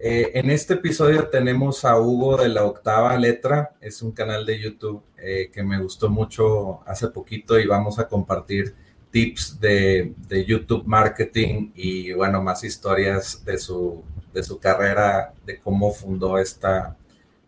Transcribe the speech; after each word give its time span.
Eh, 0.00 0.30
en 0.34 0.48
este 0.50 0.74
episodio 0.74 1.28
tenemos 1.28 1.84
a 1.84 1.98
Hugo 1.98 2.36
de 2.36 2.48
la 2.48 2.64
octava 2.64 3.16
letra, 3.16 3.74
es 3.80 4.00
un 4.00 4.12
canal 4.12 4.46
de 4.46 4.60
YouTube 4.60 5.02
eh, 5.16 5.50
que 5.52 5.64
me 5.64 5.82
gustó 5.82 6.08
mucho 6.08 6.86
hace 6.86 7.08
poquito 7.08 7.58
y 7.58 7.66
vamos 7.66 7.98
a 7.98 8.06
compartir 8.06 8.76
tips 9.10 9.58
de, 9.58 10.14
YouTube 10.46 10.84
marketing 10.86 11.72
y 11.74 12.12
bueno, 12.12 12.40
más 12.40 12.62
historias 12.62 13.44
de 13.44 13.58
su, 13.58 14.04
de 14.32 14.44
su 14.44 14.60
carrera, 14.60 15.34
de 15.44 15.58
cómo 15.58 15.90
fundó 15.92 16.38
esta 16.38 16.96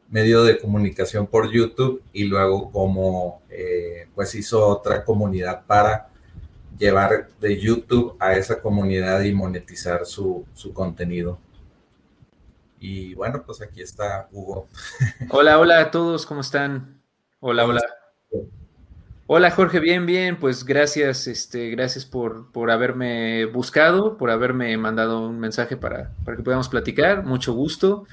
medio 0.08 0.42
de 0.42 0.58
comunicación 0.58 1.28
por 1.28 1.52
YouTube 1.52 2.02
y 2.12 2.24
luego 2.24 2.72
cómo 2.72 3.42
eh, 3.48 4.08
pues 4.12 4.34
hizo 4.34 4.66
otra 4.66 5.04
comunidad 5.04 5.64
para 5.66 6.08
llevar 6.76 7.28
de 7.40 7.60
YouTube 7.60 8.16
a 8.18 8.34
esa 8.34 8.60
comunidad 8.60 9.22
y 9.22 9.32
monetizar 9.32 10.04
su, 10.04 10.44
su 10.52 10.72
contenido. 10.72 11.38
Y 12.80 13.12
bueno, 13.14 13.42
pues 13.44 13.60
aquí 13.60 13.82
está 13.82 14.26
Hugo. 14.32 14.66
Hola, 15.30 15.58
hola 15.58 15.80
a 15.80 15.90
todos, 15.90 16.24
¿cómo 16.24 16.40
están? 16.40 16.98
Hola, 17.38 17.66
hola. 17.66 17.82
Hola 19.26 19.50
Jorge, 19.50 19.78
bien, 19.78 20.06
bien, 20.06 20.40
pues 20.40 20.64
gracias, 20.64 21.28
este, 21.28 21.70
gracias 21.70 22.04
por, 22.04 22.50
por 22.50 22.70
haberme 22.70 23.44
buscado, 23.44 24.16
por 24.16 24.30
haberme 24.30 24.76
mandado 24.76 25.28
un 25.28 25.38
mensaje 25.38 25.76
para, 25.76 26.10
para, 26.24 26.36
que 26.36 26.42
podamos 26.42 26.68
platicar, 26.68 27.22
mucho 27.24 27.52
gusto. 27.52 28.06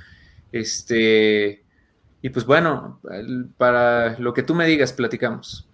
Este, 0.52 1.64
y 2.22 2.30
pues 2.30 2.46
bueno, 2.46 3.00
para 3.58 4.20
lo 4.20 4.34
que 4.34 4.44
tú 4.44 4.54
me 4.54 4.68
digas, 4.68 4.92
platicamos. 4.94 5.68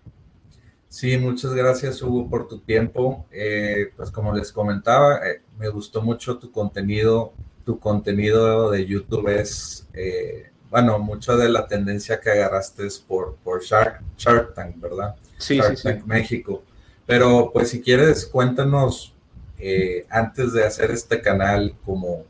Sí, 0.88 1.18
muchas 1.18 1.54
gracias 1.56 2.02
Hugo 2.04 2.30
por 2.30 2.48
tu 2.48 2.60
tiempo. 2.60 3.26
Eh, 3.32 3.92
pues 3.98 4.12
como 4.12 4.34
les 4.34 4.52
comentaba, 4.52 5.28
eh, 5.28 5.42
me 5.58 5.68
gustó 5.70 6.04
mucho 6.04 6.38
tu 6.38 6.52
contenido 6.52 7.34
tu 7.66 7.80
contenido 7.80 8.72
de 8.72 8.86
YouTube 8.86 9.28
es, 9.30 9.88
eh, 9.94 10.52
bueno, 10.70 11.00
mucho 11.00 11.38
de 11.38 11.50
la 11.50 11.68
tendencia 11.68 12.20
que 12.20 12.32
agarraste 12.32 12.88
es 12.88 13.00
por, 13.00 13.36
por 13.44 13.64
Shark, 13.64 14.02
Shark 14.18 14.54
Tank, 14.54 14.80
¿verdad? 14.80 15.16
Sí, 15.38 15.58
Shark 15.58 15.78
sí, 15.78 15.84
Tank 15.84 16.06
México. 16.06 16.64
Pero 17.06 17.52
pues 17.54 17.70
si 17.70 17.82
quieres, 17.82 18.26
cuéntanos 18.26 19.14
eh, 19.60 20.06
antes 20.10 20.54
de 20.54 20.66
hacer 20.66 20.92
este 20.92 21.22
canal 21.22 21.76
como 21.86 22.26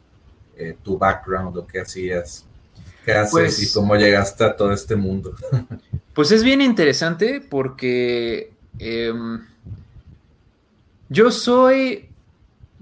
eh, 0.55 0.77
tu 0.83 0.97
background, 0.97 1.55
lo 1.55 1.65
que 1.65 1.81
hacías, 1.81 2.45
qué 3.05 3.13
haces 3.13 3.57
y 3.59 3.65
pues 3.65 3.73
cómo 3.73 3.95
llegaste 3.95 4.43
a 4.43 4.55
todo 4.55 4.71
este 4.71 4.95
mundo. 4.95 5.33
pues 6.13 6.31
es 6.31 6.43
bien 6.43 6.61
interesante 6.61 7.41
porque 7.41 8.53
em, 8.77 9.41
yo 11.09 11.31
soy 11.31 12.09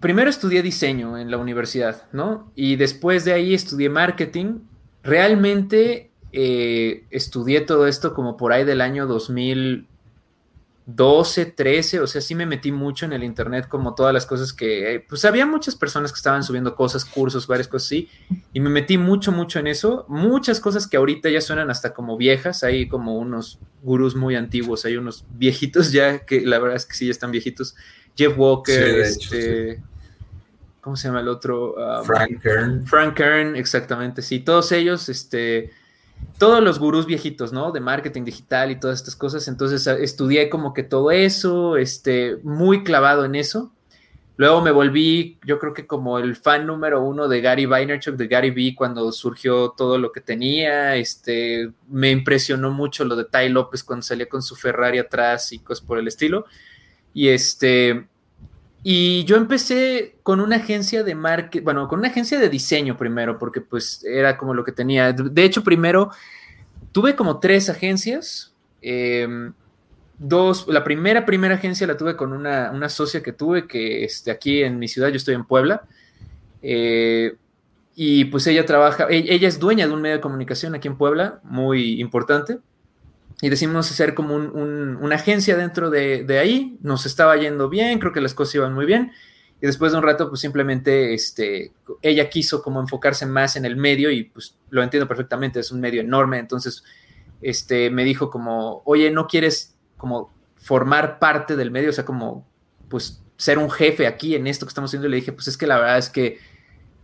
primero 0.02 0.30
estudié 0.30 0.62
diseño 0.62 1.18
en 1.18 1.32
la 1.32 1.38
universidad, 1.38 2.04
¿no? 2.12 2.52
Y 2.56 2.76
después 2.76 3.24
de 3.24 3.32
ahí 3.32 3.54
estudié 3.54 3.90
marketing. 3.90 4.60
Realmente 5.04 6.12
eh, 6.34 7.06
estudié 7.10 7.62
todo 7.62 7.88
esto 7.88 8.14
como 8.14 8.36
por 8.36 8.52
ahí 8.52 8.66
del 8.66 8.82
año 8.82 9.08
2012, 9.08 11.46
13, 11.46 12.00
o 12.00 12.08
sea, 12.08 12.22
sí 12.22 12.36
me 12.36 12.46
metí 12.46 12.72
mucho 12.72 13.06
en 13.06 13.14
el 13.14 13.24
internet 13.24 13.68
como 13.68 13.96
todas 13.96 14.14
las 14.14 14.26
cosas 14.26 14.54
que, 14.54 14.96
eh, 14.96 15.06
pues 15.08 15.26
había 15.26 15.46
muchas 15.46 15.76
personas 15.76 16.12
que 16.12 16.18
estaban 16.18 16.44
subiendo 16.44 16.76
cosas, 16.76 17.06
cursos, 17.06 17.48
varias 17.48 17.68
cosas 17.68 17.88
así, 17.88 18.10
y 18.54 18.60
me 18.60 18.70
metí 18.70 18.98
mucho, 18.98 19.32
mucho 19.32 19.60
en 19.60 19.68
eso. 19.68 20.06
Muchas 20.08 20.60
cosas 20.60 20.88
que 20.88 20.98
ahorita 20.98 21.30
ya 21.30 21.42
suenan 21.42 21.70
hasta 21.70 21.94
como 21.94 22.18
viejas, 22.18 22.64
hay 22.64 22.88
como 22.88 23.18
unos 23.18 23.60
gurús 23.84 24.16
muy 24.16 24.36
antiguos, 24.36 24.86
hay 24.86 24.98
unos 24.98 25.26
viejitos 25.32 25.92
ya 25.92 26.26
que 26.26 26.42
la 26.42 26.60
verdad 26.60 26.78
es 26.78 26.86
que 26.86 26.96
sí, 26.96 27.06
ya 27.06 27.12
están 27.12 27.32
viejitos. 27.32 27.76
Jeff 28.16 28.38
Walker, 28.38 29.00
este, 29.00 29.82
¿cómo 30.82 30.96
se 30.96 31.08
llama 31.08 31.22
el 31.22 31.28
otro? 31.28 31.76
Um, 31.76 32.04
Frank 32.04 32.42
Kern. 32.42 32.86
Frank 32.86 33.16
Kern, 33.16 33.56
exactamente, 33.56 34.22
sí, 34.22 34.40
todos 34.40 34.72
ellos, 34.72 35.08
este, 35.08 35.72
todos 36.38 36.64
los 36.64 36.80
gurús 36.80 37.06
viejitos, 37.06 37.54
¿no? 37.54 37.72
De 37.72 37.80
marketing 37.80 38.24
digital 38.24 38.72
y 38.72 38.80
todas 38.80 39.00
estas 39.00 39.16
cosas, 39.16 39.48
entonces 39.48 39.86
estudié 39.88 40.50
como 40.50 40.74
que 40.74 40.84
todo 40.84 41.12
eso, 41.12 41.78
este, 41.78 42.38
muy 42.44 42.84
clavado 42.84 43.26
en 43.26 43.36
eso. 43.36 43.72
Luego 44.42 44.62
me 44.62 44.72
volví, 44.72 45.38
yo 45.46 45.60
creo 45.60 45.72
que 45.72 45.86
como 45.86 46.18
el 46.18 46.36
fan 46.36 46.66
número 46.66 47.04
uno 47.04 47.28
de 47.28 47.42
Gary 47.42 47.68
Vaynerchuk, 47.68 48.16
de 48.16 48.28
Gary 48.28 48.50
Vee, 48.50 48.74
cuando 48.74 49.12
surgió 49.12 49.70
todo 49.78 50.00
lo 50.00 50.12
que 50.12 50.20
tenía. 50.20 50.96
Este, 50.96 51.72
me 51.88 52.10
impresionó 52.10 52.72
mucho 52.72 53.06
lo 53.06 53.16
de 53.16 53.26
Ty 53.26 53.50
López 53.50 53.84
cuando 53.84 54.02
salía 54.02 54.28
con 54.28 54.42
su 54.42 54.56
Ferrari 54.56 54.98
atrás 54.98 55.52
y 55.52 55.60
cosas 55.60 55.86
por 55.86 56.00
el 56.00 56.08
estilo. 56.08 56.46
Y 57.14 57.28
este, 57.28 58.08
y 58.84 59.24
yo 59.26 59.36
empecé 59.36 60.16
con 60.24 60.40
una 60.40 60.56
agencia 60.58 61.04
de 61.04 61.14
marketing, 61.14 61.64
bueno, 61.64 61.88
con 61.88 62.00
una 62.00 62.08
agencia 62.08 62.40
de 62.40 62.50
diseño 62.50 62.98
primero, 62.98 63.38
porque 63.38 63.62
pues 63.62 64.04
era 64.04 64.38
como 64.38 64.54
lo 64.54 64.64
que 64.64 64.72
tenía. 64.72 65.14
De 65.14 65.44
hecho, 65.44 65.64
primero 65.64 66.10
tuve 66.92 67.16
como 67.16 67.40
tres 67.40 67.70
agencias. 67.70 68.54
Em, 68.82 69.54
dos, 70.18 70.68
la 70.68 70.84
primera, 70.84 71.26
primera 71.26 71.56
agencia 71.56 71.86
la 71.86 71.96
tuve 71.96 72.16
con 72.16 72.34
una, 72.34 72.72
una 72.72 72.90
socia 72.90 73.22
que 73.22 73.34
tuve, 73.34 73.68
que 73.68 74.04
este, 74.04 74.32
aquí 74.32 74.64
en 74.64 74.80
mi 74.80 74.88
ciudad, 74.88 75.10
yo 75.10 75.18
estoy 75.18 75.36
en 75.36 75.46
Puebla. 75.46 75.84
Eh, 76.64 77.36
y 77.96 78.26
pues 78.26 78.48
ella 78.48 78.66
trabaja, 78.66 79.08
e, 79.10 79.26
ella 79.34 79.48
es 79.48 79.60
dueña 79.60 79.88
de 79.88 79.94
un 79.94 80.02
medio 80.02 80.16
de 80.16 80.22
comunicación 80.22 80.74
aquí 80.74 80.88
en 80.88 80.98
Puebla, 80.98 81.40
muy 81.44 82.02
importante 82.02 82.58
y 83.42 83.50
decidimos 83.50 83.90
hacer 83.90 84.14
como 84.14 84.36
una 84.36 85.16
agencia 85.16 85.58
dentro 85.58 85.90
de, 85.90 86.40
ahí. 86.40 86.78
Nos 86.82 87.08
estaba 87.08 87.36
yendo 87.38 87.70
bien, 87.70 87.98
creo 87.98 88.14
que 88.14 88.22
las 88.22 88.36
cosas 88.36 88.56
iban 88.56 88.74
muy 88.74 88.86
bien. 88.86 89.12
Y 89.60 89.66
después 89.66 89.92
de 89.92 89.98
un 89.98 90.04
rato, 90.04 90.30
pues 90.30 90.42
simplemente 90.42 91.14
este, 91.14 91.72
ella 92.04 92.30
quiso 92.30 92.62
como 92.62 92.80
enfocarse 92.80 93.26
más 93.26 93.56
en 93.56 93.66
el 93.66 93.76
medio 93.76 94.12
y 94.12 94.26
pues 94.26 94.58
lo 94.70 94.84
entiendo 94.84 95.08
perfectamente, 95.08 95.60
es 95.60 95.72
un 95.72 95.82
medio 95.82 96.02
enorme. 96.02 96.38
Entonces, 96.38 96.84
este, 97.42 97.90
me 97.90 98.04
dijo 98.04 98.30
como, 98.30 98.84
oye, 98.86 99.10
¿no 99.10 99.28
quieres 99.28 99.76
como 99.98 100.32
formar 100.56 101.18
parte 101.18 101.56
del 101.56 101.72
medio? 101.72 101.90
O 101.90 101.94
sea, 101.94 102.06
como, 102.06 102.48
pues 102.90 103.24
ser 103.38 103.58
un 103.58 103.72
jefe 103.72 104.06
aquí 104.06 104.36
en 104.36 104.46
esto 104.46 104.68
que 104.68 104.70
estamos 104.70 104.92
haciendo. 104.92 105.08
Y 105.08 105.12
le 105.12 105.18
dije, 105.18 105.32
pues 105.32 105.48
es 105.48 105.58
que 105.58 105.66
la 105.66 105.78
verdad 105.78 105.98
es 105.98 106.10
que 106.10 106.38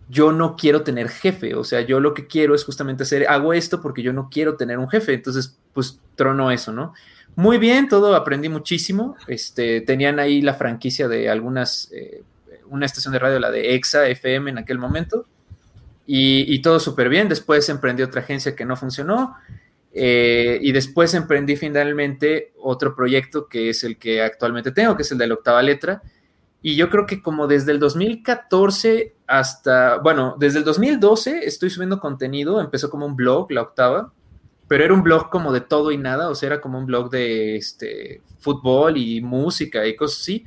yo 0.10 0.32
no 0.32 0.56
quiero 0.56 0.84
tener 0.84 1.10
jefe, 1.10 1.56
o 1.56 1.64
sea, 1.64 1.82
yo 1.82 2.00
lo 2.00 2.14
que 2.14 2.28
quiero 2.28 2.56
es 2.56 2.64
justamente 2.64 3.04
hacer, 3.04 3.28
hago 3.28 3.54
esto 3.54 3.82
porque 3.82 4.02
yo 4.02 4.14
no 4.14 4.30
quiero 4.30 4.56
tener 4.56 4.80
un 4.80 4.90
jefe, 4.90 5.14
entonces, 5.14 5.58
pues, 5.74 6.00
trono 6.16 6.50
eso, 6.52 6.72
¿no? 6.72 6.94
Muy 7.36 7.58
bien, 7.58 7.88
todo 7.88 8.16
aprendí 8.16 8.50
muchísimo, 8.50 9.16
este, 9.28 9.82
tenían 9.82 10.20
ahí 10.20 10.42
la 10.42 10.54
franquicia 10.54 11.08
de 11.08 11.30
algunas, 11.30 11.92
eh, 11.92 12.24
una 12.70 12.86
estación 12.86 13.12
de 13.12 13.20
radio, 13.20 13.40
la 13.40 13.52
de 13.52 13.76
EXA 13.76 14.08
FM 14.08 14.52
en 14.52 14.58
aquel 14.58 14.80
momento, 14.80 15.26
y, 16.06 16.62
todo 16.62 16.80
súper 16.80 17.10
bien, 17.10 17.28
después 17.28 17.68
emprendí 17.68 18.02
otra 18.02 18.22
agencia 18.22 18.56
que 18.56 18.66
no 18.66 18.76
funcionó, 18.76 19.36
Eh, 20.00 20.60
y 20.62 20.74
después 20.74 21.16
emprendí 21.16 21.56
finalmente 21.56 22.52
otro 22.62 22.96
proyecto 22.96 23.48
que 23.48 23.70
es 23.70 23.84
el 23.84 23.98
que 23.98 24.22
actualmente 24.22 24.72
tengo, 24.72 24.96
que 24.96 25.02
es 25.02 25.12
el 25.12 25.18
de 25.18 25.26
la 25.26 25.34
octava 25.34 25.64
letra. 25.64 26.04
Y 26.68 26.76
yo 26.76 26.90
creo 26.90 27.06
que 27.06 27.22
como 27.22 27.48
desde 27.48 27.72
el 27.72 27.80
2014 27.80 29.16
hasta, 29.26 30.00
bueno, 30.00 30.36
desde 30.38 30.60
el 30.60 30.66
2012 30.66 31.46
estoy 31.46 31.70
subiendo 31.70 32.02
contenido, 32.02 32.60
empezó 32.60 32.90
como 32.90 33.06
un 33.06 33.16
blog, 33.16 33.50
la 33.54 33.62
octava, 33.62 34.12
pero 34.68 34.84
era 34.84 34.94
un 34.94 35.02
blog 35.02 35.30
como 35.30 35.54
de 35.54 35.62
todo 35.62 35.94
y 35.94 35.98
nada, 35.98 36.28
o 36.28 36.36
sea, 36.36 36.48
era 36.48 36.60
como 36.60 36.78
un 36.78 36.86
blog 36.86 37.10
de 37.10 37.56
este, 37.56 38.22
fútbol 38.40 38.98
y 38.98 39.22
música 39.22 39.88
y 39.88 39.96
cosas 39.96 40.20
así. 40.20 40.44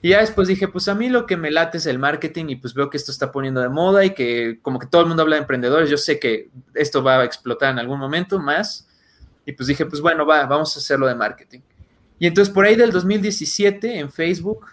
Y 0.00 0.08
ya 0.08 0.18
después 0.18 0.48
dije, 0.48 0.66
pues 0.66 0.88
a 0.88 0.96
mí 0.96 1.08
lo 1.08 1.26
que 1.26 1.36
me 1.36 1.52
late 1.52 1.78
es 1.78 1.86
el 1.86 2.00
marketing 2.00 2.46
y 2.48 2.56
pues 2.56 2.74
veo 2.74 2.90
que 2.90 2.96
esto 2.96 3.12
está 3.12 3.30
poniendo 3.30 3.60
de 3.60 3.68
moda 3.68 4.04
y 4.04 4.14
que 4.14 4.58
como 4.62 4.80
que 4.80 4.88
todo 4.88 5.02
el 5.02 5.06
mundo 5.06 5.22
habla 5.22 5.36
de 5.36 5.42
emprendedores, 5.42 5.88
yo 5.88 5.96
sé 5.96 6.18
que 6.18 6.50
esto 6.74 7.04
va 7.04 7.20
a 7.20 7.24
explotar 7.24 7.70
en 7.70 7.78
algún 7.78 8.00
momento 8.00 8.40
más. 8.40 8.88
Y 9.46 9.52
pues 9.52 9.68
dije, 9.68 9.86
pues 9.86 10.02
bueno, 10.02 10.26
va, 10.26 10.44
vamos 10.44 10.74
a 10.74 10.80
hacerlo 10.80 11.06
de 11.06 11.14
marketing. 11.14 11.60
Y 12.18 12.26
entonces 12.26 12.52
por 12.52 12.64
ahí 12.64 12.74
del 12.74 12.90
2017 12.90 14.00
en 14.00 14.10
Facebook 14.10 14.66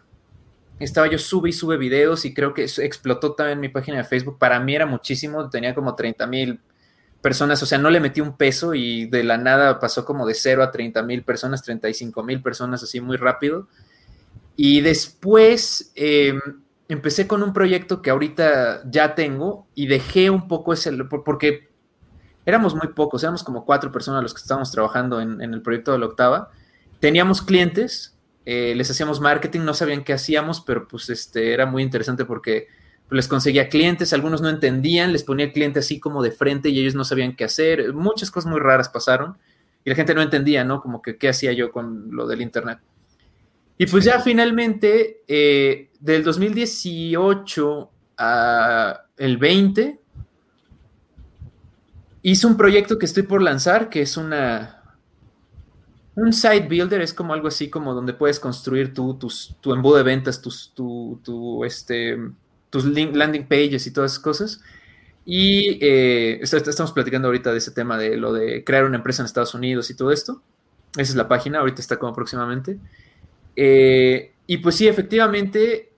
estaba 0.79 1.07
yo 1.07 1.17
sube 1.17 1.49
y 1.49 1.53
sube 1.53 1.77
videos 1.77 2.25
y 2.25 2.33
creo 2.33 2.53
que 2.53 2.63
explotó 2.63 3.33
también 3.33 3.59
mi 3.59 3.69
página 3.69 3.97
de 3.97 4.03
Facebook. 4.03 4.37
Para 4.37 4.59
mí 4.59 4.75
era 4.75 4.85
muchísimo, 4.85 5.49
tenía 5.49 5.75
como 5.75 5.95
30 5.95 6.27
mil 6.27 6.59
personas, 7.21 7.61
o 7.61 7.65
sea, 7.65 7.77
no 7.77 7.89
le 7.89 7.99
metí 7.99 8.21
un 8.21 8.37
peso 8.37 8.73
y 8.73 9.05
de 9.07 9.23
la 9.23 9.37
nada 9.37 9.79
pasó 9.79 10.05
como 10.05 10.25
de 10.25 10.33
0 10.33 10.63
a 10.63 10.71
30 10.71 11.03
mil 11.03 11.23
personas, 11.23 11.61
35 11.63 12.23
mil 12.23 12.41
personas 12.41 12.81
así 12.83 13.01
muy 13.01 13.17
rápido. 13.17 13.67
Y 14.55 14.81
después 14.81 15.91
em, 15.95 16.39
empecé 16.87 17.27
con 17.27 17.43
un 17.43 17.53
proyecto 17.53 18.01
que 18.01 18.09
ahorita 18.09 18.83
ya 18.89 19.15
tengo 19.15 19.67
y 19.75 19.87
dejé 19.87 20.29
un 20.29 20.47
poco 20.47 20.73
ese, 20.73 20.91
porque 21.23 21.69
éramos 22.45 22.75
muy 22.75 22.87
pocos, 22.87 23.23
éramos 23.23 23.43
como 23.43 23.63
cuatro 23.63 23.91
personas 23.91 24.23
los 24.23 24.33
que 24.33 24.41
estábamos 24.41 24.71
trabajando 24.71 25.21
en, 25.21 25.41
el 25.41 25.61
proyecto 25.61 25.91
de 25.91 25.99
la 25.99 26.07
octava. 26.07 26.51
Teníamos 26.99 27.41
clientes, 27.41 28.17
eh, 28.45 28.73
les 28.75 28.89
hacíamos 28.89 29.19
marketing, 29.19 29.61
no 29.61 29.73
sabían 29.73 30.03
qué 30.03 30.13
hacíamos, 30.13 30.61
pero 30.61 30.87
pues 30.87 31.09
este, 31.09 31.53
era 31.53 31.65
muy 31.65 31.83
interesante 31.83 32.25
porque 32.25 32.67
les 33.11 33.27
conseguía 33.27 33.69
clientes, 33.69 34.13
algunos 34.13 34.41
no 34.41 34.49
entendían, 34.49 35.11
les 35.11 35.23
ponía 35.23 35.47
el 35.47 35.51
cliente 35.51 35.79
así 35.79 35.99
como 35.99 36.21
de 36.21 36.31
frente 36.31 36.69
y 36.69 36.79
ellos 36.79 36.95
no 36.95 37.03
sabían 37.03 37.35
qué 37.35 37.43
hacer, 37.43 37.93
muchas 37.93 38.31
cosas 38.31 38.49
muy 38.49 38.59
raras 38.59 38.89
pasaron 38.89 39.37
y 39.83 39.89
la 39.89 39.95
gente 39.95 40.13
no 40.13 40.21
entendía, 40.21 40.63
¿no? 40.63 40.81
Como 40.81 41.01
que 41.01 41.17
qué 41.17 41.29
hacía 41.29 41.53
yo 41.53 41.71
con 41.71 42.15
lo 42.15 42.27
del 42.27 42.41
Internet. 42.41 42.79
Y 43.77 43.85
pues 43.87 44.03
ya 44.03 44.19
finalmente, 44.19 45.23
eh, 45.27 45.89
del 45.99 46.23
2018 46.23 47.91
a 48.17 49.05
el 49.15 49.37
20, 49.37 49.99
hice 52.21 52.47
un 52.47 52.57
proyecto 52.57 52.99
que 52.99 53.05
estoy 53.05 53.23
por 53.23 53.41
lanzar, 53.41 53.89
que 53.89 54.01
es 54.01 54.17
una... 54.17 54.78
Un 56.19 56.33
site 56.33 56.67
builder 56.67 57.01
es 57.01 57.13
como 57.13 57.33
algo 57.33 57.47
así 57.47 57.69
como 57.69 57.93
donde 57.93 58.13
puedes 58.13 58.39
construir 58.39 58.93
tu, 58.93 59.17
tu 59.61 59.73
embudo 59.73 59.97
de 59.97 60.03
ventas, 60.03 60.41
tus, 60.41 60.73
tu, 60.73 61.63
este, 61.63 62.17
tus 62.69 62.83
landing 62.83 63.47
pages 63.47 63.87
y 63.87 63.91
todas 63.91 64.11
esas 64.11 64.23
cosas. 64.23 64.61
Y 65.25 65.79
eh, 65.81 66.41
estamos 66.41 66.91
platicando 66.91 67.29
ahorita 67.29 67.51
de 67.51 67.59
ese 67.59 67.71
tema 67.71 67.97
de 67.97 68.17
lo 68.17 68.33
de 68.33 68.63
crear 68.65 68.83
una 68.83 68.97
empresa 68.97 69.21
en 69.21 69.27
Estados 69.27 69.53
Unidos 69.53 69.89
y 69.89 69.95
todo 69.95 70.11
esto. 70.11 70.41
Esa 70.93 71.11
es 71.11 71.15
la 71.15 71.27
página, 71.29 71.59
ahorita 71.59 71.81
está 71.81 71.97
como 71.97 72.13
próximamente. 72.13 72.79
Eh, 73.55 74.33
y 74.45 74.57
pues 74.57 74.75
sí, 74.75 74.87
efectivamente, 74.87 75.91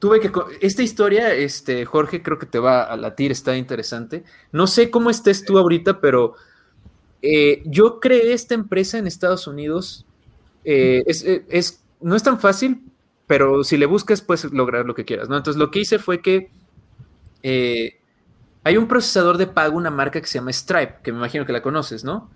tuve 0.00 0.18
que... 0.18 0.32
Esta 0.60 0.82
historia, 0.82 1.34
este, 1.34 1.84
Jorge, 1.84 2.22
creo 2.22 2.38
que 2.38 2.46
te 2.46 2.58
va 2.58 2.82
a 2.82 2.96
latir, 2.96 3.30
está 3.30 3.56
interesante. 3.56 4.24
No 4.50 4.66
sé 4.66 4.90
cómo 4.90 5.10
estés 5.10 5.44
tú 5.44 5.56
ahorita, 5.58 6.00
pero 6.00 6.34
eh, 7.22 7.62
yo 7.64 8.00
creé 8.00 8.32
esta 8.32 8.54
empresa 8.54 8.98
en 8.98 9.06
Estados 9.06 9.46
Unidos. 9.46 10.06
Eh, 10.64 11.04
es, 11.06 11.82
no 12.00 12.14
es 12.14 12.22
tan 12.22 12.38
fácil, 12.40 12.82
pero 13.26 13.64
si 13.64 13.76
le 13.76 13.86
buscas 13.86 14.22
puedes 14.22 14.44
lograr 14.52 14.86
lo 14.86 14.94
que 14.94 15.04
quieras, 15.04 15.28
¿no? 15.28 15.36
Entonces 15.36 15.58
lo 15.58 15.70
que 15.70 15.80
hice 15.80 15.98
fue 15.98 16.20
que 16.20 16.50
hay 18.64 18.76
un 18.76 18.86
procesador 18.86 19.38
de 19.38 19.46
pago, 19.46 19.76
una 19.76 19.90
marca 19.90 20.20
que 20.20 20.26
se 20.26 20.38
llama 20.38 20.52
Stripe, 20.52 20.96
que 21.02 21.12
me 21.12 21.18
imagino 21.18 21.46
que 21.46 21.52
la 21.52 21.62
conoces, 21.62 22.04
¿no? 22.04 22.30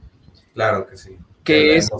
Claro 0.54 0.86
que 0.86 0.96
sí. 0.96 1.16
Que 1.44 1.76
es 1.76 1.90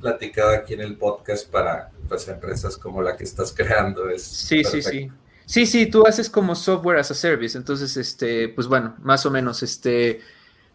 platicado 0.00 0.50
aquí 0.50 0.74
en 0.74 0.80
el 0.80 0.96
podcast 0.96 1.50
para 1.50 1.90
pues, 2.08 2.28
empresas 2.28 2.76
como 2.76 3.02
la 3.02 3.16
que 3.16 3.24
estás 3.24 3.52
creando. 3.52 4.08
Es 4.08 4.22
sí, 4.22 4.64
sí, 4.64 4.82
sí. 4.82 5.10
Sí, 5.46 5.66
sí, 5.66 5.86
tú 5.86 6.06
haces 6.06 6.30
como 6.30 6.54
software 6.54 6.98
as 6.98 7.10
a 7.10 7.14
service. 7.14 7.58
Entonces, 7.58 7.96
este, 7.96 8.48
pues 8.50 8.68
bueno, 8.68 8.94
más 9.02 9.26
o 9.26 9.32
menos, 9.32 9.64
este, 9.64 10.20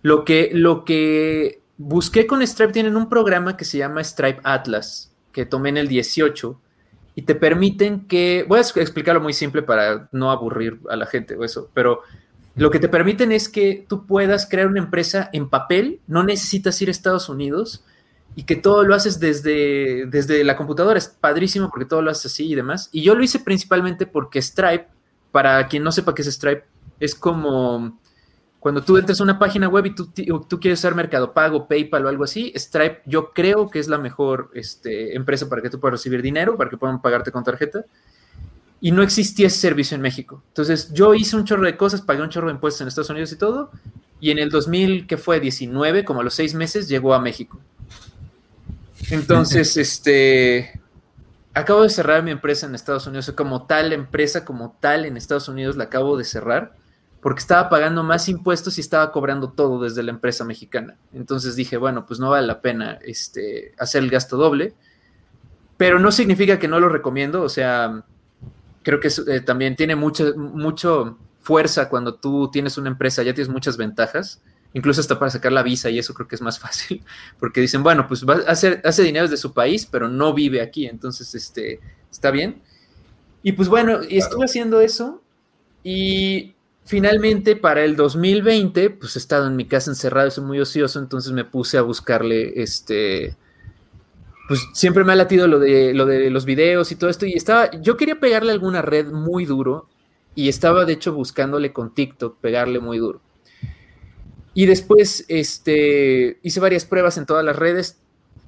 lo 0.06 0.24
que, 0.24 0.52
lo 0.54 0.86
que 0.86 1.63
busqué 1.78 2.28
con 2.28 2.46
Stripe, 2.46 2.72
tienen 2.72 2.96
un 2.96 3.10
programa 3.10 3.57
que 3.57 3.66
se 3.66 3.80
llama 3.80 4.04
Stripe 4.04 4.40
Atlas, 4.44 5.12
que 5.31 5.48
tomé 5.48 5.69
en 5.69 5.78
el 5.78 5.88
18, 5.88 6.62
y 7.16 7.24
te 7.24 7.34
permiten 7.34 8.02
que, 8.02 8.46
voy 8.48 8.60
a 8.60 8.62
explicarlo 8.62 9.19
muy 9.19 9.34
simple 9.34 9.63
para 9.63 10.07
no 10.12 10.30
aburrir 10.30 10.80
a 10.92 10.96
la 10.96 11.07
gente 11.07 11.36
o 11.36 11.44
eso, 11.44 11.72
pero 11.74 12.04
lo 12.56 12.69
que 12.69 12.78
te 12.78 12.88
permiten 12.88 13.31
es 13.31 13.50
que 13.50 13.84
tú 13.90 14.06
puedas 14.06 14.48
crear 14.48 14.68
una 14.68 14.78
empresa 14.78 15.31
en 15.34 15.50
papel, 15.50 16.00
no 16.06 16.22
necesitas 16.22 16.80
ir 16.84 16.90
a 16.90 16.92
Estados 16.92 17.28
Unidos, 17.28 17.84
y 18.36 18.44
que 18.44 18.57
todo 18.57 18.84
lo 18.84 18.94
haces 18.94 19.19
desde, 19.19 20.06
desde 20.06 20.44
la 20.44 20.56
computadora. 20.56 21.00
Es 21.00 21.07
padrísimo 21.07 21.72
porque 21.72 21.86
todo 21.86 22.04
lo 22.04 22.12
haces 22.12 22.31
así 22.31 22.52
y 22.52 22.54
demás. 22.54 22.90
Y 22.92 23.02
yo 23.02 23.16
lo 23.16 23.24
hice 23.24 23.40
principalmente 23.40 24.06
porque 24.06 24.40
Stripe, 24.40 24.86
para 25.31 25.68
quien 25.68 25.81
no 25.84 25.92
sepa 25.92 26.13
qué 26.13 26.22
es 26.22 26.28
Stripe, 26.28 26.66
es 27.00 27.16
como 27.16 27.98
cuando 28.66 28.82
tú 28.82 28.98
entras 28.98 29.20
a 29.20 29.24
una 29.24 29.38
página 29.38 29.68
web 29.68 29.86
y 29.86 29.94
tú, 29.94 30.08
tú 30.50 30.60
quieres 30.60 30.80
usar 30.80 30.96
Mercado 30.96 31.34
Pago, 31.34 31.68
PayPal 31.68 32.04
o 32.04 32.10
algo 32.10 32.24
así, 32.24 32.52
Stripe 32.56 33.04
yo 33.06 33.32
creo 33.32 33.70
que 33.70 33.78
es 33.78 33.88
la 33.88 34.00
mejor 34.00 34.50
este, 34.56 35.16
empresa 35.16 35.48
para 35.48 35.62
que 35.62 35.70
tú 35.70 35.80
puedas 35.80 36.00
recibir 36.00 36.24
dinero, 36.24 36.58
para 36.58 36.72
que 36.72 36.76
puedan 36.76 37.00
pagarte 37.00 37.32
con 37.32 37.44
tarjeta. 37.44 37.86
Y 38.82 38.92
no 38.92 39.04
existía 39.04 39.46
ese 39.46 39.60
servicio 39.60 39.94
en 39.94 40.02
México. 40.02 40.42
Entonces 40.48 40.92
yo 40.92 41.14
hice 41.14 41.36
un 41.36 41.46
chorro 41.46 41.64
de 41.64 41.78
cosas, 41.78 42.02
pagué 42.02 42.24
un 42.24 42.30
chorro 42.30 42.48
de 42.48 42.56
impuestos 42.56 42.82
en 42.82 42.88
Estados 42.88 43.12
Unidos 43.12 43.32
y 43.34 43.36
todo. 43.36 43.70
Y 44.20 44.32
en 44.32 44.40
el 44.40 44.50
2000, 44.50 45.06
que 45.06 45.18
fue 45.18 45.40
19, 45.40 46.04
como 46.04 46.22
a 46.22 46.24
los 46.24 46.34
seis 46.34 46.56
meses, 46.56 46.90
llegó 46.90 47.14
a 47.14 47.22
México. 47.22 47.60
Entonces, 49.12 49.78
este, 49.78 50.82
acabo 51.54 51.84
de 51.84 51.90
cerrar 51.90 52.24
mi 52.24 52.32
empresa 52.32 52.66
en 52.66 52.74
Estados 52.74 53.06
Unidos, 53.06 53.32
como 53.38 53.68
tal 53.68 53.94
empresa, 53.94 54.44
como 54.44 54.76
tal 54.80 55.06
en 55.06 55.18
Estados 55.18 55.50
Unidos 55.50 55.78
la 55.78 55.84
acabo 55.84 56.18
de 56.18 56.24
cerrar 56.24 56.84
porque 57.25 57.39
estaba 57.39 57.69
pagando 57.69 58.04
más 58.04 58.30
impuestos 58.30 58.77
y 58.77 58.81
estaba 58.81 59.12
cobrando 59.12 59.50
todo 59.50 59.81
desde 59.81 60.04
la 60.04 60.12
empresa 60.12 60.45
mexicana. 60.45 60.95
Entonces 61.12 61.56
dije, 61.56 61.75
bueno, 61.75 62.06
pues 62.06 62.19
no 62.19 62.30
vale 62.30 62.45
la 62.45 62.62
pena 62.62 63.00
este, 63.01 63.74
hacer 63.80 64.04
el 64.04 64.11
gasto 64.11 64.38
doble, 64.38 64.76
pero 65.76 65.97
no 65.97 66.11
significa 66.11 66.59
que 66.59 66.68
no 66.68 66.80
lo 66.80 66.88
recomiendo, 66.88 67.42
o 67.42 67.50
sea, 67.50 68.04
creo 68.83 69.00
que 69.00 69.07
eh, 69.07 69.40
también 69.40 69.76
tiene 69.76 69.95
mucha 69.95 70.26
mucho 70.35 71.18
fuerza 71.42 71.90
cuando 71.90 72.14
tú 72.14 72.52
tienes 72.52 72.78
una 72.78 72.90
empresa, 72.90 73.23
ya 73.23 73.33
tienes 73.33 73.52
muchas 73.52 73.76
ventajas 73.76 74.40
incluso 74.73 75.02
hasta 75.02 75.18
para 75.18 75.31
sacar 75.31 75.52
la 75.52 75.64
visa 75.64 75.90
y 75.90 75.97
eso 75.97 76.14
creo 76.14 76.28
que 76.28 76.35
es 76.35 76.42
más 76.44 76.59
fácil, 76.66 77.04
porque 77.40 77.59
dicen, 77.59 77.81
bueno, 77.81 78.07
pues 78.07 78.23
va 78.23 78.35
a 78.35 78.52
hacer, 78.52 78.81
hace 78.85 79.02
dinero 79.02 79.26
desde 79.26 79.42
su 79.42 79.52
país, 79.52 79.88
pero 79.88 80.07
no 80.07 80.31
vive 80.35 80.61
aquí, 80.61 80.85
entonces, 80.85 81.33
este, 81.33 81.80
está 82.11 82.30
bien. 82.30 82.61
Y 83.42 83.54
pues 83.54 83.68
bueno, 83.68 84.02
y 84.07 84.19
estuve 84.19 84.45
haciendo 84.45 84.80
eso 84.80 85.23
y 85.83 86.55
finalmente 86.85 87.56
para 87.56 87.83
el 87.83 87.95
2020, 87.95 88.92
pues 88.92 89.15
he 89.15 89.19
estado 89.19 89.47
en 89.47 89.56
mi 89.56 89.65
casa 89.65 89.92
encerrado, 89.92 90.31
soy 90.31 90.45
muy 90.45 90.59
ocioso, 90.59 90.99
entonces 90.99 91.31
me 91.33 91.44
puse 91.44 91.77
a 91.77 91.81
buscarle, 91.81 92.61
este, 92.61 93.35
pues 94.47 94.61
siempre 94.73 95.04
me 95.04 95.13
ha 95.13 95.15
latido 95.15 95.47
lo 95.47 95.59
de, 95.59 95.94
lo 95.94 96.06
de 96.06 96.30
los 96.30 96.45
videos 96.45 96.92
y 96.92 96.95
todo 96.95 97.09
esto, 97.09 97.25
y 97.25 97.33
estaba, 97.33 97.71
yo 97.81 97.97
quería 97.97 98.19
pegarle 98.19 98.51
alguna 98.51 98.81
red 98.81 99.07
muy 99.07 99.45
duro, 99.45 99.89
y 100.35 100.49
estaba 100.49 100.85
de 100.85 100.94
hecho 100.94 101.13
buscándole 101.13 101.71
con 101.73 101.94
TikTok, 101.94 102.39
pegarle 102.39 102.80
muy 102.80 102.97
duro. 102.99 103.21
Y 104.54 104.65
después 104.68 105.25
este, 105.27 106.39
hice 106.44 106.59
varias 106.59 106.85
pruebas 106.85 107.18
en 107.18 107.25
todas 107.25 107.44
las 107.44 107.56
redes. 107.56 107.99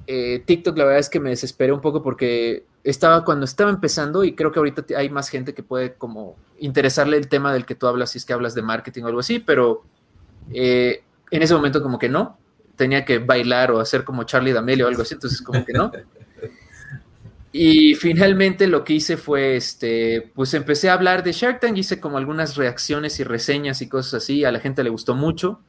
Eh, 0.08 0.42
TikTok 0.46 0.78
la 0.78 0.86
verdad 0.86 1.00
es 1.00 1.10
que 1.10 1.20
me 1.20 1.32
desesperé 1.32 1.74
un 1.74 1.82
poco 1.82 2.02
porque 2.02 2.66
estaba 2.84 3.26
cuando 3.26 3.44
estaba 3.44 3.70
empezando 3.70 4.24
y 4.24 4.34
creo 4.34 4.52
que 4.54 4.60
ahorita 4.60 4.86
hay 4.96 5.10
más 5.10 5.28
gente 5.28 5.54
que 5.54 5.64
puede 5.64 5.96
como 5.96 6.38
interesarle 6.60 7.18
el 7.18 7.28
tema 7.28 7.54
del 7.54 7.66
que 7.66 7.76
tú 7.76 7.88
hablas 7.88 8.12
si 8.12 8.20
es 8.20 8.26
que 8.26 8.32
hablas 8.32 8.56
de 8.56 8.62
marketing 8.62 9.04
o 9.04 9.08
algo 9.08 9.20
así, 9.20 9.40
pero 9.40 9.84
eh, 10.54 11.04
en 11.30 11.42
ese 11.42 11.54
momento 11.54 11.84
como 11.84 12.00
que 12.00 12.08
no, 12.08 12.38
tenía 12.78 13.04
que 13.04 13.20
bailar 13.20 13.72
o 13.72 13.82
hacer 13.82 14.06
como 14.06 14.24
Charlie 14.24 14.54
D'Amelio 14.54 14.86
o 14.86 14.90
algo 14.90 15.02
así, 15.02 15.16
entonces 15.16 15.42
como 15.42 15.66
que 15.66 15.74
no. 15.74 15.92
Y 17.60 17.96
finalmente 17.96 18.68
lo 18.68 18.84
que 18.84 18.94
hice 18.94 19.18
fue, 19.18 19.56
este, 19.56 20.32
pues 20.36 20.54
empecé 20.54 20.90
a 20.90 20.94
hablar 20.94 21.24
de 21.24 21.32
Shark 21.32 21.60
Tank, 21.60 21.76
hice 21.76 22.00
como 22.00 22.20
algunas 22.20 22.56
reacciones 22.56 23.20
y 23.20 23.24
reseñas 23.24 23.82
y 23.82 23.90
cosas 23.90 24.22
así, 24.22 24.46
a 24.46 24.52
la 24.52 24.60
gente 24.60 24.84
le 24.84 24.92
gustó 24.92 25.16
mucho 25.16 25.62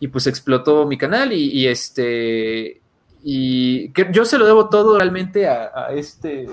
y 0.00 0.08
pues 0.08 0.26
explotó 0.26 0.84
mi 0.84 0.98
canal 0.98 1.32
y, 1.32 1.68
este 1.68 2.81
y 3.22 3.90
que 3.90 4.08
yo 4.12 4.24
se 4.24 4.38
lo 4.38 4.46
debo 4.46 4.68
todo 4.68 4.98
realmente 4.98 5.46
a, 5.48 5.92
este 5.92 6.48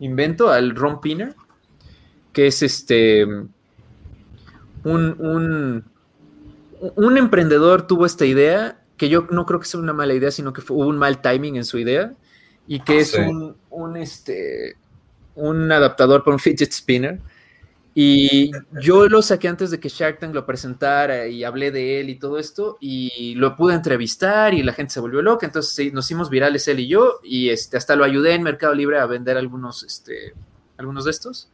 invento, 0.00 0.50
al 0.50 0.74
Ron 0.76 1.00
Pinner, 1.00 1.34
que 2.32 2.46
es 2.46 2.62
este 2.62 3.24
un, 3.24 3.48
un, 4.84 5.84
un, 6.80 7.18
emprendedor 7.18 7.86
tuvo 7.86 8.06
esta 8.06 8.24
idea 8.24 8.80
que 8.96 9.08
yo 9.08 9.26
no 9.30 9.44
creo 9.44 9.60
que 9.60 9.66
sea 9.66 9.80
una 9.80 9.92
mala 9.92 10.14
idea, 10.14 10.30
sino 10.30 10.52
que 10.52 10.60
hubo 10.68 10.86
un 10.86 10.98
mal 10.98 11.20
timing 11.20 11.56
en 11.56 11.64
su 11.64 11.78
idea, 11.78 12.14
y 12.66 12.80
que 12.80 12.98
es 12.98 13.14
un, 13.14 13.56
un, 13.70 13.96
este, 13.96 14.76
un 15.34 15.70
adaptador 15.72 16.22
para 16.22 16.34
un 16.34 16.40
fidget 16.40 16.72
spinner. 16.72 17.18
Y 18.00 18.52
yo 18.80 19.08
lo 19.08 19.22
saqué 19.22 19.48
antes 19.48 19.72
de 19.72 19.80
que 19.80 19.88
Shark 19.88 20.20
Tank 20.20 20.32
lo 20.32 20.46
presentara 20.46 21.26
y 21.26 21.42
hablé 21.42 21.72
de 21.72 21.98
él 21.98 22.10
y 22.10 22.14
todo 22.14 22.38
esto 22.38 22.78
y 22.80 23.34
lo 23.34 23.56
pude 23.56 23.74
entrevistar 23.74 24.54
y 24.54 24.62
la 24.62 24.72
gente 24.72 24.94
se 24.94 25.00
volvió 25.00 25.20
loca, 25.20 25.46
entonces 25.46 25.92
nos 25.92 26.06
hicimos 26.06 26.30
virales 26.30 26.68
él 26.68 26.78
y 26.78 26.86
yo 26.86 27.18
y 27.24 27.48
este, 27.48 27.76
hasta 27.76 27.96
lo 27.96 28.04
ayudé 28.04 28.34
en 28.34 28.44
Mercado 28.44 28.72
Libre 28.72 29.00
a 29.00 29.06
vender 29.06 29.36
algunos, 29.36 29.82
este, 29.82 30.32
algunos 30.76 31.06
de 31.06 31.10
estos. 31.10 31.48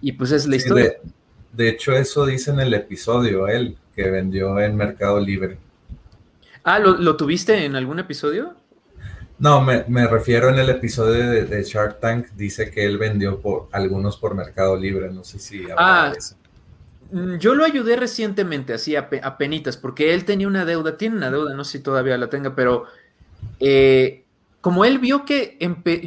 Y 0.00 0.12
pues 0.12 0.30
es 0.30 0.46
la 0.46 0.54
historia. 0.54 0.98
De, 1.52 1.68
hecho, 1.68 1.90
eso 1.94 2.24
dice 2.24 2.52
en 2.52 2.60
el 2.60 2.72
episodio 2.72 3.48
él, 3.48 3.76
que 3.96 4.08
vendió 4.08 4.60
en 4.60 4.76
Mercado 4.76 5.18
Libre. 5.18 5.58
Ah, 6.62 6.78
¿lo, 6.78 6.96
¿lo 6.96 7.16
tuviste 7.16 7.64
en 7.64 7.74
algún 7.74 7.98
episodio? 7.98 8.54
No, 9.38 9.60
me, 9.60 10.06
refiero 10.06 10.48
en 10.48 10.58
el 10.58 10.70
episodio 10.70 11.44
de, 11.44 11.62
Shark 11.62 12.00
Tank, 12.00 12.28
dice 12.36 12.70
que 12.70 12.84
él 12.84 12.96
vendió 12.96 13.40
por 13.40 13.68
algunos 13.72 14.16
por 14.16 14.34
Mercado 14.34 14.76
Libre, 14.76 15.12
no 15.12 15.24
sé 15.24 15.38
si... 15.38 15.62
Ah, 15.76 16.12
eso. 16.16 16.36
Mm, 17.10 17.36
yo 17.36 17.54
lo 17.54 17.64
ayudé 17.64 17.96
recientemente, 17.96 18.72
así 18.72 18.96
a, 18.96 19.08
penitas, 19.36 19.76
porque 19.76 20.14
él 20.14 20.24
tenía 20.24 20.48
una 20.48 20.64
deuda, 20.64 20.96
tiene 20.96 21.16
una 21.16 21.30
deuda, 21.30 21.54
no 21.54 21.64
sé 21.64 21.78
si 21.78 21.84
todavía 21.84 22.16
la 22.16 22.30
tenga, 22.30 22.54
pero 22.54 22.84
eh, 23.60 24.24
como 24.62 24.86
él 24.86 24.98
vio 24.98 25.26
que 25.26 25.58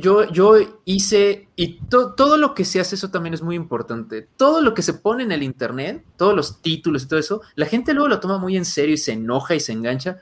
yo, 0.02 0.28
yo 0.32 0.56
hice, 0.86 1.48
y 1.56 1.80
todo 1.88 2.36
lo 2.38 2.56
que 2.56 2.66
se 2.66 2.80
hace, 2.80 2.96
eso 2.96 3.12
también 3.12 3.36
es 3.36 3.44
muy 3.44 3.56
importante, 3.56 4.28
todo 4.38 4.62
lo 4.62 4.74
que 4.74 4.82
se 4.82 4.96
pone 4.96 5.24
en 5.24 5.32
el 5.32 5.44
Internet, 5.44 6.04
todos 6.18 6.36
los 6.36 6.64
títulos 6.64 7.04
y 7.04 7.08
todo 7.08 7.20
eso, 7.20 7.42
la 7.54 7.68
gente 7.68 7.94
luego 7.94 8.10
lo 8.10 8.20
toma 8.20 8.40
muy 8.40 8.58
en 8.58 8.66
serio 8.66 8.96
y 8.96 8.98
se 8.98 9.14
enoja 9.14 9.54
y 9.54 9.60
se 9.60 9.72
engancha 9.72 10.20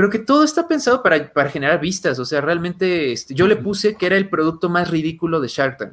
pero 0.00 0.08
que 0.08 0.18
todo 0.18 0.44
está 0.44 0.66
pensado 0.66 1.02
para, 1.02 1.50
generar 1.50 1.78
vistas. 1.78 2.18
O 2.18 2.24
sea, 2.24 2.40
realmente 2.40 3.12
este, 3.12 3.34
yo 3.34 3.46
le 3.46 3.56
puse 3.56 3.96
que 3.96 4.06
era 4.06 4.16
el 4.16 4.30
producto 4.30 4.70
más 4.70 4.88
ridículo 4.88 5.42
de 5.42 5.48
Shark 5.48 5.76
Tank. 5.76 5.92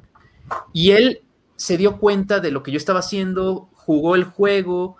Y 0.71 0.91
él 0.91 1.23
se 1.57 1.75
dio 1.75 1.97
cuenta 1.97 2.39
de 2.39 2.51
lo 2.51 2.63
que 2.63 2.71
yo 2.71 2.77
estaba 2.77 2.99
haciendo, 2.99 3.67
jugó 3.73 4.15
el 4.15 4.23
juego, 4.23 4.95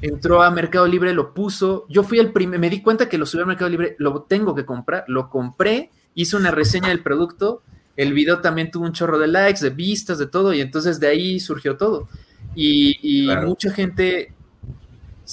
entró 0.00 0.42
a 0.42 0.50
Mercado 0.50 0.86
Libre, 0.86 1.12
lo 1.12 1.34
puso. 1.34 1.84
Yo 1.90 2.02
fui 2.02 2.18
el 2.18 2.32
primer, 2.32 2.58
me 2.58 2.70
di 2.70 2.80
cuenta 2.80 3.10
que 3.10 3.18
lo 3.18 3.26
subí 3.26 3.42
a 3.42 3.44
Mercado 3.44 3.68
Libre, 3.68 3.94
lo 3.98 4.22
tengo 4.22 4.54
que 4.54 4.64
comprar, 4.64 5.04
lo 5.06 5.28
compré, 5.28 5.90
hice 6.14 6.34
una 6.36 6.50
reseña 6.50 6.88
del 6.88 7.02
producto. 7.02 7.60
El 7.94 8.14
video 8.14 8.40
también 8.40 8.70
tuvo 8.70 8.86
un 8.86 8.92
chorro 8.94 9.18
de 9.18 9.26
likes, 9.26 9.60
de 9.60 9.68
vistas, 9.68 10.16
de 10.16 10.28
todo, 10.28 10.54
y 10.54 10.62
entonces 10.62 10.98
de 10.98 11.08
ahí 11.08 11.40
surgió 11.40 11.76
todo. 11.76 12.08
Y, 12.54 13.28
mucha 13.44 13.70
gente 13.70 14.32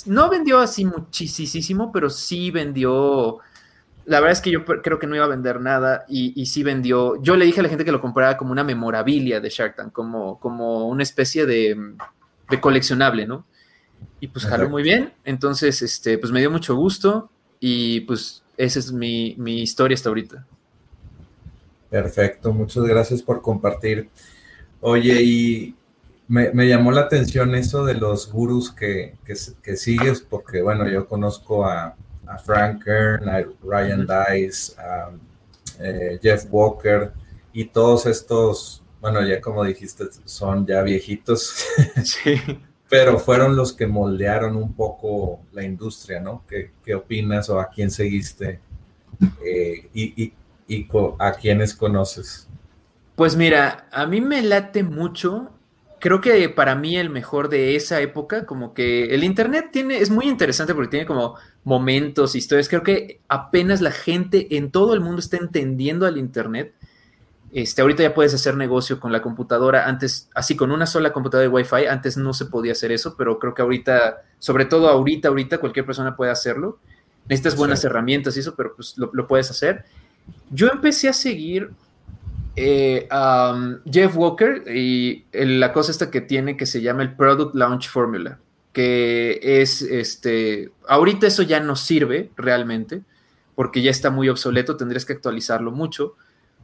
no 0.05 0.29
vendió 0.29 0.59
así 0.59 0.85
muchísimo, 0.85 1.91
pero 1.91 2.09
sí 2.09 2.51
vendió. 2.51 3.39
La 4.05 4.19
verdad 4.19 4.33
es 4.33 4.41
que 4.41 4.51
yo 4.51 4.65
creo 4.65 4.99
que 4.99 5.07
no 5.07 5.15
iba 5.15 5.25
a 5.25 5.29
vender 5.29 5.61
nada 5.61 6.05
y, 6.09 6.45
sí 6.45 6.63
vendió. 6.63 7.21
Yo 7.21 7.35
le 7.35 7.45
dije 7.45 7.59
a 7.59 7.63
la 7.63 7.69
gente 7.69 7.85
que 7.85 7.91
lo 7.91 8.01
comprara 8.01 8.37
como 8.37 8.51
una 8.51 8.63
memorabilia 8.63 9.39
de 9.39 9.49
Shark 9.49 9.75
Tank, 9.75 9.93
como, 9.93 10.39
como 10.39 10.87
una 10.87 11.03
especie 11.03 11.45
de, 11.45 11.95
coleccionable, 12.59 13.25
¿no? 13.25 13.45
Y 14.19 14.27
pues 14.27 14.45
jaló 14.45 14.69
muy 14.69 14.83
bien. 14.83 15.13
Entonces, 15.23 15.81
este, 15.81 16.17
pues 16.17 16.31
me 16.31 16.39
dio 16.39 16.51
mucho 16.51 16.75
gusto 16.75 17.29
y 17.59 18.01
pues 18.01 18.43
esa 18.57 18.79
es 18.79 18.91
mi, 18.91 19.35
mi 19.37 19.61
historia 19.61 19.95
hasta 19.95 20.09
ahorita. 20.09 20.45
Perfecto, 21.89 22.51
muchas 22.51 22.83
gracias 22.83 23.21
por 23.21 23.41
compartir. 23.41 24.09
Oye, 24.81 25.21
y 25.21 25.75
me, 26.33 26.67
llamó 26.67 26.91
la 26.91 27.01
atención 27.01 27.53
eso 27.53 27.85
de 27.85 27.93
los 27.93 28.31
gurús 28.31 28.71
que, 28.71 29.15
sigues, 29.75 30.21
porque 30.21 30.63
bueno, 30.63 30.87
yo 30.89 31.05
conozco 31.05 31.65
a, 31.65 31.95
Frank 32.43 32.83
Kern, 32.83 33.29
a 33.29 33.45
Ryan 33.61 34.07
Dice, 34.07 34.73
a 34.79 35.11
eh, 35.79 36.17
Jeff 36.21 36.45
Walker 36.49 37.11
y 37.51 37.65
todos 37.65 38.07
estos, 38.07 38.83
bueno, 38.99 39.21
ya 39.21 39.39
como 39.39 39.63
dijiste, 39.63 40.05
son 40.25 40.65
ya 40.65 40.81
viejitos. 40.81 41.65
Sí. 42.03 42.41
pero 42.89 43.19
fueron 43.19 43.55
los 43.55 43.73
que 43.73 43.87
moldearon 43.87 44.55
un 44.55 44.73
poco 44.73 45.41
la 45.51 45.63
industria, 45.63 46.19
¿no? 46.19 46.43
¿Qué, 46.47 46.95
opinas 46.95 47.49
o 47.49 47.59
a 47.59 47.69
quién 47.69 47.91
seguiste 47.91 48.59
eh, 49.45 49.89
y, 49.93 50.23
y, 50.23 50.33
y 50.67 50.87
a 51.19 51.31
quiénes 51.33 51.75
conoces? 51.75 52.47
Pues 53.15 53.35
mira, 53.35 53.87
a 53.91 54.07
mí 54.07 54.21
me 54.21 54.41
late 54.41 54.83
mucho 54.83 55.51
creo 56.03 56.19
que 56.19 56.49
para 56.49 56.75
mí 56.75 56.97
el 56.97 57.09
mejor 57.09 57.47
de 57.47 57.77
esa 57.77 58.01
época, 58.01 58.45
como 58.45 58.73
que 58.73 59.15
el 59.15 59.23
Internet 59.23 59.69
tiene, 59.71 59.99
es 59.99 60.09
muy 60.09 60.25
interesante 60.27 60.75
porque 60.75 60.89
tiene 60.89 61.05
como 61.05 61.35
momentos, 61.63 62.35
historias. 62.35 62.67
Creo 62.67 62.83
que 62.83 63.21
apenas 63.29 63.79
la 63.79 63.91
gente 63.91 64.57
en 64.57 64.69
todo 64.69 64.95
el 64.95 64.99
mundo 64.99 65.21
está 65.21 65.37
entendiendo 65.37 66.05
al 66.05 66.17
Internet. 66.17 66.73
Este, 67.53 67.81
ahorita 67.81 68.03
ya 68.03 68.13
puedes 68.13 68.33
hacer 68.33 68.57
negocio 68.57 68.99
con 68.99 69.13
la 69.13 69.21
computadora, 69.21 69.87
antes, 69.87 70.29
así 70.35 70.57
con 70.57 70.73
una 70.73 70.87
sola 70.87 71.13
computadora 71.13 71.47
de 71.47 71.55
Wi-Fi, 71.55 71.85
antes 71.85 72.17
no 72.17 72.33
se 72.33 72.47
podía 72.47 72.73
hacer 72.73 72.91
eso, 72.91 73.15
pero 73.17 73.39
creo 73.39 73.53
que 73.53 73.61
ahorita, 73.61 74.23
sobre 74.39 74.65
todo 74.65 74.89
ahorita, 74.89 75.29
ahorita 75.29 75.59
cualquier 75.59 75.85
persona 75.85 76.17
puede 76.17 76.31
hacerlo. 76.31 76.79
Necesitas 77.29 77.55
buenas 77.55 77.81
herramientas 77.85 78.35
y 78.35 78.41
eso, 78.41 78.55
pero 78.57 78.75
pues 78.75 78.97
lo, 78.97 79.09
lo 79.13 79.25
puedes 79.25 79.49
hacer. 79.49 79.85
Yo 80.51 80.67
empecé 80.67 81.07
a 81.07 81.13
seguir 81.13 81.71
eh, 82.55 83.07
Jeff 83.91 84.15
Walker 84.15 84.63
y 84.67 85.25
la 85.31 85.73
cosa 85.73 85.91
esta 85.91 86.11
que 86.11 86.21
tiene 86.21 86.55
que 86.57 86.65
se 86.65 86.81
llama 86.81 87.03
el 87.03 87.15
Product 87.15 87.55
Launch 87.55 87.89
Formula, 87.89 88.39
que 88.71 89.39
es 89.41 89.81
este, 89.81 90.71
ahorita 90.87 91.27
eso 91.27 91.43
ya 91.43 91.59
no 91.59 91.75
sirve 91.75 92.31
realmente, 92.35 93.01
porque 93.55 93.81
ya 93.81 93.91
está 93.91 94.09
muy 94.09 94.29
obsoleto, 94.29 94.77
tendrías 94.77 95.05
que 95.05 95.13
actualizarlo 95.13 95.71
mucho, 95.71 96.15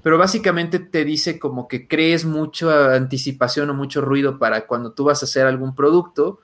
pero 0.01 0.17
básicamente 0.17 0.79
te 0.79 1.05
dice 1.05 1.39
como 1.39 1.67
que 1.67 1.87
crees 1.87 2.25
mucha 2.25 2.95
anticipación 2.95 3.69
o 3.69 3.73
mucho 3.73 4.01
ruido 4.01 4.39
para 4.39 4.65
cuando 4.65 4.91
tú 4.91 5.05
vas 5.05 5.21
a 5.21 5.25
hacer 5.25 5.45
algún 5.45 5.75
producto 5.75 6.39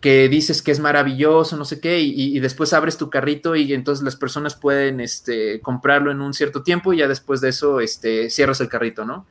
que 0.00 0.28
dices 0.30 0.62
que 0.62 0.72
es 0.72 0.80
maravilloso, 0.80 1.58
no 1.58 1.66
sé 1.66 1.78
qué, 1.78 2.00
y, 2.00 2.40
después 2.40 2.72
abres 2.72 2.96
tu 2.96 3.10
carrito 3.10 3.54
y 3.54 3.74
entonces 3.74 4.02
las 4.02 4.16
personas 4.16 4.56
pueden 4.56 4.98
este, 4.98 5.60
comprarlo 5.60 6.10
en 6.10 6.22
un 6.22 6.32
cierto 6.32 6.62
tiempo 6.62 6.94
y 6.94 6.98
ya 6.98 7.08
después 7.08 7.42
de 7.42 7.50
eso 7.50 7.80
este, 7.80 8.30
cierras 8.30 8.62
el 8.62 8.68
carrito, 8.68 9.04
¿no? 9.04 9.26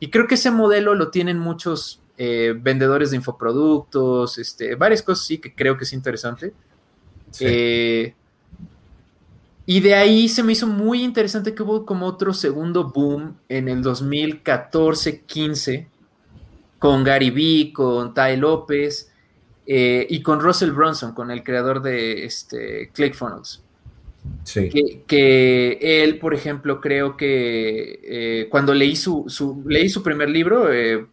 Y 0.00 0.10
creo 0.10 0.26
que 0.26 0.34
ese 0.34 0.50
modelo 0.50 0.94
lo 0.94 1.10
tienen 1.10 1.38
muchos 1.38 2.02
eh, 2.18 2.52
vendedores 2.54 3.08
de 3.10 3.16
infoproductos, 3.16 4.36
este, 4.36 4.74
varias 4.74 5.02
cosas 5.02 5.24
sí 5.24 5.38
que 5.38 5.54
creo 5.54 5.78
que 5.78 5.84
es 5.84 5.94
interesante. 5.94 6.52
Eh, 7.40 8.14
y 9.64 9.80
de 9.80 9.94
ahí 9.94 10.28
se 10.28 10.42
me 10.42 10.52
hizo 10.52 10.66
muy 10.66 11.02
interesante 11.02 11.54
que 11.54 11.62
hubo 11.62 11.86
como 11.86 12.04
otro 12.04 12.34
segundo 12.34 12.90
boom 12.90 13.38
en 13.48 13.68
el 13.68 13.82
2014-15 13.82 15.86
con 16.78 17.02
Gary 17.02 17.30
Vee, 17.30 17.72
con 17.72 18.12
Ty 18.12 18.36
López 18.36 19.08
eh, 19.66 20.06
y 20.10 20.22
con 20.22 20.40
Russell 20.40 20.72
Brunson, 20.72 21.14
con 21.14 21.30
el 21.30 21.42
creador 21.44 21.82
de 21.82 22.24
este, 22.24 22.90
ClickFunnels. 22.92 23.62
Sí. 24.44 25.02
Que, 25.06 25.78
él, 25.80 26.18
por 26.18 26.34
ejemplo, 26.34 26.80
creo 26.80 27.16
que 27.16 28.00
eh, 28.02 28.48
cuando 28.50 28.74
leí 28.74 28.96
su, 28.96 29.26
leí 29.66 29.88
su 29.88 30.02
primer 30.02 30.30
libro, 30.30 30.72
eh, 30.72 31.06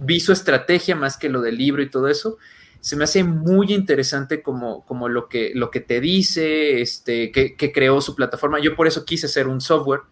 vi 0.00 0.20
su 0.20 0.32
estrategia 0.32 0.96
más 0.96 1.16
que 1.16 1.28
lo 1.28 1.40
del 1.40 1.56
libro 1.58 1.82
y 1.82 1.90
todo 1.90 2.08
eso. 2.08 2.38
Se 2.80 2.94
me 2.96 3.04
hace 3.04 3.24
muy 3.24 3.72
interesante 3.72 4.42
como, 4.42 4.84
como 4.84 5.08
lo, 5.08 5.28
que, 5.28 5.50
lo 5.54 5.70
que 5.70 5.80
te 5.80 6.00
dice, 6.00 6.80
este, 6.80 7.32
que, 7.32 7.72
creó 7.72 8.00
su 8.00 8.14
plataforma. 8.14 8.60
Yo 8.60 8.76
por 8.76 8.86
eso 8.86 9.04
quise 9.04 9.26
hacer 9.26 9.48
un 9.48 9.60
software. 9.60 10.02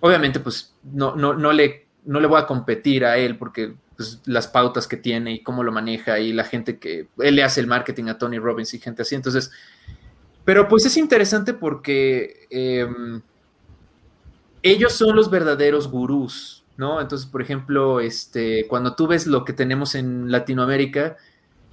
obviamente, 0.00 0.40
pues 0.40 0.74
no, 0.82 1.16
no, 1.16 1.32
no, 1.32 1.52
le, 1.52 1.86
no 2.04 2.20
le 2.20 2.26
voy 2.26 2.40
a 2.40 2.46
competir 2.46 3.06
a 3.06 3.16
él 3.16 3.38
porque 3.38 3.74
pues, 3.96 4.20
las 4.24 4.48
pautas 4.48 4.86
que 4.86 4.96
tiene 4.96 5.32
y 5.32 5.42
cómo 5.42 5.62
lo 5.62 5.72
maneja 5.72 6.18
y 6.18 6.32
la 6.32 6.44
gente 6.44 6.78
que 6.78 7.08
él 7.18 7.36
le 7.36 7.44
hace 7.44 7.60
el 7.60 7.66
marketing 7.66 8.04
a 8.06 8.18
Tony 8.18 8.38
Robbins 8.38 8.74
y 8.74 8.80
gente 8.80 9.02
así. 9.02 9.14
Entonces, 9.14 9.50
pero 10.44 10.68
pues 10.68 10.84
es 10.86 10.96
interesante 10.96 11.54
porque 11.54 12.46
em, 12.50 13.22
ellos 14.62 14.92
son 14.92 15.16
los 15.16 15.30
verdaderos 15.30 15.88
gurús, 15.88 16.64
¿no? 16.76 17.00
Entonces, 17.00 17.26
por 17.26 17.40
ejemplo, 17.40 18.00
este, 18.00 18.66
cuando 18.66 18.94
tú 18.94 19.06
ves 19.06 19.26
lo 19.26 19.44
que 19.44 19.52
tenemos 19.52 19.94
en 19.94 20.30
Latinoamérica, 20.30 21.16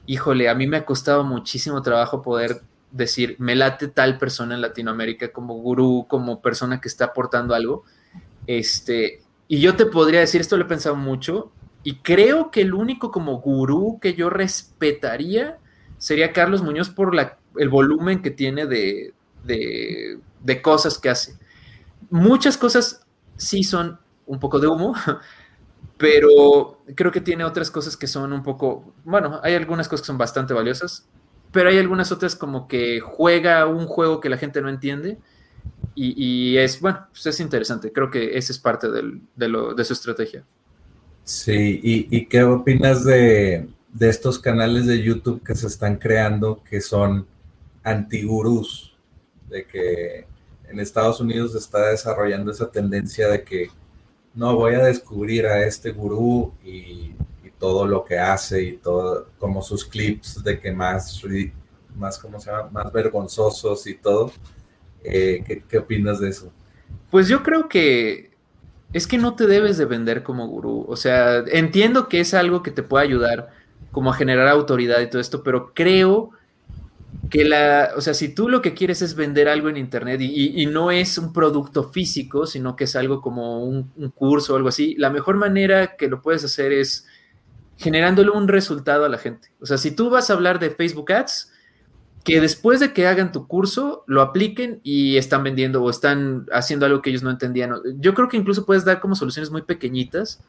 híjole, 0.06 0.50
a 0.50 0.56
mí 0.56 0.68
me 0.68 0.78
ha 0.78 0.86
costado 0.86 1.24
muchísimo 1.24 1.82
trabajo 1.82 2.22
poder 2.22 2.62
decir, 2.92 3.36
me 3.40 3.56
late 3.56 3.88
tal 3.88 4.18
persona 4.18 4.56
en 4.56 4.62
Latinoamérica 4.62 5.32
como 5.32 5.56
gurú, 5.56 6.06
como 6.08 6.42
persona 6.42 6.82
que 6.82 6.88
está 6.88 7.06
aportando 7.06 7.56
algo. 7.56 7.84
Este, 8.48 9.22
y 9.48 9.60
yo 9.60 9.76
te 9.76 9.86
podría 9.86 10.20
decir, 10.20 10.42
esto 10.42 10.58
lo 10.58 10.66
he 10.66 10.68
pensado 10.68 10.96
mucho, 10.96 11.52
y 11.84 11.96
creo 11.96 12.52
que 12.52 12.62
el 12.62 12.74
único 12.74 13.12
como 13.12 13.40
gurú 13.40 14.00
que 14.02 14.14
yo 14.14 14.30
respetaría 14.30 15.58
sería 15.98 16.34
Carlos 16.34 16.62
Muñoz 16.62 16.90
por 16.90 17.16
el 17.58 17.70
volumen 17.70 18.22
que 18.22 18.32
tiene 18.32 18.66
de, 18.66 19.14
de, 19.44 20.62
cosas 20.62 20.98
que 20.98 21.10
hace. 21.10 21.38
Muchas 22.10 22.58
cosas 22.58 23.06
sí 23.36 23.64
son 23.64 24.00
un 24.26 24.40
poco 24.40 24.60
de 24.60 24.68
humo, 24.68 24.94
pero 25.98 26.84
creo 26.96 27.12
que 27.12 27.22
tiene 27.22 27.44
otras 27.44 27.72
cosas 27.72 27.98
que 27.98 28.08
son 28.08 28.34
un 28.34 28.44
poco, 28.44 28.94
bueno, 29.04 29.40
hay 29.44 29.56
algunas 29.56 29.88
cosas 29.88 30.02
que 30.02 30.08
son 30.08 30.18
bastante 30.18 30.54
valiosas. 30.54 31.08
pero 31.52 31.70
hay 31.70 31.78
algunas 31.80 32.12
otras 32.12 32.36
como 32.36 32.68
que 32.68 33.00
juega 33.02 33.66
un 33.66 33.88
juego 33.88 34.20
que 34.20 34.30
la 34.30 34.38
gente 34.38 34.62
no 34.62 34.70
entiende 34.70 35.18
y, 35.96 36.58
es, 36.58 36.80
bueno, 36.80 37.08
pues 37.12 37.26
es 37.26 37.40
interesante. 37.40 37.92
Creo 37.92 38.10
que 38.10 38.38
esa 38.38 38.54
es 38.54 38.60
parte 38.60 38.88
de 38.90 39.86
su 39.86 39.94
estrategia. 39.94 40.46
Sí, 41.24 41.80
¿y, 41.84 42.26
qué 42.26 42.44
opinas 42.44 43.06
de, 43.06 43.68
de, 43.94 44.10
estos 44.10 44.40
canales 44.40 44.86
de 44.86 45.02
YouTube 45.02 45.44
que 45.44 45.56
se 45.56 45.68
están 45.68 45.98
creando 45.98 46.64
que 46.64 46.82
son 46.82 47.28
antigurús? 47.84 48.98
De 49.50 49.66
que 49.66 50.26
en 50.68 50.80
Estados 50.80 51.20
Unidos 51.20 51.52
se 51.52 51.60
está 51.60 51.90
desarrollando 51.90 52.52
esa 52.52 52.72
tendencia 52.72 53.28
de 53.28 53.44
que 53.44 53.70
no 54.34 54.56
voy 54.56 54.76
a 54.76 54.84
descubrir 54.84 55.46
a 55.46 55.66
este 55.66 55.92
gurú 55.92 56.54
y, 56.64 57.14
todo 57.60 57.86
lo 57.86 58.04
que 58.04 58.18
hace 58.18 58.64
y 58.64 58.78
todo, 58.78 59.30
como 59.38 59.62
sus 59.62 59.86
clips 59.86 60.44
de 60.44 60.60
que 60.60 60.72
más, 60.72 61.22
más, 61.96 62.18
¿cómo 62.18 62.40
se 62.40 62.50
llama? 62.50 62.70
Más 62.72 62.92
vergonzosos 62.92 63.86
y 63.86 63.94
todo. 63.94 64.32
Eh, 65.04 65.44
¿qué, 65.46 65.64
¿Qué 65.70 65.78
opinas 65.78 66.20
de 66.20 66.30
eso? 66.30 66.52
Pues 67.12 67.28
yo 67.28 67.44
creo 67.44 67.70
que 67.70 68.31
es 68.94 69.08
que 69.08 69.18
no 69.18 69.36
te 69.36 69.48
debes 69.48 69.78
de 69.78 69.86
vender 69.86 70.24
como 70.24 70.48
gurú. 70.48 70.86
O 70.88 70.96
sea, 70.96 71.44
entiendo 71.48 72.10
que 72.10 72.20
es 72.20 72.34
algo 72.34 72.62
que 72.64 72.72
te 72.72 72.84
puede 72.84 73.06
ayudar 73.06 73.50
como 73.92 74.12
a 74.12 74.16
generar 74.16 74.48
autoridad 74.48 75.00
y 75.02 75.10
todo 75.10 75.22
esto, 75.22 75.44
pero 75.44 75.74
creo 75.74 76.32
que 77.30 77.46
la, 77.46 77.92
o 77.96 78.02
sea, 78.02 78.14
si 78.14 78.34
tú 78.34 78.50
lo 78.50 78.62
que 78.62 78.74
quieres 78.74 79.02
es 79.02 79.16
vender 79.16 79.48
algo 79.48 79.70
en 79.70 79.78
Internet 79.78 80.20
y, 80.22 80.66
no 80.66 80.92
es 80.92 81.18
un 81.18 81.32
producto 81.34 81.90
físico, 81.92 82.46
sino 82.46 82.76
que 82.76 82.86
es 82.86 82.96
algo 82.96 83.22
como 83.22 83.64
un, 83.64 83.92
curso 84.16 84.54
o 84.54 84.58
algo 84.58 84.70
así, 84.70 84.96
la 84.98 85.10
mejor 85.10 85.36
manera 85.36 85.96
que 85.96 86.08
lo 86.08 86.22
puedes 86.22 86.44
hacer 86.44 86.72
es 86.74 87.06
generándole 87.78 88.32
un 88.32 88.48
resultado 88.48 89.06
a 89.06 89.10
la 89.10 89.18
gente. 89.18 89.50
O 89.62 89.66
sea, 89.66 89.78
si 89.78 89.92
tú 89.92 90.10
vas 90.10 90.30
a 90.30 90.34
hablar 90.34 90.60
de 90.60 90.72
Facebook 90.72 91.12
Ads, 91.12 91.52
que 92.24 92.40
después 92.40 92.80
de 92.80 92.94
que 92.94 93.08
hagan 93.08 93.32
tu 93.32 93.48
curso, 93.48 94.04
lo 94.08 94.22
apliquen 94.22 94.80
y 94.84 95.18
están 95.18 95.44
vendiendo 95.44 95.84
o 95.84 95.90
están 95.90 96.48
haciendo 96.52 96.86
algo 96.86 97.02
que 97.02 97.10
ellos 97.10 97.24
no 97.24 97.32
entendían. 97.32 97.74
Yo 98.00 98.14
creo 98.14 98.28
que 98.28 98.38
incluso 98.38 98.66
puedes 98.66 98.86
dar 98.86 99.00
como 99.00 99.16
soluciones 99.16 99.50
muy 99.50 99.64
pequeñitas, 99.64 100.42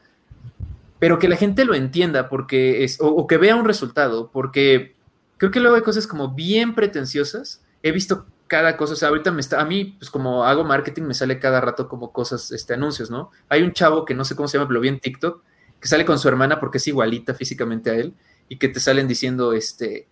pero 0.99 1.19
que 1.19 1.27
la 1.27 1.35
gente 1.35 1.65
lo 1.65 1.73
entienda 1.73 2.29
porque 2.29 2.83
es, 2.83 2.97
o 3.01 3.25
que 3.27 3.37
vea 3.37 3.55
un 3.55 3.65
resultado, 3.65 4.29
porque 4.31 4.95
creo 5.37 5.51
que 5.51 5.59
luego 5.59 5.75
hay 5.75 5.81
cosas 5.81 6.07
como 6.07 6.33
bien 6.33 6.75
pretenciosas. 6.75 7.61
He 7.81 7.91
visto 7.91 8.25
cada 8.47 8.77
cosa, 8.77 8.93
o 8.93 8.95
sea, 8.95 9.09
ahorita 9.09 9.31
me 9.31 9.41
está, 9.41 9.59
a 9.59 9.65
mí, 9.65 9.95
pues 9.97 10.11
como 10.11 10.45
hago 10.45 10.63
marketing, 10.63 11.03
me 11.03 11.13
sale 11.15 11.39
cada 11.39 11.59
rato 11.59 11.89
como 11.89 12.11
cosas, 12.11 12.51
este, 12.51 12.75
anuncios, 12.75 13.09
¿no? 13.09 13.31
Hay 13.49 13.63
un 13.63 13.73
chavo 13.73 14.05
que 14.05 14.13
no 14.13 14.25
sé 14.25 14.35
cómo 14.35 14.47
se 14.47 14.57
llama, 14.57 14.67
pero 14.67 14.75
lo 14.75 14.81
vi 14.81 14.89
en 14.89 14.99
TikTok, 14.99 15.41
que 15.79 15.87
sale 15.87 16.05
con 16.05 16.19
su 16.19 16.27
hermana 16.27 16.59
porque 16.59 16.77
es 16.77 16.87
igualita 16.87 17.33
físicamente 17.33 17.89
a 17.89 17.95
él, 17.95 18.13
y 18.47 18.57
que 18.57 18.69
te 18.69 18.79
salen 18.79 19.07
diciendo, 19.07 19.53
este, 19.53 20.07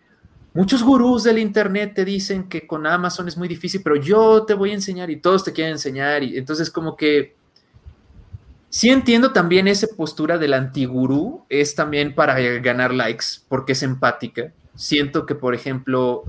muchos 0.53 0.83
gurús 0.83 1.23
del 1.23 1.39
internet 1.39 1.93
te 1.95 2.05
dicen 2.05 2.49
que 2.49 2.67
con 2.67 2.85
Amazon 2.85 3.27
es 3.27 3.37
muy 3.37 3.47
difícil, 3.47 3.81
pero 3.83 3.95
yo 3.95 4.43
te 4.43 4.53
voy 4.53 4.71
a 4.71 4.75
enseñar 4.75 5.09
y 5.09 5.17
todos 5.17 5.43
te 5.43 5.53
quieren 5.53 5.73
enseñar, 5.73 6.23
y 6.23 6.37
entonces 6.37 6.69
como 6.69 6.95
que 6.95 7.35
Sí 8.73 8.89
entiendo 8.89 9.33
también 9.33 9.67
esa 9.67 9.85
postura 9.97 10.37
del 10.37 10.53
antigurú, 10.53 11.43
es 11.49 11.75
también 11.75 12.15
para 12.15 12.39
ganar 12.39 12.93
likes, 12.93 13.25
porque 13.49 13.73
es 13.73 13.83
empática, 13.83 14.53
Siento 14.75 15.25
que, 15.25 15.35
por 15.35 15.53
ejemplo, 15.53 16.23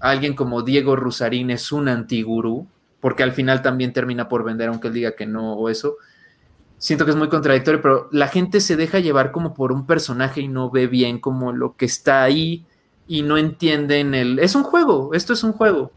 alguien 0.00 0.34
como 0.34 0.62
Diego 0.62 0.96
Rusarín 0.96 1.50
es 1.50 1.70
un 1.70 1.88
antigurú, 1.88 2.66
porque 3.00 3.22
al 3.22 3.30
final 3.30 3.62
también 3.62 3.92
termina 3.92 4.28
por 4.28 4.42
vender, 4.42 4.70
aunque 4.70 4.88
él 4.88 4.94
diga 4.94 5.12
que 5.14 5.24
no 5.24 5.52
o 5.52 5.68
eso. 5.68 5.94
Siento 6.78 7.04
que 7.04 7.12
es 7.12 7.16
muy 7.16 7.28
contradictorio, 7.28 7.80
pero 7.80 8.08
la 8.10 8.26
gente 8.26 8.60
se 8.60 8.74
deja 8.74 8.98
llevar 8.98 9.30
como 9.30 9.54
por 9.54 9.70
un 9.70 9.86
personaje 9.86 10.40
y 10.40 10.48
no 10.48 10.68
ve 10.68 10.88
bien 10.88 11.20
como 11.20 11.52
lo 11.52 11.76
que 11.76 11.84
está 11.84 12.24
ahí 12.24 12.66
y 13.12 13.20
no 13.20 13.36
entienden 13.36 14.14
el... 14.14 14.38
Es 14.38 14.54
un 14.54 14.62
juego, 14.62 15.12
esto 15.12 15.34
es 15.34 15.44
un 15.44 15.52
juego. 15.52 15.92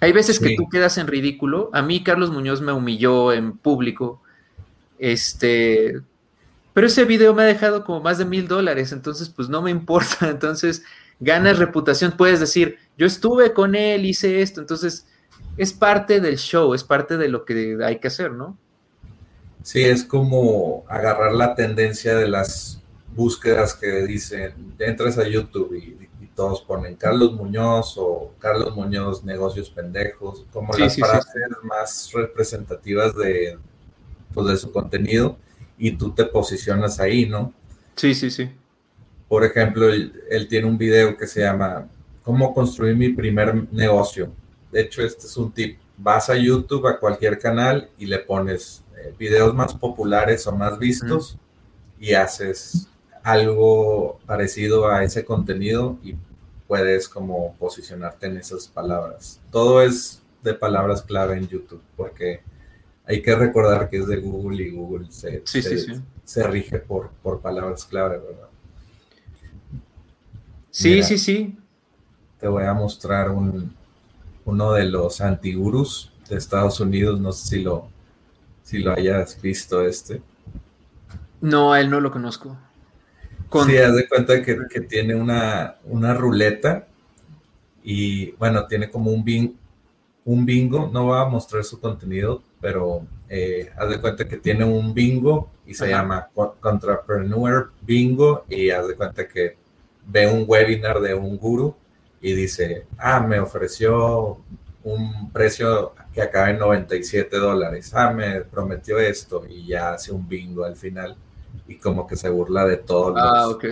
Hay 0.00 0.12
veces 0.12 0.40
que 0.40 0.56
tú 0.56 0.70
quedas 0.70 0.96
en 0.96 1.06
ridículo. 1.06 1.68
A 1.74 1.82
mí 1.82 2.02
Carlos 2.02 2.30
Muñoz 2.30 2.62
me 2.62 2.72
humilló 2.72 3.30
en 3.34 3.58
público. 3.58 4.22
Este, 4.98 6.00
pero 6.72 6.86
ese 6.86 7.04
video 7.04 7.34
me 7.34 7.42
ha 7.42 7.44
dejado 7.44 7.84
como 7.84 8.00
más 8.00 8.16
de 8.16 8.24
mil 8.24 8.48
dólares, 8.48 8.90
entonces 8.92 9.28
pues 9.28 9.50
no 9.50 9.60
me 9.60 9.70
importa. 9.70 10.16
Entonces 10.30 10.82
ganas 11.20 11.58
reputación, 11.58 12.12
puedes 12.12 12.40
decir, 12.40 12.78
yo 12.96 13.04
estuve 13.06 13.52
con 13.52 13.74
él, 13.74 14.06
hice 14.06 14.40
esto, 14.40 14.62
entonces 14.62 15.06
es 15.58 15.74
parte 15.74 16.22
del 16.22 16.38
show, 16.38 16.72
es 16.72 16.84
parte 16.84 17.18
de 17.18 17.28
lo 17.28 17.44
que 17.44 17.76
hay 17.84 17.98
que 17.98 18.08
hacer, 18.08 18.32
¿no? 18.32 18.56
Sí, 19.62 19.82
es 19.82 20.04
como 20.04 20.86
agarrar 20.88 21.34
la 21.34 21.54
tendencia 21.54 22.14
de 22.14 22.28
las 22.28 22.80
búsquedas 23.14 23.74
que 23.74 24.06
dicen, 24.06 24.54
entras 24.78 25.18
a 25.18 25.28
YouTube 25.28 25.74
y, 25.74 26.08
todos 26.40 26.62
ponen 26.62 26.96
Carlos 26.96 27.34
Muñoz 27.34 27.98
o 27.98 28.32
Carlos 28.38 28.74
Muñoz 28.74 29.22
negocios 29.22 29.68
pendejos, 29.68 30.46
como 30.50 30.72
las 30.72 30.96
frases 30.96 31.34
más 31.62 32.10
representativas 32.14 33.14
de, 33.14 33.58
pues, 34.32 34.46
de 34.46 34.56
su 34.56 34.72
contenido 34.72 35.36
y 35.76 35.90
tú 35.90 36.12
te 36.12 36.24
posicionas 36.24 36.98
ahí, 36.98 37.26
¿no? 37.26 37.52
Sí, 37.94 38.14
sí, 38.14 38.30
sí. 38.30 38.50
Por 39.28 39.44
ejemplo, 39.44 39.90
él, 39.90 40.46
tiene 40.48 40.66
un 40.66 40.78
video 40.78 41.14
que 41.14 41.26
se 41.26 41.42
llama 41.42 41.86
¿Cómo 42.22 42.54
construir 42.54 42.96
mi 42.96 43.10
primer 43.10 43.70
negocio? 43.70 44.32
De 44.72 44.80
hecho, 44.80 45.02
este 45.02 45.26
es 45.26 45.36
un 45.36 45.52
tip. 45.52 45.78
Vas 45.98 46.30
a 46.30 46.36
YouTube, 46.36 46.86
a 46.86 46.98
cualquier 46.98 47.38
canal 47.38 47.90
y 47.98 48.06
le 48.06 48.18
pones 48.18 48.82
eh, 48.96 49.12
videos 49.18 49.54
más 49.54 49.74
populares 49.74 50.46
o 50.46 50.56
más 50.56 50.78
vistos 50.78 51.36
y 51.98 52.14
haces 52.14 52.88
algo 53.22 54.18
parecido 54.24 54.88
a 54.88 55.04
ese 55.04 55.22
contenido 55.22 55.98
y 56.02 56.14
puedes 56.70 57.08
como 57.08 57.56
posicionarte 57.56 58.28
en 58.28 58.36
esas 58.36 58.68
palabras. 58.68 59.40
Todo 59.50 59.82
es 59.82 60.22
de 60.40 60.54
palabras 60.54 61.02
clave 61.02 61.36
en 61.36 61.48
YouTube 61.48 61.82
porque 61.96 62.42
hay 63.04 63.20
que 63.22 63.34
recordar 63.34 63.88
que 63.88 63.98
es 63.98 64.06
de 64.06 64.18
Google 64.18 64.62
y 64.62 64.70
Google 64.70 65.10
se, 65.10 65.42
se, 65.44 66.46
rige 66.46 66.78
por, 66.78 67.10
por 67.24 67.40
palabras 67.40 67.84
clave, 67.84 68.18
¿verdad? 68.18 68.48
Sí, 70.70 71.02
sí, 71.02 71.18
sí. 71.18 71.58
Te 72.38 72.46
voy 72.46 72.62
a 72.62 72.72
mostrar 72.72 73.32
un, 73.32 73.74
uno 74.44 74.72
de 74.74 74.84
los 74.84 75.20
antigurus 75.20 76.12
de 76.28 76.36
Estados 76.36 76.78
Unidos. 76.78 77.18
No 77.18 77.32
sé 77.32 77.48
si 77.48 77.62
lo, 77.64 77.88
si 78.62 78.78
lo 78.78 78.92
hayas 78.92 79.42
visto 79.42 79.84
este. 79.84 80.22
No, 81.40 81.72
a 81.72 81.80
él 81.80 81.90
no 81.90 81.98
lo 81.98 82.12
conozco. 82.12 82.56
Sí, 83.66 83.76
haz 83.78 83.96
de 83.96 84.08
cuenta 84.08 84.42
que, 84.42 84.80
tiene 84.88 85.14
una, 85.14 85.76
una, 85.84 86.14
ruleta 86.14 86.86
y 87.82 88.30
bueno, 88.32 88.66
tiene 88.66 88.88
como 88.88 89.10
un, 89.10 89.24
bin, 89.24 89.58
un 90.24 90.46
bingo. 90.46 90.88
No 90.92 91.08
va 91.08 91.22
a 91.22 91.28
mostrar 91.28 91.64
su 91.64 91.80
contenido, 91.80 92.42
pero 92.60 93.06
eh, 93.28 93.70
haz 93.76 93.90
de 93.90 94.00
cuenta 94.00 94.28
que 94.28 94.36
tiene 94.36 94.64
un 94.64 94.94
bingo 94.94 95.50
y 95.66 95.74
se 95.74 95.88
llama 95.88 96.28
Contrapreneur 96.60 97.72
Bingo 97.80 98.44
y 98.48 98.70
haz 98.70 98.86
de 98.86 98.94
cuenta 98.94 99.26
que 99.26 99.56
ve 100.06 100.28
un 100.28 100.44
webinar 100.46 101.00
de 101.00 101.14
un 101.14 101.36
guru 101.36 101.74
y 102.20 102.32
dice, 102.34 102.86
ah, 102.98 103.20
me 103.20 103.40
ofreció 103.40 104.38
un 104.84 105.30
precio 105.32 105.92
que 106.12 106.22
acaba 106.22 106.50
en 106.50 106.58
97 106.58 107.36
dólares, 107.36 107.92
ah, 107.94 108.12
me 108.12 108.42
prometió 108.42 108.98
esto 108.98 109.44
y 109.48 109.66
ya 109.66 109.92
hace 109.94 110.12
un 110.12 110.28
bingo 110.28 110.64
al 110.64 110.76
final 110.76 111.16
y 111.70 111.76
como 111.76 112.04
que 112.04 112.16
se 112.16 112.28
burla 112.28 112.66
de 112.66 112.78
todo. 112.78 113.14
Ah, 113.16 113.48
ok. 113.48 113.66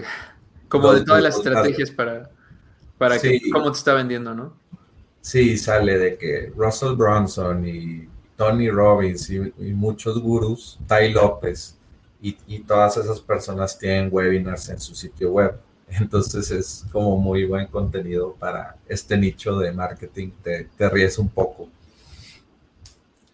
Como 0.69 0.93
de 0.93 1.05
todas 1.05 1.21
las 1.21 1.37
estrategias 1.37 1.91
para, 1.91 2.31
para 2.97 3.19
que, 3.19 3.41
cómo 3.53 3.73
te 3.73 3.79
está 3.79 3.93
vendiendo, 3.93 4.35
¿no? 4.35 4.55
Sí, 5.21 5.59
sale 5.59 5.99
de 5.99 6.17
que 6.17 6.53
Russell 6.57 6.95
Bronson 6.95 7.67
y 7.67 8.09
Tony 8.37 8.71
Robbins 8.71 9.29
y, 9.31 9.53
muchos 9.75 10.21
gurús, 10.21 10.79
Tai 10.87 11.13
López 11.13 11.77
y, 12.23 12.61
todas 12.61 12.97
esas 12.99 13.21
personas 13.21 13.77
tienen 13.77 14.11
webinars 14.13 14.69
en 14.69 14.79
su 14.79 14.95
sitio 14.95 15.33
web. 15.33 15.59
Entonces 15.89 16.53
es 16.53 16.87
como 16.93 17.17
muy 17.17 17.47
buen 17.47 17.67
contenido 17.67 18.33
para 18.39 18.77
este 18.87 19.17
nicho 19.17 19.59
de 19.59 19.73
marketing, 19.73 20.31
te, 20.41 20.69
ríes 20.89 21.19
un 21.19 21.31
poco. 21.31 21.69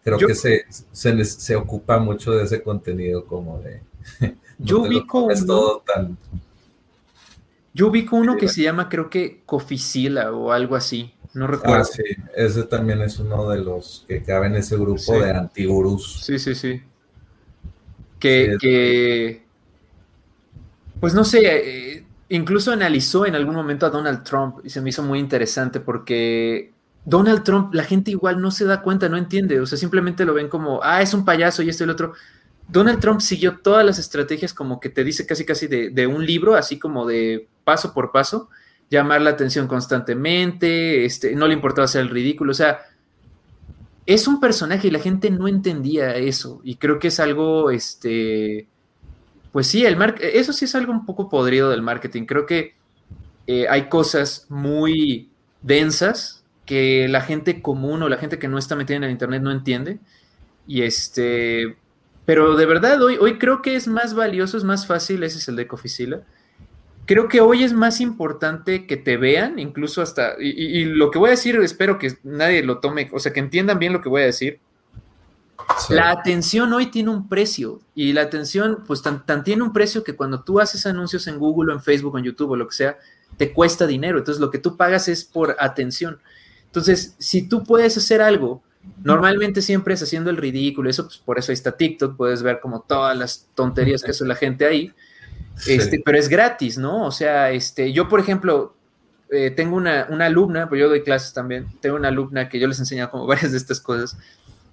Creo 0.03 0.19
que 0.19 0.35
se, 0.35 0.65
se, 0.93 1.57
ocupa 1.57 1.99
mucho 1.99 2.33
de 2.33 2.45
ese 2.45 2.63
contenido 2.63 3.27
como 3.27 3.59
de... 3.61 3.83
yo 4.59 4.81
ubico 4.83 5.25
uno, 5.25 5.83
Yo 7.73 7.89
ubico 7.89 8.17
uno 8.17 8.37
que 8.37 8.49
se 8.49 8.63
llama 8.63 8.89
creo 8.89 9.11
que 9.11 9.43
Coficila 9.45 10.33
o 10.33 10.53
algo 10.53 10.77
así. 10.77 11.15
No 11.35 11.49
recuerdo. 11.49 11.83
Ah, 11.83 11.85
sí, 11.85 12.03
ese 12.37 12.63
también 12.63 13.03
es 13.03 13.19
uno 13.19 13.49
de 13.51 13.59
los 13.59 14.05
que 14.07 14.23
cabe 14.23 14.47
en 14.47 14.55
ese 14.55 14.77
grupo 14.77 15.19
de 15.19 15.33
antigurús. 15.33 16.21
Sí, 16.23 16.39
sí, 16.39 16.55
sí. 16.55 16.81
Que, 18.21 19.43
pues 20.99 21.13
no 21.13 21.25
sé, 21.25 21.41
eh, 21.45 22.07
incluso 22.31 22.73
analizó 22.73 23.27
en 23.27 23.35
algún 23.35 23.55
momento 23.55 23.85
a 23.85 23.91
Donald 23.91 24.23
Trump 24.23 24.61
y 24.65 24.71
se 24.71 24.81
me 24.81 24.91
hizo 24.91 25.03
muy 25.03 25.19
interesante 25.19 25.81
porque 25.81 26.73
Donald 27.05 27.43
Trump, 27.43 27.75
la 27.75 27.85
gente 27.85 28.11
igual 28.11 28.41
no 28.41 28.51
se 28.51 28.65
da 28.65 28.81
cuenta, 28.81 29.09
no 29.09 29.17
entiende, 29.19 29.61
o 29.61 29.67
sea, 29.67 29.77
simplemente 29.77 30.25
lo 30.25 30.33
ven 30.33 30.49
como, 30.49 30.81
ah, 30.83 31.03
es 31.03 31.13
un 31.13 31.25
payaso 31.25 31.63
y 31.63 31.69
esto 31.69 31.83
y 31.83 31.87
el 31.87 31.91
otro. 31.91 32.15
Donald 32.69 33.01
Trump 33.01 33.21
siguió 33.21 33.59
todas 33.59 33.85
las 33.85 33.99
estrategias 33.99 34.55
como 34.55 34.81
que 34.81 34.89
te 34.89 35.05
dice 35.05 35.27
casi 35.27 35.45
casi 35.45 35.67
de, 35.67 36.07
un 36.07 36.25
libro, 36.25 36.55
así 36.55 36.79
como 36.79 37.07
de 37.07 37.49
paso 37.65 37.93
por 37.93 38.11
paso, 38.11 38.49
llamar 38.91 39.23
la 39.23 39.31
atención 39.31 39.67
constantemente, 39.67 41.05
este, 41.05 41.35
no 41.35 41.47
le 41.47 41.55
importaba 41.55 41.85
hacer 41.85 42.03
el 42.03 42.11
ridículo, 42.11 42.53
o 42.53 42.55
sea, 42.55 42.81
es 44.07 44.29
un 44.29 44.41
personaje 44.41 44.89
y 44.89 44.91
la 44.91 44.99
gente 44.99 45.31
no 45.31 45.49
entendía 45.49 46.17
eso 46.17 46.61
y 46.65 46.77
creo 46.77 46.99
que 46.99 47.09
es 47.09 47.21
algo, 47.21 47.71
este, 47.71 48.67
pues 49.53 49.67
sí, 49.67 49.85
el 49.85 49.97
eso 50.21 50.53
sí 50.53 50.65
es 50.65 50.75
algo 50.75 50.93
un 50.93 51.07
poco 51.07 51.29
podrido 51.29 51.71
del 51.71 51.83
marketing, 51.83 52.25
creo 52.25 52.47
que 52.47 52.75
eh, 53.47 53.67
hay 53.69 53.89
cosas 53.89 54.47
muy 54.49 55.31
densas 55.63 56.45
que 56.67 57.09
la 57.09 57.21
gente 57.21 57.61
común 57.61 58.03
o 58.03 58.09
la 58.09 58.17
gente 58.17 58.39
que 58.39 58.49
no 58.49 58.59
está 58.59 58.75
metida 58.75 58.97
en 58.97 59.05
el 59.05 59.11
internet 59.11 59.43
no 59.43 59.51
entiende 59.51 59.99
y 60.67 60.83
este, 60.83 61.77
pero 62.25 62.57
de 62.57 62.67
verdad 62.67 63.03
hoy, 63.03 63.17
hoy 63.21 63.39
creo 63.39 63.63
que 63.63 63.77
es 63.77 63.89
más 63.89 64.15
valioso, 64.15 64.57
es 64.57 64.65
más 64.65 64.87
fácil, 64.87 65.23
ese 65.23 65.39
es 65.39 65.49
el 65.49 65.57
de 65.57 65.63
Ecofisila 65.63 66.23
creo 67.07 67.29
que 67.29 67.41
hoy 67.41 67.65
es 67.65 67.73
más 67.73 68.01
importante 68.01 68.87
que 68.87 68.97
te 68.97 69.17
vean, 69.17 69.59
incluso 69.59 70.03
hasta, 70.03 70.35
y, 70.39 70.85
lo 70.85 71.11
que 71.11 71.19
voy 71.19 71.29
a 71.29 71.31
decir, 71.33 71.57
espero 71.57 71.99
que 71.99 72.17
nadie 72.23 72.63
lo 72.63 72.79
tome, 72.79 73.11
o 73.13 73.19
sea, 73.19 73.33
que 73.33 73.41
entiendan 73.41 73.79
bien 73.79 73.93
lo 73.93 74.01
que 74.01 74.09
voy 74.09 74.23
a 74.23 74.27
decir. 74.27 74.61
La 75.89 76.11
atención 76.11 76.73
hoy 76.73 76.87
tiene 76.87 77.11
un 77.11 77.29
precio 77.29 77.81
y 77.95 78.13
la 78.13 78.23
atención, 78.23 78.85
pues 78.87 79.03
tan, 79.03 79.25
tiene 79.45 79.63
un 79.63 79.73
precio 79.73 80.05
que 80.05 80.15
cuando 80.15 80.43
tú 80.43 80.61
haces 80.61 80.85
anuncios 80.87 81.27
en 81.27 81.39
Google 81.39 81.73
o 81.73 81.75
en 81.75 81.83
Facebook 81.83 82.15
o 82.15 82.19
en 82.19 82.25
YouTube 82.25 82.51
o 82.51 82.57
lo 82.57 82.69
que 82.69 82.75
sea, 82.75 82.99
te 83.37 83.53
cuesta 83.53 83.87
dinero. 83.87 84.19
Entonces 84.19 84.41
lo 84.41 84.51
que 84.51 84.59
tú 84.59 84.77
pagas 84.77 85.09
es 85.09 85.25
por 85.25 85.57
atención. 85.59 86.21
Entonces, 86.67 87.15
si 87.19 87.49
tú 87.49 87.65
puedes 87.65 87.97
hacer 87.97 88.21
algo, 88.21 88.63
normalmente 89.03 89.63
siempre 89.63 89.95
es 89.95 90.03
haciendo 90.03 90.31
el 90.31 90.37
ridículo, 90.37 90.89
eso 90.89 91.05
pues 91.05 91.19
por 91.19 91.39
eso 91.39 91.53
ahí 91.53 91.55
está 91.55 91.77
TikTok, 91.77 92.17
puedes 92.17 92.43
ver 92.43 92.61
como 92.61 92.81
todas 92.81 93.17
las 93.17 93.49
tonterías 93.55 94.03
que 94.03 94.11
hace 94.11 94.25
la 94.27 94.35
gente 94.35 94.67
ahí. 94.67 94.93
Este, 95.67 96.03
pero 96.05 96.19
es 96.19 96.29
gratis, 96.29 96.79
¿no? 96.79 97.07
O 97.07 97.13
sea, 97.13 97.53
este, 97.53 97.93
yo, 97.93 98.09
por 98.09 98.19
ejemplo, 98.19 98.75
eh, 99.31 99.51
tengo 99.51 99.77
una, 99.77 100.03
alumna, 100.03 100.69
pues 100.69 100.81
yo 100.81 100.89
doy 100.89 101.03
clases 101.03 101.33
también, 101.33 101.67
tengo 101.81 101.97
una 101.97 102.09
alumna 102.09 102.49
que 102.49 102.59
yo 102.59 102.69
les 102.69 102.79
enseño 102.79 103.11
como 103.11 103.27
varias 103.29 103.53
de 103.53 103.59
estas 103.59 103.81
cosas 103.81 104.17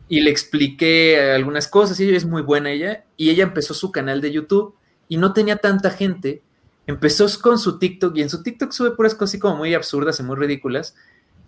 y 0.08 0.20
le 0.22 0.30
expliqué 0.30 1.32
algunas 1.34 1.68
cosas 1.68 2.00
y 2.00 2.04
ella 2.08 2.18
es 2.18 2.26
muy 2.26 2.42
buena 2.42 2.70
ella 2.70 3.06
y 3.16 3.30
ella 3.30 3.44
empezó 3.44 3.74
su 3.74 3.92
canal 3.92 4.20
de 4.20 4.32
YouTube 4.32 4.76
y 5.08 5.18
no 5.18 5.32
tenía 5.32 5.56
tanta 5.56 5.90
gente, 5.90 6.42
empezó 6.86 7.28
con 7.42 7.58
su 7.58 7.80
TikTok 7.80 8.18
y 8.18 8.22
en 8.22 8.30
su 8.30 8.44
TikTok 8.44 8.72
sube 8.72 8.92
puras 8.92 9.14
cosas 9.16 9.32
así 9.32 9.40
como 9.40 9.56
muy 9.56 9.74
absurdas 9.74 10.20
y 10.20 10.24
muy 10.24 10.36
ridículas, 10.36 10.96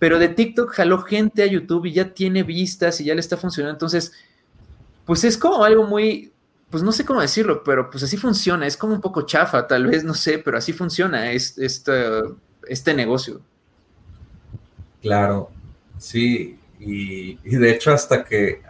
pero 0.03 0.19
de 0.19 0.27
TikTok 0.27 0.69
jaló 0.73 1.01
gente 1.01 1.43
a 1.43 1.45
YouTube 1.45 1.85
y 1.85 1.93
ya 1.93 2.13
tiene 2.13 2.43
vistas 2.43 2.99
y 2.99 3.05
ya 3.05 3.13
le 3.13 3.21
está 3.21 3.37
funcionando, 3.37 3.73
entonces, 3.73 4.11
pues 5.05 5.23
es 5.23 5.37
como 5.37 5.63
algo 5.63 5.87
muy, 5.87 6.33
pues 6.69 6.83
no 6.83 6.91
sé 6.91 7.05
cómo 7.05 7.21
decirlo, 7.21 7.63
pero 7.63 7.89
pues 7.89 8.03
así 8.03 8.17
funciona, 8.17 8.67
es 8.67 8.75
como 8.75 8.95
un 8.95 8.99
poco 8.99 9.21
chafa, 9.21 9.65
tal 9.65 9.87
vez, 9.87 10.03
no 10.03 10.13
sé, 10.13 10.39
pero 10.39 10.57
así 10.57 10.73
funciona 10.73 11.31
este, 11.31 11.69
este 12.67 12.93
negocio. 12.93 13.39
Claro, 15.01 15.49
sí, 15.97 16.59
y, 16.81 17.35
de 17.35 17.71
hecho 17.71 17.93
hasta 17.93 18.25
que, 18.25 18.61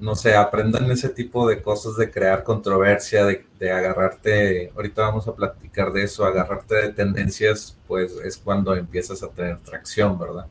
no 0.00 0.14
sé, 0.14 0.34
aprendan 0.34 0.90
ese 0.90 1.10
tipo 1.10 1.46
de 1.46 1.60
cosas 1.60 1.98
de 1.98 2.10
crear 2.10 2.44
controversia, 2.44 3.26
de, 3.26 3.70
agarrarte, 3.70 4.72
ahorita 4.74 5.02
vamos 5.02 5.28
a 5.28 5.34
platicar 5.34 5.92
de 5.92 6.04
eso, 6.04 6.24
agarrarte 6.24 6.76
de 6.76 6.92
tendencias, 6.94 7.76
pues 7.86 8.12
es 8.24 8.38
cuando 8.38 8.74
empiezas 8.74 9.22
a 9.22 9.28
tener 9.28 9.58
tracción, 9.58 10.18
¿verdad? 10.18 10.46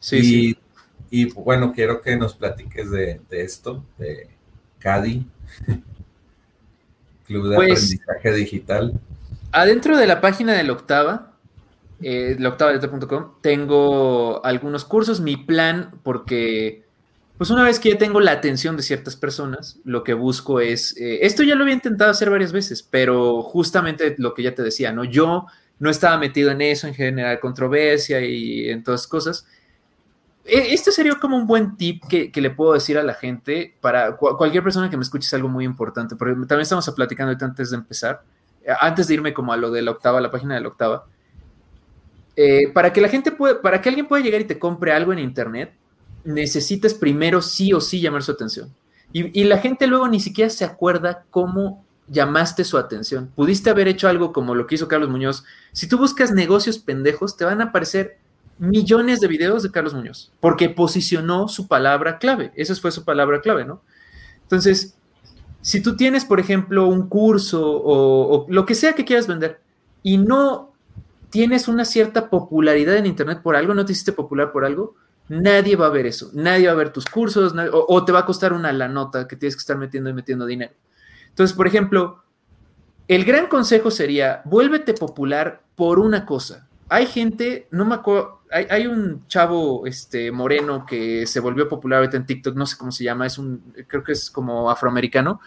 Sí. 0.00 0.16
Y, 0.16 0.22
sí. 0.22 0.58
y 1.10 1.32
bueno, 1.32 1.72
quiero 1.72 2.00
que 2.00 2.16
nos 2.16 2.34
platiques 2.34 2.90
de, 2.90 3.20
de 3.28 3.42
esto, 3.42 3.84
de 3.98 4.28
Cadi. 4.78 5.26
Club 7.26 7.48
de 7.50 7.56
pues, 7.56 7.84
Aprendizaje 7.84 8.32
Digital. 8.32 9.00
Adentro 9.52 9.96
de 9.96 10.06
la 10.06 10.20
página 10.20 10.54
de 10.54 10.64
la 10.64 10.72
Octava, 10.72 11.32
eh, 12.00 12.36
tengo 13.42 14.44
algunos 14.44 14.84
cursos. 14.84 15.20
Mi 15.20 15.36
plan, 15.36 15.90
porque, 16.02 16.84
pues 17.36 17.50
una 17.50 17.64
vez 17.64 17.80
que 17.80 17.90
ya 17.90 17.98
tengo 17.98 18.20
la 18.20 18.32
atención 18.32 18.76
de 18.76 18.82
ciertas 18.82 19.16
personas, 19.16 19.78
lo 19.84 20.04
que 20.04 20.14
busco 20.14 20.60
es, 20.60 20.96
eh, 20.96 21.20
esto 21.22 21.42
ya 21.42 21.54
lo 21.54 21.62
había 21.62 21.74
intentado 21.74 22.10
hacer 22.10 22.30
varias 22.30 22.52
veces, 22.52 22.82
pero 22.82 23.42
justamente 23.42 24.14
lo 24.18 24.34
que 24.34 24.42
ya 24.42 24.54
te 24.54 24.62
decía, 24.62 24.92
¿no? 24.92 25.04
Yo 25.04 25.46
no 25.78 25.90
estaba 25.90 26.18
metido 26.18 26.50
en 26.50 26.60
eso, 26.60 26.86
en 26.86 26.94
generar 26.94 27.40
controversia 27.40 28.20
y 28.20 28.70
en 28.70 28.82
todas 28.82 29.06
cosas. 29.06 29.46
Este 30.48 30.92
sería 30.92 31.14
como 31.16 31.36
un 31.36 31.46
buen 31.46 31.76
tip 31.76 32.02
que, 32.08 32.32
le 32.34 32.50
puedo 32.50 32.72
decir 32.72 32.96
a 32.96 33.02
la 33.02 33.12
gente 33.12 33.76
para 33.82 34.16
cualquier 34.16 34.62
persona 34.62 34.88
que 34.88 34.96
me 34.96 35.02
escuche 35.02 35.26
es 35.26 35.34
algo 35.34 35.48
muy 35.48 35.66
importante, 35.66 36.16
porque 36.16 36.32
también 36.32 36.62
estamos 36.62 36.88
platicando 36.90 37.36
antes 37.44 37.70
de 37.70 37.76
empezar, 37.76 38.22
eh, 38.64 38.72
antes 38.80 39.08
de 39.08 39.14
irme 39.14 39.34
como 39.34 39.52
a 39.52 39.58
lo 39.58 39.70
de 39.70 39.82
la 39.82 39.90
octava, 39.90 40.22
la 40.22 40.30
página 40.30 40.54
de 40.54 40.62
la 40.62 40.68
octava. 40.68 41.04
Eh, 42.34 42.70
para 42.72 42.94
que 42.94 43.02
la 43.02 43.08
gente 43.08 43.30
pueda, 43.30 43.60
para 43.60 43.82
que 43.82 43.90
alguien 43.90 44.08
pueda 44.08 44.22
llegar 44.22 44.40
y 44.40 44.44
te 44.44 44.58
compre 44.58 44.92
algo 44.92 45.12
en 45.12 45.18
internet, 45.18 45.74
necesitas 46.24 46.94
primero 46.94 47.42
sí 47.42 47.74
o 47.74 47.80
sí 47.82 48.00
llamar 48.00 48.22
su 48.22 48.32
atención. 48.32 48.74
Y, 49.12 49.38
y 49.38 49.44
la 49.44 49.58
gente 49.58 49.86
luego 49.86 50.08
ni 50.08 50.18
siquiera 50.18 50.48
se 50.48 50.64
acuerda 50.64 51.24
cómo 51.30 51.84
llamaste 52.06 52.64
su 52.64 52.78
atención. 52.78 53.30
Pudiste 53.34 53.68
haber 53.68 53.86
hecho 53.86 54.08
algo 54.08 54.32
como 54.32 54.54
lo 54.54 54.66
que 54.66 54.76
hizo 54.76 54.88
Carlos 54.88 55.10
Muñoz. 55.10 55.44
Si 55.72 55.88
tú 55.88 55.98
buscas 55.98 56.32
negocios 56.32 56.78
pendejos, 56.78 57.36
te 57.36 57.44
van 57.44 57.60
a 57.60 57.64
aparecer 57.64 58.16
millones 58.58 59.20
de 59.20 59.28
videos 59.28 59.62
de 59.62 59.70
Carlos 59.70 59.94
Muñoz, 59.94 60.32
porque 60.40 60.68
posicionó 60.68 61.48
su 61.48 61.68
palabra 61.68 62.18
clave. 62.18 62.52
Esa 62.56 62.74
fue 62.74 62.90
su 62.90 63.04
palabra 63.04 63.40
clave, 63.40 63.64
¿no? 63.64 63.82
Entonces, 64.42 64.96
si 65.60 65.82
tú 65.82 65.96
tienes, 65.96 66.24
por 66.24 66.40
ejemplo, 66.40 66.86
un 66.86 67.08
curso 67.08 67.62
o, 67.62 68.46
lo 68.48 68.66
que 68.66 68.74
sea 68.74 68.94
que 68.94 69.04
quieras 69.04 69.26
vender 69.26 69.60
y 70.02 70.16
no 70.18 70.72
tienes 71.30 71.68
una 71.68 71.84
cierta 71.84 72.30
popularidad 72.30 72.96
en 72.96 73.06
Internet 73.06 73.40
por 73.42 73.56
algo, 73.56 73.74
no 73.74 73.84
te 73.84 73.92
hiciste 73.92 74.12
popular 74.12 74.52
por 74.52 74.64
algo, 74.64 74.94
nadie 75.28 75.76
va 75.76 75.86
a 75.86 75.90
ver 75.90 76.06
eso. 76.06 76.30
Nadie 76.32 76.66
va 76.66 76.72
a 76.72 76.76
ver 76.76 76.92
tus 76.92 77.06
cursos 77.06 77.54
o, 77.54 77.86
o, 77.88 78.04
te 78.04 78.12
va 78.12 78.20
a 78.20 78.26
costar 78.26 78.52
una 78.52 78.72
la 78.72 78.88
nota 78.88 79.28
que 79.28 79.36
tienes 79.36 79.56
que 79.56 79.60
estar 79.60 79.76
metiendo 79.76 80.08
y 80.10 80.14
metiendo 80.14 80.46
dinero. 80.46 80.72
Entonces, 81.28 81.54
por 81.54 81.66
ejemplo, 81.66 82.22
el 83.06 83.24
gran 83.24 83.46
consejo 83.46 83.90
sería, 83.90 84.42
vuélvete 84.44 84.94
popular 84.94 85.62
por 85.76 85.98
una 85.98 86.24
cosa. 86.24 86.66
Hay 86.88 87.06
gente, 87.06 87.68
no 87.70 87.84
me 87.84 87.94
acuerdo, 87.94 88.37
hay, 88.50 88.86
un 88.86 89.26
chavo 89.26 89.86
este, 89.86 90.30
moreno 90.30 90.84
que 90.86 91.26
se 91.26 91.40
volvió 91.40 91.68
popular 91.68 91.98
ahorita 91.98 92.16
en 92.16 92.26
TikTok, 92.26 92.56
no 92.56 92.66
sé 92.66 92.76
cómo 92.76 92.92
se 92.92 93.04
llama, 93.04 93.26
es 93.26 93.38
un, 93.38 93.74
creo 93.86 94.02
que 94.02 94.12
es 94.12 94.30
como 94.30 94.70
afroamericano, 94.70 95.40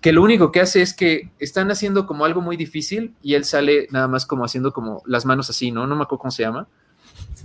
que 0.00 0.12
lo 0.12 0.22
único 0.22 0.50
que 0.50 0.60
hace 0.60 0.82
es 0.82 0.94
que 0.94 1.30
están 1.38 1.70
haciendo 1.70 2.06
como 2.06 2.24
algo 2.24 2.40
muy 2.40 2.56
difícil 2.56 3.14
y 3.22 3.34
él 3.34 3.44
sale 3.44 3.86
nada 3.90 4.08
más 4.08 4.26
como 4.26 4.44
haciendo 4.44 4.72
como 4.72 5.02
las 5.06 5.24
manos 5.24 5.48
así, 5.48 5.70
¿no? 5.70 5.86
No 5.86 5.94
me 5.94 6.02
acuerdo 6.02 6.22
cómo 6.22 6.30
se 6.30 6.42
llama, 6.42 6.68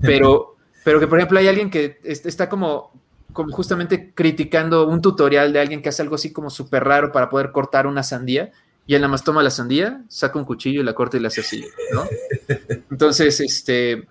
pero, 0.02 0.56
pero 0.84 1.00
que 1.00 1.08
por 1.08 1.20
ejemplo 1.20 1.40
hay 1.40 1.48
alguien 1.48 1.70
que 1.70 2.00
está 2.04 2.50
como, 2.50 2.92
como 3.32 3.52
justamente 3.54 4.12
criticando 4.14 4.88
un 4.88 5.02
tutorial 5.02 5.54
de 5.54 5.60
alguien 5.60 5.82
que 5.82 5.90
hace 5.90 6.02
algo 6.02 6.16
así 6.16 6.34
como 6.34 6.50
súper 6.50 6.84
raro 6.84 7.12
para 7.12 7.30
poder 7.30 7.52
cortar 7.52 7.88
una 7.88 8.04
sandía 8.04 8.52
y 8.88 8.96
él 8.96 9.02
nada 9.02 9.12
más 9.12 9.24
toma 9.24 9.44
la 9.44 9.50
sandía, 9.50 10.02
saca 10.08 10.40
un 10.40 10.46
cuchillo 10.46 10.82
y 10.82 10.84
la 10.84 10.94
corta 10.94 11.18
y 11.18 11.20
la 11.20 11.28
hace 11.28 11.42
así, 11.42 11.66
¿no? 11.94 12.06
Entonces, 12.90 13.42
este, 13.42 14.08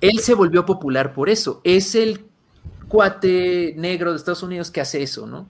él 0.00 0.20
se 0.20 0.34
volvió 0.34 0.64
popular 0.64 1.12
por 1.12 1.28
eso. 1.28 1.60
Es 1.64 1.94
el 1.94 2.26
cuate 2.88 3.74
negro 3.76 4.10
de 4.10 4.16
Estados 4.16 4.42
Unidos 4.42 4.70
que 4.70 4.80
hace 4.80 5.02
eso, 5.02 5.26
¿no? 5.26 5.48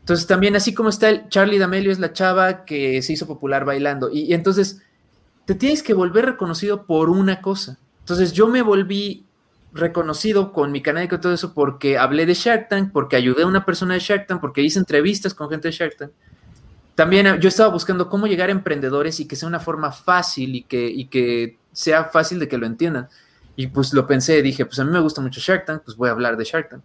Entonces 0.00 0.26
también 0.26 0.56
así 0.56 0.72
como 0.72 0.88
está 0.88 1.10
el 1.10 1.28
Charlie 1.28 1.58
D'Amelio 1.58 1.92
es 1.92 1.98
la 1.98 2.14
chava 2.14 2.64
que 2.64 3.02
se 3.02 3.12
hizo 3.12 3.26
popular 3.26 3.66
bailando 3.66 4.08
y, 4.10 4.32
entonces 4.32 4.80
te 5.44 5.54
tienes 5.54 5.82
que 5.82 5.92
volver 5.92 6.24
reconocido 6.24 6.86
por 6.86 7.10
una 7.10 7.42
cosa. 7.42 7.78
Entonces 8.00 8.32
yo 8.32 8.48
me 8.48 8.62
volví 8.62 9.26
reconocido 9.72 10.52
con 10.52 10.72
mi 10.72 10.80
canal 10.80 11.04
y 11.04 11.08
todo 11.08 11.34
eso 11.34 11.52
porque 11.52 11.98
hablé 11.98 12.24
de 12.24 12.32
Shark 12.32 12.68
Tank, 12.68 12.90
porque 12.90 13.16
ayudé 13.16 13.42
a 13.42 13.46
una 13.46 13.66
persona 13.66 13.94
de 13.94 14.00
Shark 14.00 14.26
Tank, 14.26 14.40
porque 14.40 14.62
hice 14.62 14.78
entrevistas 14.78 15.34
con 15.34 15.50
gente 15.50 15.68
de 15.68 15.72
Shark 15.72 15.96
Tank. 15.96 16.10
También 16.94 17.38
yo 17.38 17.48
estaba 17.48 17.68
buscando 17.70 18.08
cómo 18.08 18.26
llegar 18.26 18.48
a 18.48 18.52
emprendedores 18.52 19.20
y 19.20 19.28
que 19.28 19.36
sea 19.36 19.48
una 19.48 19.60
forma 19.60 19.92
fácil 19.92 20.54
y 20.54 20.62
que 21.06 21.58
sea 21.72 22.04
fácil 22.04 22.38
de 22.38 22.48
que 22.48 22.56
lo 22.56 22.66
entiendan. 22.66 23.08
Y 23.58 23.66
pues 23.66 23.92
lo 23.92 24.06
pensé, 24.06 24.40
dije, 24.40 24.64
pues 24.66 24.78
a 24.78 24.84
mí 24.84 24.92
me 24.92 25.00
gusta 25.00 25.20
mucho 25.20 25.40
Shark 25.40 25.64
Tank, 25.64 25.82
pues 25.84 25.96
voy 25.96 26.08
a 26.08 26.12
hablar 26.12 26.36
de 26.36 26.44
Shark 26.44 26.68
Tank. 26.68 26.82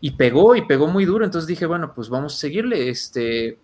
Y 0.00 0.12
pegó, 0.12 0.54
y 0.54 0.64
pegó 0.64 0.86
muy 0.86 1.04
duro, 1.04 1.24
entonces 1.24 1.48
dije, 1.48 1.66
bueno, 1.66 1.92
pues 1.92 2.08
vamos 2.08 2.34
a 2.34 2.36
seguirle. 2.36 2.88
Este, 2.88 3.58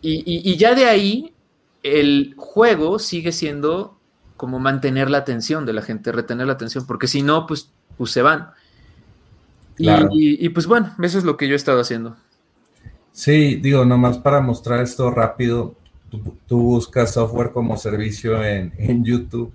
y, 0.00 0.56
ya 0.56 0.76
de 0.76 0.84
ahí, 0.84 1.34
el 1.82 2.34
juego 2.36 3.00
sigue 3.00 3.32
siendo 3.32 3.98
como 4.36 4.60
mantener 4.60 5.10
la 5.10 5.18
atención 5.18 5.66
de 5.66 5.72
la 5.72 5.82
gente, 5.82 6.12
retener 6.12 6.46
la 6.46 6.52
atención, 6.52 6.86
porque 6.86 7.08
si 7.08 7.20
no, 7.20 7.48
pues, 7.48 7.72
pues 7.98 8.12
se 8.12 8.22
van. 8.22 8.50
Y, 9.76 10.48
pues 10.50 10.68
bueno, 10.68 10.94
eso 11.02 11.18
es 11.18 11.24
lo 11.24 11.36
que 11.36 11.48
yo 11.48 11.54
he 11.54 11.56
estado 11.56 11.80
haciendo. 11.80 12.16
Sí, 13.10 13.56
digo, 13.56 13.84
nomás 13.84 14.18
para 14.18 14.40
mostrar 14.40 14.84
esto 14.84 15.10
rápido, 15.10 15.74
tú, 16.46 16.60
buscas 16.60 17.14
software 17.14 17.50
como 17.50 17.76
servicio 17.76 18.40
en, 18.44 18.72
en 18.78 19.04
YouTube 19.04 19.52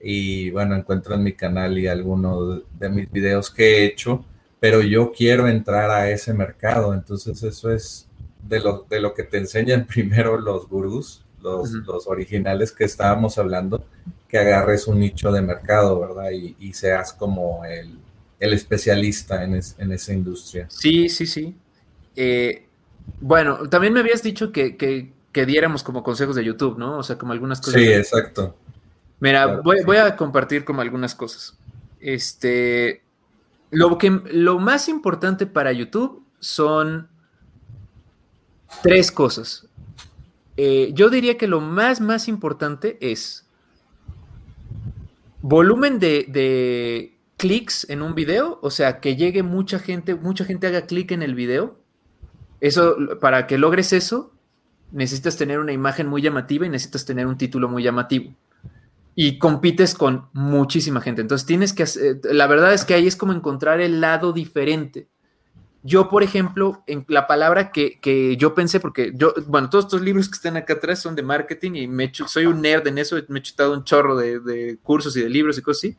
y 0.00 0.50
bueno, 0.50 0.76
encuentro 0.76 1.14
en 1.14 1.22
mi 1.22 1.32
canal 1.32 1.78
y 1.78 1.88
algunos 1.88 2.62
de 2.78 2.88
mis 2.88 3.10
videos 3.10 3.50
que 3.50 3.78
he 3.78 3.84
hecho, 3.86 4.24
pero 4.60 4.82
yo 4.82 5.12
quiero 5.12 5.48
entrar 5.48 5.90
a 5.90 6.10
ese 6.10 6.32
mercado, 6.34 6.94
entonces 6.94 7.42
eso 7.42 7.70
es 7.70 8.08
de 8.42 8.60
lo, 8.60 8.86
de 8.88 9.00
lo 9.00 9.14
que 9.14 9.24
te 9.24 9.38
enseñan 9.38 9.86
primero 9.92 10.38
los 10.38 10.68
gurús 10.68 11.24
los, 11.42 11.70
los, 11.70 12.06
originales 12.06 12.72
que 12.72 12.84
estábamos 12.84 13.38
hablando, 13.38 13.84
que 14.28 14.38
agarres 14.38 14.86
un 14.86 15.00
nicho 15.00 15.30
de 15.32 15.40
mercado, 15.40 16.00
¿verdad? 16.00 16.30
Y, 16.30 16.72
seas 16.72 17.12
como 17.12 17.64
el, 17.64 17.98
el 18.38 18.52
especialista 18.52 19.44
en, 19.44 19.60
en, 19.78 19.92
esa 19.92 20.12
industria. 20.12 20.66
Sí, 20.68 21.08
sí, 21.08 21.26
sí. 21.26 21.56
Eh, 22.16 22.66
bueno, 23.20 23.68
también 23.68 23.92
me 23.92 24.00
habías 24.00 24.22
dicho 24.22 24.52
que, 24.52 24.76
que, 24.76 25.12
que, 25.32 25.46
diéramos 25.46 25.82
como 25.82 26.02
consejos 26.02 26.36
de 26.36 26.44
YouTube, 26.44 26.78
¿no? 26.78 26.98
O 26.98 27.02
sea, 27.02 27.16
como 27.16 27.32
algunas 27.32 27.60
cosas. 27.60 27.80
Sí, 27.80 27.92
exacto. 27.92 28.56
Mira, 29.20 29.60
voy, 29.60 29.82
voy, 29.84 29.96
a 29.96 30.16
compartir 30.16 30.64
como 30.64 30.80
algunas 30.80 31.14
cosas. 31.14 31.58
Este, 32.00 33.02
lo, 33.70 33.98
que, 33.98 34.10
lo 34.32 34.58
más 34.58 34.88
importante 34.88 35.46
para 35.46 35.72
YouTube 35.72 36.22
son 36.38 37.08
tres 38.82 39.10
cosas. 39.10 39.66
Eh, 40.56 40.90
yo 40.94 41.08
diría 41.08 41.36
que 41.38 41.48
lo 41.48 41.60
más, 41.60 42.00
más 42.00 42.28
importante 42.28 42.98
es 43.00 43.46
volumen 45.40 45.98
de, 45.98 46.26
de 46.28 47.16
clics 47.36 47.88
en 47.88 48.02
un 48.02 48.14
video, 48.14 48.58
o 48.62 48.70
sea, 48.70 49.00
que 49.00 49.16
llegue 49.16 49.42
mucha 49.42 49.78
gente, 49.78 50.14
mucha 50.14 50.44
gente 50.44 50.66
haga 50.66 50.82
clic 50.82 51.12
en 51.12 51.22
el 51.22 51.34
video. 51.34 51.76
Eso, 52.60 52.96
para 53.20 53.46
que 53.46 53.56
logres 53.56 53.92
eso, 53.92 54.32
necesitas 54.90 55.36
tener 55.36 55.60
una 55.60 55.72
imagen 55.72 56.08
muy 56.08 56.22
llamativa 56.22 56.66
y 56.66 56.68
necesitas 56.68 57.04
tener 57.04 57.26
un 57.26 57.38
título 57.38 57.68
muy 57.68 57.82
llamativo. 57.82 58.34
Y 59.20 59.38
compites 59.38 59.94
con 59.94 60.28
muchísima 60.32 61.00
gente. 61.00 61.22
Entonces 61.22 61.44
tienes 61.44 61.72
que 61.72 61.82
hacer, 61.82 62.20
la 62.22 62.46
verdad 62.46 62.72
es 62.72 62.84
que 62.84 62.94
ahí 62.94 63.08
es 63.08 63.16
como 63.16 63.32
encontrar 63.32 63.80
el 63.80 64.00
lado 64.00 64.32
diferente. 64.32 65.08
Yo, 65.82 66.08
por 66.08 66.22
ejemplo, 66.22 66.84
en 66.86 67.04
la 67.08 67.26
palabra 67.26 67.72
que, 67.72 68.36
yo 68.38 68.54
pensé, 68.54 68.78
porque 68.78 69.10
yo, 69.16 69.34
bueno, 69.48 69.70
todos 69.70 69.86
estos 69.86 70.02
libros 70.02 70.28
que 70.28 70.36
están 70.36 70.56
acá 70.56 70.74
atrás 70.74 71.00
son 71.00 71.16
de 71.16 71.24
marketing 71.24 71.72
y 71.74 71.88
me 71.88 72.12
soy 72.14 72.46
un 72.46 72.62
nerd 72.62 72.86
en 72.86 72.98
eso, 72.98 73.16
me 73.26 73.40
he 73.40 73.42
chutado 73.42 73.72
un 73.72 73.82
chorro 73.82 74.14
de, 74.14 74.78
cursos 74.84 75.16
y 75.16 75.22
de 75.22 75.28
libros 75.28 75.58
y 75.58 75.62
cosas 75.62 75.80
así. 75.80 75.96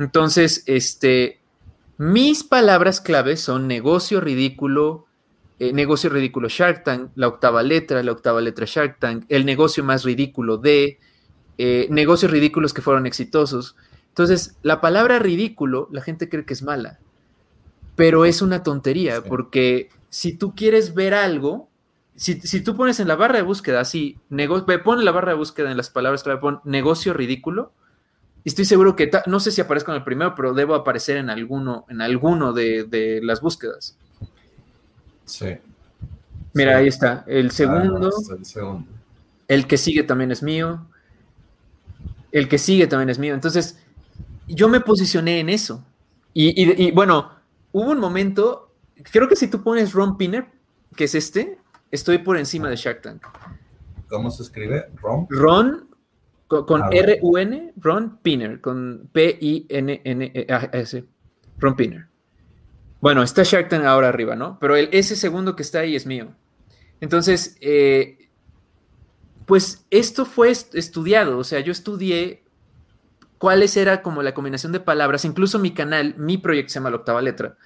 Entonces, 0.00 0.64
este, 0.66 1.38
mis 1.96 2.42
palabras 2.42 3.00
claves 3.00 3.40
son 3.40 3.68
negocio 3.68 4.20
ridículo, 4.20 5.06
eh, 5.60 5.72
negocio 5.72 6.10
ridículo 6.10 6.48
Shark 6.48 6.82
Tank, 6.82 7.12
la 7.14 7.28
octava 7.28 7.62
letra, 7.62 8.02
la 8.02 8.10
octava 8.10 8.40
letra 8.40 8.66
Shark 8.66 8.98
Tank, 8.98 9.26
el 9.28 9.46
negocio 9.46 9.84
más 9.84 10.02
ridículo 10.02 10.58
de, 10.58 10.98
eh, 11.58 11.86
negocios 11.90 12.30
ridículos 12.30 12.72
que 12.72 12.82
fueron 12.82 13.06
exitosos. 13.06 13.76
Entonces, 14.08 14.56
la 14.62 14.80
palabra 14.80 15.18
ridículo, 15.18 15.88
la 15.92 16.02
gente 16.02 16.28
cree 16.28 16.44
que 16.44 16.54
es 16.54 16.62
mala 16.62 16.98
pero 17.96 18.26
es 18.26 18.42
una 18.42 18.62
tontería, 18.62 19.22
porque 19.24 19.88
si 20.10 20.34
tú 20.34 20.54
quieres 20.54 20.94
ver 20.94 21.14
algo, 21.14 21.68
si, 22.14 22.60
tú 22.60 22.76
pones 22.76 23.00
en 23.00 23.08
la 23.08 23.16
barra 23.16 23.36
de 23.36 23.42
búsqueda 23.42 23.80
así, 23.80 24.18
pon 24.84 25.04
la 25.04 25.12
barra 25.12 25.32
de 25.32 25.38
búsqueda 25.38 25.70
en 25.70 25.76
las 25.76 25.90
palabras 25.90 26.22
clave, 26.22 26.40
pon 26.40 26.60
negocio 26.64 27.14
ridículo, 27.14 27.72
y 28.44 28.50
estoy 28.50 28.66
seguro 28.66 28.94
que, 28.94 29.10
no 29.26 29.40
sé 29.40 29.50
si 29.50 29.60
aparezco 29.60 29.90
en 29.90 29.96
el 29.96 30.04
primero, 30.04 30.34
pero 30.36 30.52
debo 30.52 30.74
aparecer 30.74 31.16
en 31.16 31.30
alguno, 31.30 31.84
en 31.88 32.00
alguno 32.00 32.52
de, 32.52 33.20
las 33.22 33.40
búsquedas. 33.40 33.96
Sí. 35.24 35.56
Mira, 36.52 36.76
ahí 36.76 36.86
está. 36.86 37.24
El 37.26 37.50
segundo, 37.50 38.10
el 38.38 38.44
segundo. 38.44 38.86
El 39.48 39.66
que 39.66 39.76
sigue 39.76 40.04
también 40.04 40.30
es 40.30 40.42
mío. 40.42 40.86
El 42.36 42.48
que 42.48 42.58
sigue 42.58 42.86
también 42.86 43.08
es 43.08 43.18
mío. 43.18 43.32
Entonces, 43.32 43.78
yo 44.46 44.68
me 44.68 44.80
posicioné 44.80 45.40
en 45.40 45.48
eso. 45.48 45.84
y 46.34 46.90
bueno, 46.90 47.30
hubo 47.72 47.90
un 47.90 47.98
momento, 47.98 48.74
creo 49.10 49.28
que 49.28 49.36
si 49.36 49.48
tú 49.48 49.62
pones 49.62 49.92
Ron 49.92 50.16
Pinner, 50.16 50.46
que 50.94 51.04
es 51.04 51.14
este, 51.14 51.58
estoy 51.90 52.18
por 52.18 52.36
encima 52.36 52.68
de 52.68 52.76
Shark 52.76 53.02
Tank. 53.02 53.22
¿Cómo 54.08 54.30
se 54.30 54.42
escribe? 54.42 54.86
Ron. 54.96 55.26
Ron 55.28 55.88
con, 56.46 56.92
R-U-N, 56.92 57.72
Ron 57.76 58.18
Pinner, 58.22 58.60
con 58.60 59.08
P-I-N-N-E-S. 59.12 61.04
Ron 61.58 61.76
Pinner. 61.76 62.06
Bueno, 63.00 63.22
está 63.22 63.42
Shark 63.42 63.68
Tank 63.68 63.84
ahora 63.84 64.08
arriba, 64.08 64.36
¿no? 64.36 64.58
Pero 64.60 64.76
el, 64.76 64.88
ese 64.92 65.16
segundo 65.16 65.56
que 65.56 65.62
está 65.62 65.80
ahí 65.80 65.96
es 65.96 66.06
mío. 66.06 66.34
Entonces, 67.00 67.58
eh, 67.60 68.25
pues 69.46 69.86
esto 69.90 70.26
fue 70.26 70.50
estudiado, 70.50 71.38
o 71.38 71.44
sea, 71.44 71.60
yo 71.60 71.72
estudié 71.72 72.42
cuáles 73.38 73.76
era 73.76 74.02
como 74.02 74.22
la 74.22 74.34
combinación 74.34 74.72
de 74.72 74.80
palabras. 74.80 75.24
Incluso 75.24 75.58
mi 75.58 75.72
canal, 75.72 76.14
mi 76.18 76.38
proyecto 76.38 76.72
se 76.72 76.74
llama 76.74 76.90
La 76.90 76.96
Octava 76.96 77.22
Letra, 77.22 77.56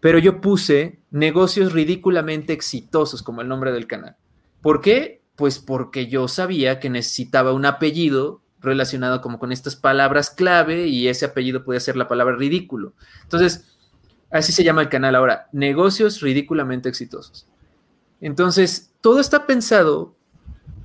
pero 0.00 0.18
yo 0.18 0.40
puse 0.40 1.00
negocios 1.10 1.72
ridículamente 1.72 2.52
exitosos 2.52 3.22
como 3.22 3.40
el 3.40 3.48
nombre 3.48 3.72
del 3.72 3.86
canal. 3.86 4.16
¿Por 4.60 4.80
qué? 4.80 5.22
Pues 5.36 5.58
porque 5.58 6.06
yo 6.06 6.28
sabía 6.28 6.80
que 6.80 6.90
necesitaba 6.90 7.52
un 7.52 7.66
apellido 7.66 8.42
relacionado 8.60 9.20
como 9.20 9.38
con 9.38 9.52
estas 9.52 9.76
palabras 9.76 10.30
clave 10.30 10.86
y 10.86 11.08
ese 11.08 11.26
apellido 11.26 11.64
podía 11.64 11.80
ser 11.80 11.96
la 11.96 12.08
palabra 12.08 12.36
ridículo. 12.36 12.94
Entonces, 13.22 13.76
así 14.30 14.52
se 14.52 14.64
llama 14.64 14.82
el 14.82 14.88
canal 14.88 15.14
ahora, 15.14 15.48
negocios 15.52 16.20
ridículamente 16.20 16.88
exitosos. 16.88 17.46
Entonces, 18.20 18.92
todo 19.00 19.20
está 19.20 19.46
pensado 19.46 20.15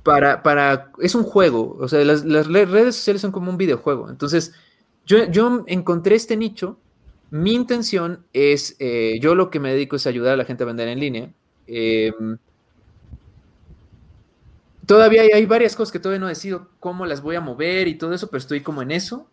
para, 0.02 0.42
para, 0.42 0.90
es 0.98 1.14
un 1.14 1.22
juego, 1.22 1.76
o 1.78 1.88
sea, 1.88 2.04
las, 2.04 2.24
redes 2.24 2.96
sociales 2.96 3.22
son 3.22 3.32
como 3.32 3.50
un 3.50 3.56
videojuego. 3.56 4.10
Entonces, 4.10 4.52
yo, 5.06 5.24
yo 5.30 5.64
encontré 5.66 6.16
este 6.16 6.36
nicho, 6.36 6.78
mi 7.30 7.52
intención 7.52 8.24
es, 8.32 8.76
eh, 8.78 9.18
yo 9.20 9.34
lo 9.34 9.50
que 9.50 9.60
me 9.60 9.72
dedico 9.72 9.96
es 9.96 10.06
ayudar 10.06 10.34
a 10.34 10.36
la 10.36 10.44
gente 10.44 10.64
a 10.64 10.66
vender 10.66 10.88
en 10.88 11.00
línea. 11.00 11.32
Em, 11.66 12.36
todavía 14.86 15.22
hay, 15.22 15.46
varias 15.46 15.76
cosas 15.76 15.92
que 15.92 15.98
todavía 15.98 16.20
no 16.20 16.28
decido 16.28 16.68
cómo 16.80 17.06
las 17.06 17.22
voy 17.22 17.36
a 17.36 17.40
mover 17.40 17.88
y 17.88 17.94
todo 17.94 18.12
eso, 18.12 18.26
pero 18.26 18.38
estoy 18.38 18.60
como 18.60 18.82
en 18.82 18.90
eso. 18.90 19.28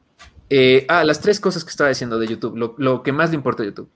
Eh, 0.49 0.85
ah, 0.87 1.03
las 1.03 1.19
tres 1.19 1.39
cosas 1.39 1.63
que 1.63 1.71
estaba 1.71 1.89
diciendo 1.89 2.19
de 2.19 2.27
YouTube, 2.27 2.55
lo, 2.55 2.75
lo 2.77 3.03
que 3.03 3.11
más 3.11 3.31
le 3.31 3.35
importa 3.35 3.63
a 3.63 3.65
YouTube. 3.65 3.89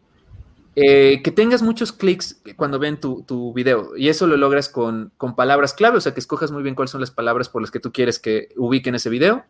Eh, 0.75 1.21
que 1.23 1.29
tengas 1.29 1.61
muchos 1.61 1.91
clics 1.91 2.41
cuando 2.55 2.79
ven 2.79 2.99
tu, 2.99 3.53
video 3.53 3.95
y 3.95 4.09
eso 4.09 4.25
lo 4.25 4.37
logras 4.37 4.69
con, 4.69 5.11
palabras 5.35 5.73
clave, 5.73 5.97
o 5.97 6.01
sea, 6.01 6.15
que 6.15 6.19
escojas 6.19 6.51
muy 6.51 6.63
bien 6.63 6.73
cuáles 6.73 6.89
son 6.89 7.01
las 7.01 7.11
palabras 7.11 7.47
por 7.47 7.61
las 7.61 7.69
que 7.69 7.79
tú 7.79 7.91
quieres 7.91 8.17
que 8.17 8.49
ubiquen 8.57 8.95
ese 8.95 9.11
video, 9.11 9.45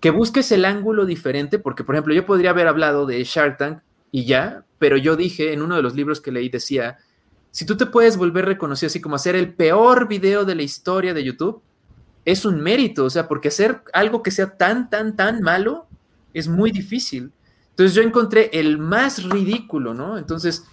que 0.00 0.10
busques 0.10 0.52
el 0.52 0.66
ángulo 0.66 1.06
diferente, 1.06 1.58
porque 1.58 1.82
por 1.82 1.94
ejemplo 1.94 2.12
yo 2.12 2.26
podría 2.26 2.50
haber 2.50 2.68
hablado 2.68 3.06
de 3.06 3.24
Shark 3.24 3.56
Tank 3.56 3.78
y 4.12 4.26
ya, 4.26 4.64
pero 4.78 4.98
yo 4.98 5.16
dije 5.16 5.54
en 5.54 5.62
uno 5.62 5.76
de 5.76 5.82
los 5.82 5.94
libros 5.94 6.20
que 6.20 6.30
leí 6.30 6.50
decía, 6.50 6.98
si 7.52 7.64
tú 7.64 7.78
te 7.78 7.86
puedes 7.86 8.18
volver 8.18 8.44
reconocido 8.44 8.88
así 8.88 9.00
como 9.00 9.16
hacer 9.16 9.34
el 9.34 9.54
peor 9.54 10.08
video 10.08 10.44
de 10.44 10.56
la 10.56 10.62
historia 10.62 11.14
de 11.14 11.24
YouTube, 11.24 11.62
es 12.26 12.44
un 12.44 12.60
mérito, 12.60 13.06
o 13.06 13.10
sea, 13.10 13.28
porque 13.28 13.48
hacer 13.48 13.80
algo 13.94 14.22
que 14.22 14.30
sea 14.30 14.58
tan, 14.58 14.90
tan, 14.90 15.16
tan 15.16 15.40
malo 15.40 15.86
es 16.34 16.48
muy 16.48 16.70
difícil. 16.70 17.32
Entonces 17.76 17.94
yo 17.94 18.00
encontré 18.00 18.48
el 18.54 18.78
más 18.78 19.22
ridículo, 19.24 19.92
¿no? 19.92 20.16
Entonces, 20.16 20.64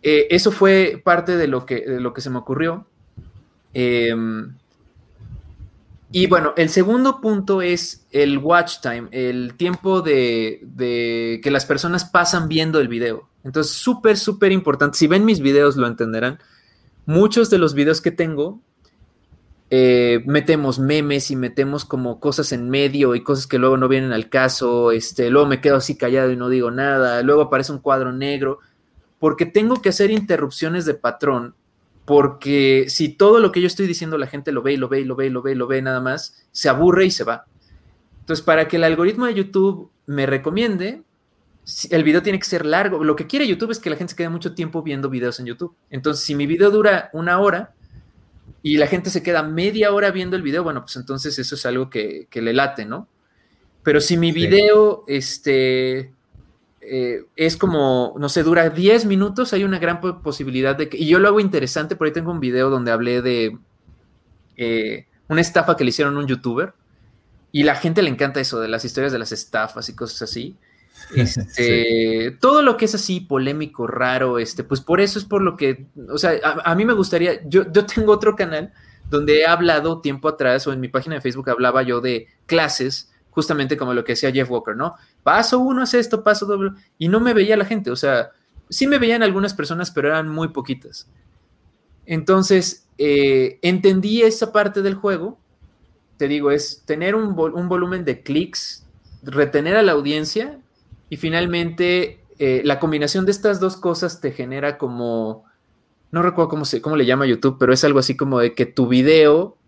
eh, 0.00 0.28
eso 0.30 0.52
fue 0.52 1.02
parte 1.04 1.36
de 1.36 1.48
lo 1.48 1.66
que, 1.66 1.84
lo 1.98 2.14
que 2.14 2.20
se 2.20 2.30
me 2.30 2.38
ocurrió. 2.38 2.86
Em, 3.74 4.54
y 6.12 6.28
bueno, 6.28 6.54
el 6.56 6.68
segundo 6.68 7.20
punto 7.20 7.62
es 7.62 8.06
el 8.12 8.38
watch 8.38 8.76
time, 8.80 9.08
el 9.10 9.54
tiempo 9.56 10.02
de, 10.02 10.60
de 10.62 11.40
que 11.42 11.50
las 11.50 11.66
personas 11.66 12.04
pasan 12.04 12.46
viendo 12.46 12.78
el 12.78 12.86
video. 12.86 13.28
Entonces, 13.42 13.72
súper, 13.72 14.16
súper 14.16 14.52
importante. 14.52 14.98
Si 14.98 15.08
ven 15.08 15.24
mis 15.24 15.40
videos 15.40 15.74
lo 15.74 15.88
entenderán. 15.88 16.38
Muchos 17.06 17.50
de 17.50 17.58
los 17.58 17.74
videos 17.74 18.00
que 18.00 18.12
tengo 18.12 18.60
eh, 19.72 20.24
metemos 20.26 20.80
memes 20.80 21.30
y 21.30 21.36
metemos 21.36 21.84
como 21.84 22.18
cosas 22.18 22.50
en 22.50 22.68
medio 22.68 23.14
y 23.14 23.22
cosas 23.22 23.46
que 23.46 23.58
luego 23.58 23.76
no 23.76 23.86
vienen 23.86 24.12
al 24.12 24.28
caso, 24.28 24.90
este, 24.90 25.30
luego 25.30 25.46
me 25.46 25.60
quedo 25.60 25.76
así 25.76 25.96
callado 25.96 26.32
y 26.32 26.36
no 26.36 26.48
digo 26.48 26.72
nada, 26.72 27.22
luego 27.22 27.42
aparece 27.42 27.70
un 27.70 27.78
cuadro 27.78 28.12
negro, 28.12 28.58
porque 29.20 29.46
tengo 29.46 29.80
que 29.80 29.90
hacer 29.90 30.10
interrupciones 30.10 30.86
de 30.86 30.94
patrón, 30.94 31.54
porque 32.04 32.86
si 32.88 33.10
todo 33.10 33.38
lo 33.38 33.52
que 33.52 33.60
yo 33.60 33.68
estoy 33.68 33.86
diciendo 33.86 34.18
la 34.18 34.26
gente 34.26 34.50
lo 34.50 34.62
ve 34.62 34.72
y 34.72 34.76
lo 34.76 34.88
ve 34.88 35.00
y 35.00 35.04
lo 35.04 35.14
ve 35.14 35.26
y 35.26 35.30
lo 35.30 35.42
ve 35.42 35.52
y 35.52 35.54
lo 35.54 35.68
ve 35.68 35.82
nada 35.82 36.00
más, 36.00 36.44
se 36.50 36.68
aburre 36.68 37.06
y 37.06 37.12
se 37.12 37.22
va. 37.22 37.44
Entonces, 38.18 38.44
para 38.44 38.66
que 38.66 38.76
el 38.76 38.84
algoritmo 38.84 39.26
de 39.26 39.34
YouTube 39.34 39.90
me 40.06 40.26
recomiende, 40.26 41.02
el 41.90 42.04
video 42.04 42.22
tiene 42.22 42.38
que 42.38 42.44
ser 42.44 42.66
largo. 42.66 43.04
Lo 43.04 43.14
que 43.14 43.26
quiere 43.26 43.46
YouTube 43.46 43.70
es 43.70 43.78
que 43.78 43.90
la 43.90 43.96
gente 43.96 44.12
se 44.12 44.16
quede 44.16 44.28
mucho 44.28 44.54
tiempo 44.54 44.82
viendo 44.82 45.08
videos 45.08 45.38
en 45.38 45.46
YouTube. 45.46 45.76
Entonces, 45.90 46.24
si 46.24 46.34
mi 46.34 46.46
video 46.46 46.70
dura 46.70 47.10
una 47.12 47.38
hora, 47.38 47.74
y 48.62 48.76
la 48.76 48.86
gente 48.86 49.10
se 49.10 49.22
queda 49.22 49.42
media 49.42 49.92
hora 49.92 50.10
viendo 50.10 50.36
el 50.36 50.42
video, 50.42 50.62
bueno, 50.62 50.82
pues 50.82 50.96
entonces 50.96 51.38
eso 51.38 51.54
es 51.54 51.66
algo 51.66 51.90
que, 51.90 52.28
le 52.32 52.52
late, 52.52 52.84
¿no? 52.84 53.08
Pero 53.82 54.00
si 54.00 54.16
mi 54.16 54.32
video 54.32 55.04
este, 55.06 56.12
eh, 56.80 57.24
es 57.36 57.56
como, 57.56 58.14
no 58.18 58.28
sé, 58.28 58.42
dura 58.42 58.68
10 58.68 59.06
minutos, 59.06 59.52
hay 59.52 59.64
una 59.64 59.78
gran 59.78 60.00
posibilidad 60.22 60.76
de 60.76 60.88
que, 60.88 60.98
y 60.98 61.06
yo 61.06 61.18
lo 61.18 61.28
hago 61.28 61.40
interesante, 61.40 61.96
por 61.96 62.06
ahí 62.06 62.12
tengo 62.12 62.30
un 62.30 62.40
video 62.40 62.68
donde 62.68 62.90
hablé 62.90 63.22
de 63.22 63.58
eh, 64.56 65.06
una 65.28 65.40
estafa 65.40 65.76
que 65.76 65.84
le 65.84 65.90
hicieron 65.90 66.16
a 66.16 66.18
un 66.18 66.26
youtuber, 66.26 66.74
y 67.52 67.64
la 67.64 67.74
gente 67.74 68.02
le 68.02 68.10
encanta 68.10 68.40
eso, 68.40 68.60
de 68.60 68.68
las 68.68 68.84
historias 68.84 69.12
de 69.12 69.18
las 69.18 69.32
estafas 69.32 69.88
y 69.88 69.94
cosas 69.94 70.22
así. 70.22 70.56
Este, 71.14 72.36
Todo 72.40 72.62
lo 72.62 72.76
que 72.76 72.84
es 72.84 72.94
así 72.94 73.20
polémico, 73.20 73.86
raro, 73.86 74.38
este, 74.38 74.64
pues 74.64 74.80
por 74.80 75.00
eso 75.00 75.18
es 75.18 75.24
por 75.24 75.42
lo 75.42 75.56
que, 75.56 75.86
o 76.08 76.18
sea, 76.18 76.32
a, 76.42 76.74
mí 76.74 76.84
me 76.84 76.92
gustaría, 76.92 77.46
yo, 77.48 77.70
yo 77.72 77.86
tengo 77.86 78.12
otro 78.12 78.36
canal 78.36 78.72
donde 79.08 79.40
he 79.40 79.46
hablado 79.46 80.00
tiempo 80.00 80.28
atrás 80.28 80.66
o 80.66 80.72
en 80.72 80.80
mi 80.80 80.88
página 80.88 81.16
de 81.16 81.20
Facebook 81.20 81.50
hablaba 81.50 81.82
yo 81.82 82.00
de 82.00 82.28
clases, 82.46 83.10
justamente 83.30 83.76
como 83.76 83.94
lo 83.94 84.04
que 84.04 84.12
decía 84.12 84.32
Jeff 84.32 84.50
Walker, 84.50 84.76
¿no? 84.76 84.94
Paso 85.22 85.58
uno 85.58 85.82
es 85.82 85.94
esto, 85.94 86.22
paso 86.22 86.46
doble, 86.46 86.72
y 86.98 87.08
no 87.08 87.20
me 87.20 87.34
veía 87.34 87.56
la 87.56 87.64
gente, 87.64 87.90
o 87.90 87.96
sea, 87.96 88.30
sí 88.68 88.86
me 88.86 88.98
veían 88.98 89.22
algunas 89.22 89.54
personas, 89.54 89.90
pero 89.90 90.08
eran 90.08 90.28
muy 90.28 90.48
poquitas. 90.48 91.08
Entonces, 92.06 92.86
eh, 92.98 93.58
entendí 93.62 94.22
esa 94.22 94.52
parte 94.52 94.82
del 94.82 94.94
juego, 94.94 95.38
te 96.16 96.28
digo, 96.28 96.50
es 96.50 96.82
tener 96.84 97.14
un, 97.14 97.38
un 97.38 97.68
volumen 97.68 98.04
de 98.04 98.22
clics, 98.22 98.86
retener 99.22 99.76
a 99.76 99.82
la 99.82 99.92
audiencia 99.92 100.58
y 101.10 101.16
finalmente 101.16 102.20
eh, 102.38 102.62
la 102.64 102.80
combinación 102.80 103.26
de 103.26 103.32
estas 103.32 103.60
dos 103.60 103.76
cosas 103.76 104.20
te 104.20 104.32
genera 104.32 104.78
como, 104.78 105.44
no 106.12 106.22
recuerdo 106.22 106.48
cómo, 106.48 106.64
se, 106.64 106.80
cómo 106.80 106.96
le 106.96 107.04
llama 107.04 107.26
YouTube, 107.26 107.56
pero 107.58 107.74
es 107.74 107.84
algo 107.84 107.98
así 107.98 108.16
como 108.16 108.38
de 108.38 108.54
que 108.54 108.64
tu 108.64 108.88
video... 108.88 109.58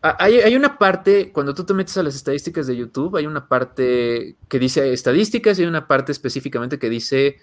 Hay, 0.00 0.34
hay, 0.38 0.54
una 0.54 0.78
parte, 0.78 1.32
cuando 1.32 1.52
tú 1.52 1.64
te 1.64 1.74
metes 1.74 1.96
a 1.96 2.02
las 2.04 2.14
estadísticas 2.14 2.68
de 2.68 2.76
YouTube, 2.76 3.16
hay 3.16 3.26
una 3.26 3.48
parte 3.48 4.36
que 4.48 4.58
dice 4.60 4.92
estadísticas 4.92 5.58
y 5.58 5.62
hay 5.62 5.68
una 5.68 5.88
parte 5.88 6.12
específicamente 6.12 6.78
que 6.78 6.88
dice 6.88 7.38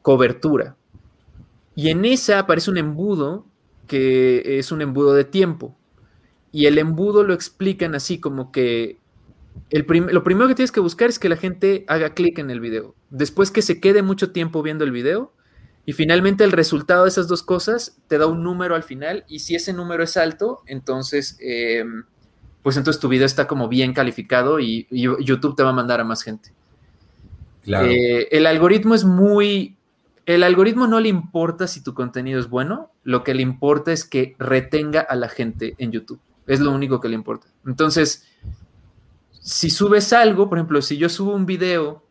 cobertura. 0.00 0.76
Y 1.74 1.88
en 1.88 2.04
esa 2.04 2.38
aparece 2.38 2.70
un 2.70 2.78
embudo 2.78 3.44
que 3.88 4.60
es 4.60 4.70
un 4.70 4.82
embudo 4.82 5.14
de 5.14 5.24
tiempo. 5.24 5.74
Y 6.52 6.66
el 6.66 6.78
embudo 6.78 7.24
lo 7.24 7.34
explican 7.34 7.96
así 7.96 8.20
como 8.20 8.52
que 8.52 8.99
lo 9.70 10.24
primero 10.24 10.48
que 10.48 10.54
tienes 10.54 10.72
que 10.72 10.80
buscar 10.80 11.08
es 11.08 11.18
que 11.18 11.28
la 11.28 11.36
gente 11.36 11.84
haga 11.88 12.14
clic 12.14 12.38
en 12.38 12.50
el 12.50 12.60
video. 12.60 12.94
Después 13.10 13.50
que 13.50 13.62
se 13.62 13.80
quede 13.80 14.02
mucho 14.02 14.32
tiempo 14.32 14.62
viendo 14.62 14.84
el 14.84 14.90
video. 14.90 15.32
Y 15.86 15.92
finalmente 15.92 16.44
el 16.44 16.52
resultado 16.52 17.04
de 17.04 17.08
esas 17.08 17.26
dos 17.26 17.42
cosas 17.42 17.96
te 18.06 18.18
da 18.18 18.26
un 18.26 18.42
número 18.42 18.74
al 18.74 18.82
final. 18.82 19.24
Y 19.28 19.40
si 19.40 19.54
ese 19.54 19.72
número 19.72 20.02
es 20.02 20.16
alto, 20.16 20.62
entonces, 20.66 21.38
eh, 21.40 21.84
pues 22.62 22.76
entonces 22.76 23.00
tu 23.00 23.08
video 23.08 23.26
está 23.26 23.46
como 23.46 23.68
bien 23.68 23.92
calificado 23.94 24.60
y, 24.60 24.86
YouTube 24.90 25.56
te 25.56 25.62
va 25.62 25.70
a 25.70 25.72
mandar 25.74 26.00
a 26.00 26.04
más 26.04 26.22
gente. 26.22 26.52
Eh, 27.66 28.28
el 28.30 28.46
algoritmo 28.46 28.94
es 28.94 29.04
muy... 29.04 29.76
El 30.26 30.42
algoritmo 30.44 30.86
no 30.86 31.00
le 31.00 31.08
importa 31.08 31.66
si 31.66 31.82
tu 31.82 31.94
contenido 31.94 32.38
es 32.38 32.48
bueno, 32.48 32.90
lo 33.02 33.24
que 33.24 33.34
le 33.34 33.42
importa 33.42 33.90
es 33.90 34.04
que 34.04 34.36
retenga 34.38 35.00
a 35.00 35.16
la 35.16 35.28
gente 35.28 35.74
en 35.78 35.90
YouTube. 35.90 36.20
Es 36.46 36.60
lo 36.60 36.70
único 36.72 37.00
que 37.00 37.08
le 37.08 37.14
importa. 37.14 37.48
Entonces, 37.66 38.29
si 39.40 39.70
subes 39.70 40.12
algo, 40.12 40.48
por 40.48 40.58
ejemplo, 40.58 40.80
si 40.82 40.96
yo 40.96 41.08
subo 41.08 41.34
un 41.34 41.46
video, 41.46 42.04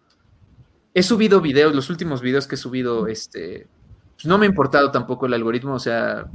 he 0.94 1.04
subido 1.04 1.42
videos, 1.42 1.74
los 1.74 1.90
últimos 1.90 2.22
videos 2.22 2.48
que 2.48 2.56
he 2.56 2.58
subido, 2.58 3.08
este, 3.08 3.68
pues 4.16 4.26
no 4.26 4.38
me 4.38 4.46
ha 4.46 4.50
importado 4.50 4.92
tampoco 4.92 5.28
el 5.28 5.34
algoritmo, 5.34 5.76
o 5.76 5.80
sea, 5.80 6.28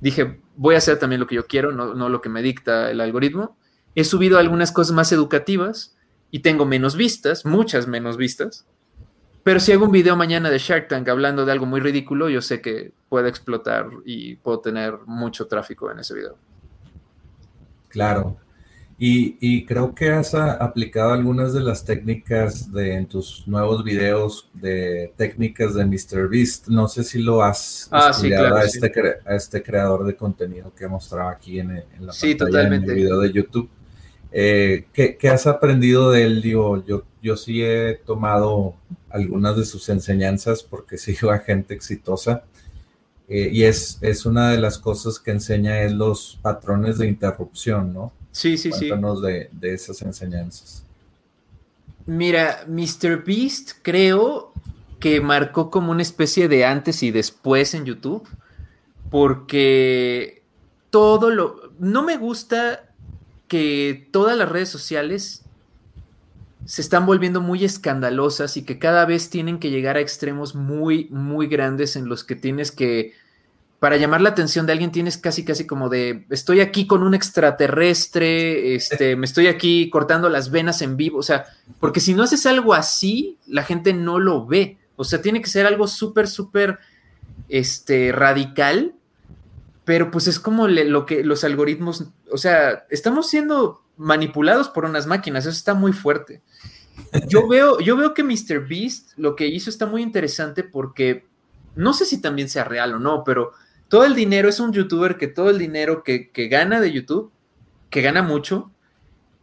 dije, 0.00 0.40
voy 0.56 0.74
a 0.74 0.78
hacer 0.78 0.98
también 0.98 1.20
lo 1.20 1.26
que 1.26 1.36
yo 1.36 1.46
quiero, 1.46 1.72
no, 1.72 1.94
no 1.94 2.08
lo 2.08 2.20
que 2.20 2.28
me 2.28 2.42
dicta 2.42 2.90
el 2.90 3.00
algoritmo. 3.00 3.56
He 3.94 4.04
subido 4.04 4.38
algunas 4.38 4.72
cosas 4.72 4.94
más 4.94 5.12
educativas 5.12 5.96
y 6.30 6.40
tengo 6.40 6.64
menos 6.64 6.96
vistas, 6.96 7.44
muchas 7.44 7.86
menos 7.86 8.16
vistas. 8.16 8.66
Pero 9.42 9.60
si 9.60 9.72
hago 9.72 9.86
un 9.86 9.92
video 9.92 10.16
mañana 10.16 10.50
de 10.50 10.58
Shark 10.58 10.88
Tank 10.88 11.08
hablando 11.08 11.44
de 11.44 11.52
algo 11.52 11.66
muy 11.66 11.80
ridículo, 11.80 12.28
yo 12.28 12.40
sé 12.40 12.60
que 12.60 12.92
puede 13.08 13.28
explotar 13.28 13.88
y 14.04 14.36
puedo 14.36 14.60
tener 14.60 14.98
mucho 15.06 15.46
tráfico 15.46 15.90
en 15.90 15.98
ese 15.98 16.14
video. 16.14 16.36
Claro. 17.88 18.36
Y, 19.02 19.64
creo 19.64 19.94
que 19.94 20.10
has 20.10 20.34
aplicado 20.34 21.14
algunas 21.14 21.54
de 21.54 21.62
las 21.62 21.86
técnicas 21.86 22.70
de, 22.70 22.96
en 22.96 23.06
tus 23.06 23.48
nuevos 23.48 23.82
videos 23.82 24.50
de 24.52 25.10
técnicas 25.16 25.74
de 25.74 25.86
MrBeast. 25.86 26.68
No 26.68 26.86
sé 26.86 27.02
si 27.04 27.22
lo 27.22 27.42
has 27.42 27.88
ah, 27.90 28.10
estudiado 28.10 28.54
a, 28.56 28.62
este 28.62 28.92
a 29.24 29.34
este 29.34 29.62
creador 29.62 30.04
de 30.04 30.14
contenido 30.14 30.74
que 30.74 30.86
mostrado 30.86 31.30
aquí 31.30 31.60
en, 31.60 31.70
en 31.70 32.06
la 32.06 32.12
sí, 32.12 32.34
pantalla 32.34 32.66
en 32.66 32.74
el 32.74 32.94
video 32.94 33.18
de 33.20 33.32
YouTube. 33.32 33.70
Eh, 34.32 34.84
¿qué, 34.92 35.16
¿qué, 35.16 35.30
has 35.30 35.46
aprendido 35.46 36.10
de 36.10 36.24
él? 36.24 36.42
Digo, 36.42 36.84
yo, 36.84 37.04
yo 37.22 37.38
sí 37.38 37.62
he 37.64 37.94
tomado 38.04 38.74
algunas 39.08 39.56
de 39.56 39.64
sus 39.64 39.88
enseñanzas 39.88 40.62
porque 40.62 40.98
sigo 40.98 41.30
a 41.30 41.38
gente 41.38 41.72
exitosa. 41.72 42.44
Eh, 43.30 43.48
y 43.50 43.62
es, 43.62 43.96
es 44.02 44.26
una 44.26 44.50
de 44.50 44.58
las 44.58 44.78
cosas 44.78 45.18
que 45.18 45.30
enseña 45.30 45.80
es 45.80 45.92
los 45.92 46.38
patrones 46.42 46.98
de 46.98 47.08
interrupción, 47.08 47.94
¿no? 47.94 48.12
Sí, 48.32 48.56
sí, 48.56 48.70
Cuéntanos 48.70 49.22
De, 49.22 49.48
de 49.52 49.74
esas 49.74 50.00
enseñanzas. 50.02 50.84
Mira, 52.06 52.64
Mr. 52.66 53.24
Beast 53.24 53.72
creo 53.82 54.52
que 54.98 55.20
marcó 55.20 55.70
como 55.70 55.90
una 55.92 56.02
especie 56.02 56.48
de 56.48 56.64
antes 56.64 57.02
y 57.02 57.10
después 57.10 57.74
en 57.74 57.84
YouTube, 57.84 58.28
porque 59.10 60.42
todo 60.90 61.30
lo... 61.30 61.72
No 61.78 62.02
me 62.02 62.16
gusta 62.16 62.90
que 63.48 64.08
todas 64.12 64.36
las 64.36 64.48
redes 64.48 64.68
sociales 64.68 65.42
se 66.66 66.82
están 66.82 67.06
volviendo 67.06 67.40
muy 67.40 67.64
escandalosas 67.64 68.56
y 68.56 68.62
que 68.62 68.78
cada 68.78 69.06
vez 69.06 69.30
tienen 69.30 69.58
que 69.58 69.70
llegar 69.70 69.96
a 69.96 70.00
extremos 70.00 70.54
muy, 70.54 71.08
muy 71.10 71.46
grandes 71.46 71.96
en 71.96 72.08
los 72.08 72.22
que 72.22 72.36
tienes 72.36 72.70
que 72.70 73.14
para 73.80 73.96
llamar 73.96 74.20
la 74.20 74.28
atención 74.28 74.66
de 74.66 74.72
alguien 74.72 74.92
tienes 74.92 75.16
casi, 75.16 75.42
casi 75.42 75.66
como 75.66 75.88
de, 75.88 76.26
estoy 76.28 76.60
aquí 76.60 76.86
con 76.86 77.02
un 77.02 77.14
extraterrestre, 77.14 78.74
este, 78.74 79.16
me 79.16 79.24
estoy 79.24 79.46
aquí 79.46 79.88
cortando 79.88 80.28
las 80.28 80.50
venas 80.50 80.82
en 80.82 80.98
vivo, 80.98 81.18
o 81.18 81.22
sea, 81.22 81.46
porque 81.80 81.98
si 81.98 82.12
no 82.12 82.22
haces 82.22 82.44
algo 82.44 82.74
así, 82.74 83.38
la 83.46 83.64
gente 83.64 83.94
no 83.94 84.18
lo 84.18 84.46
ve, 84.46 84.78
o 84.96 85.04
sea, 85.04 85.22
tiene 85.22 85.40
que 85.40 85.48
ser 85.48 85.64
algo 85.64 85.88
súper, 85.88 86.28
súper, 86.28 86.78
este, 87.48 88.12
radical, 88.12 88.94
pero 89.86 90.10
pues 90.10 90.28
es 90.28 90.38
como 90.38 90.68
lo 90.68 91.06
que 91.06 91.24
los 91.24 91.42
algoritmos, 91.42 92.04
o 92.30 92.36
sea, 92.36 92.84
estamos 92.90 93.30
siendo 93.30 93.82
manipulados 93.96 94.68
por 94.68 94.84
unas 94.84 95.06
máquinas, 95.06 95.46
eso 95.46 95.56
está 95.56 95.72
muy 95.72 95.94
fuerte. 95.94 96.42
Yo 97.28 97.48
veo, 97.48 97.80
yo 97.80 97.96
veo 97.96 98.12
que 98.12 98.22
Mr. 98.22 98.68
Beast 98.68 99.12
lo 99.16 99.34
que 99.34 99.46
hizo 99.46 99.70
está 99.70 99.86
muy 99.86 100.02
interesante 100.02 100.64
porque 100.64 101.26
no 101.76 101.94
sé 101.94 102.04
si 102.04 102.20
también 102.20 102.50
sea 102.50 102.64
real 102.64 102.94
o 102.94 102.98
no, 102.98 103.24
pero 103.24 103.52
todo 103.90 104.04
el 104.04 104.14
dinero, 104.14 104.48
es 104.48 104.60
un 104.60 104.72
youtuber 104.72 105.18
que 105.18 105.26
todo 105.26 105.50
el 105.50 105.58
dinero 105.58 106.04
que, 106.04 106.30
gana 106.48 106.80
de 106.80 106.92
YouTube, 106.92 107.32
que 107.90 108.02
gana 108.02 108.22
mucho, 108.22 108.70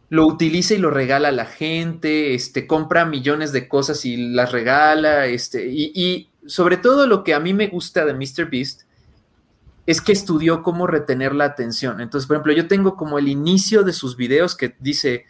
lo 0.08 0.26
utiliza 0.26 0.72
y 0.72 0.78
lo 0.78 0.90
regala 0.90 1.28
a 1.28 1.32
la 1.32 1.44
gente, 1.44 2.32
este, 2.32 2.66
compra 2.66 3.04
millones 3.04 3.52
de 3.52 3.68
cosas 3.68 4.06
y 4.06 4.16
las 4.16 4.50
regala, 4.50 5.26
este, 5.26 5.68
y, 5.70 6.30
sobre 6.46 6.78
todo 6.78 7.06
lo 7.06 7.24
que 7.24 7.34
a 7.34 7.40
mí 7.40 7.52
me 7.52 7.66
gusta 7.66 8.06
de 8.06 8.14
MrBeast 8.14 8.84
es 9.84 10.00
que 10.00 10.12
estudió 10.12 10.62
cómo 10.62 10.86
retener 10.86 11.34
la 11.34 11.44
atención. 11.44 12.00
Entonces, 12.00 12.26
por 12.26 12.36
ejemplo, 12.36 12.54
yo 12.54 12.68
tengo 12.68 12.96
como 12.96 13.18
el 13.18 13.28
inicio 13.28 13.82
de 13.82 13.92
sus 13.92 14.16
videos 14.16 14.56
que 14.56 14.74
dice, 14.80 15.26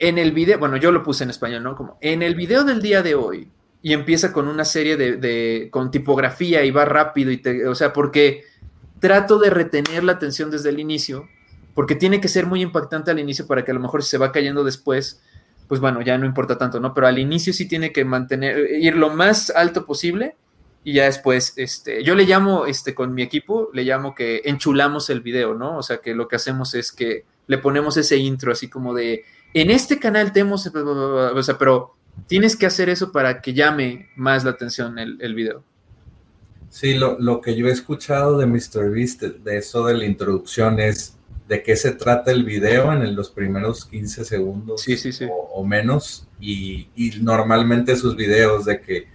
en 0.00 0.18
el 0.18 0.32
video, 0.32 0.58
bueno, 0.58 0.76
yo 0.78 0.90
lo 0.90 1.04
puse 1.04 1.22
en 1.22 1.30
español, 1.30 1.62
¿no? 1.62 1.76
Como, 1.76 1.96
en 2.00 2.22
el 2.22 2.34
video 2.34 2.64
del 2.64 2.82
día 2.82 3.04
de 3.04 3.14
hoy, 3.14 3.52
y 3.86 3.92
empieza 3.92 4.32
con 4.32 4.48
una 4.48 4.64
serie 4.64 4.96
de, 4.96 5.68
con 5.70 5.92
tipografía 5.92 6.64
y 6.64 6.72
va 6.72 6.84
rápido 6.84 7.30
y 7.30 7.36
te, 7.36 7.68
o 7.68 7.74
sea, 7.76 7.92
porque 7.92 8.42
trato 8.98 9.38
de 9.38 9.48
retener 9.48 10.02
la 10.02 10.10
atención 10.10 10.50
desde 10.50 10.70
el 10.70 10.80
inicio, 10.80 11.28
porque 11.72 11.94
tiene 11.94 12.20
que 12.20 12.26
ser 12.26 12.46
muy 12.46 12.62
impactante 12.62 13.12
al 13.12 13.20
inicio 13.20 13.46
para 13.46 13.64
que 13.64 13.70
a 13.70 13.74
lo 13.74 13.78
mejor 13.78 14.02
si 14.02 14.10
se 14.10 14.18
va 14.18 14.32
cayendo 14.32 14.64
después, 14.64 15.22
pues 15.68 15.80
bueno, 15.80 16.02
ya 16.02 16.18
no 16.18 16.26
importa 16.26 16.58
tanto, 16.58 16.80
¿no? 16.80 16.94
Pero 16.94 17.06
al 17.06 17.20
inicio 17.20 17.52
sí 17.52 17.68
tiene 17.68 17.92
que 17.92 18.04
mantener, 18.04 18.72
ir 18.72 18.96
lo 18.96 19.10
más 19.10 19.50
alto 19.50 19.86
posible 19.86 20.34
y 20.82 20.94
ya 20.94 21.04
después, 21.04 21.52
este, 21.54 22.02
yo 22.02 22.16
le 22.16 22.24
llamo, 22.24 22.66
este, 22.66 22.92
con 22.92 23.14
mi 23.14 23.22
equipo, 23.22 23.70
le 23.72 23.84
llamo 23.84 24.16
que 24.16 24.42
enchulamos 24.46 25.10
el 25.10 25.20
video, 25.20 25.54
¿no? 25.54 25.78
O 25.78 25.84
sea, 25.84 25.98
que 25.98 26.12
lo 26.12 26.26
que 26.26 26.34
hacemos 26.34 26.74
es 26.74 26.90
que 26.90 27.24
le 27.46 27.58
ponemos 27.58 27.96
ese 27.96 28.16
intro 28.16 28.50
así 28.50 28.68
como 28.68 28.94
de, 28.94 29.24
en 29.54 29.70
este 29.70 30.00
canal 30.00 30.32
tenemos, 30.32 30.66
o 30.66 31.42
sea, 31.44 31.56
pero 31.56 31.95
tienes 32.26 32.56
que 32.56 32.66
hacer 32.66 32.88
eso 32.88 33.12
para 33.12 33.40
que 33.40 33.54
llame 33.54 34.08
más 34.16 34.44
la 34.44 34.50
atención 34.50 34.98
el, 34.98 35.18
el 35.20 35.34
video. 35.34 35.62
Sí, 36.70 36.94
lo, 36.94 37.18
lo, 37.18 37.40
que 37.40 37.56
yo 37.56 37.68
he 37.68 37.70
escuchado 37.70 38.38
de 38.38 38.46
MrBeast, 38.46 39.22
de 39.22 39.56
eso 39.56 39.86
de 39.86 39.94
la 39.94 40.04
introducción, 40.04 40.78
es 40.80 41.16
de 41.48 41.62
qué 41.62 41.76
se 41.76 41.92
trata 41.92 42.32
el 42.32 42.44
video 42.44 42.92
en 42.92 43.14
los 43.14 43.30
primeros 43.30 43.84
15 43.86 44.24
segundos 44.24 44.82
sí, 44.82 44.96
sí, 44.96 45.12
sí. 45.12 45.26
O, 45.30 45.34
o, 45.34 45.64
menos. 45.64 46.26
Y, 46.40 46.88
y, 46.96 47.20
normalmente 47.20 47.96
sus 47.96 48.16
videos 48.16 48.64
de 48.64 48.80
que 48.80 49.06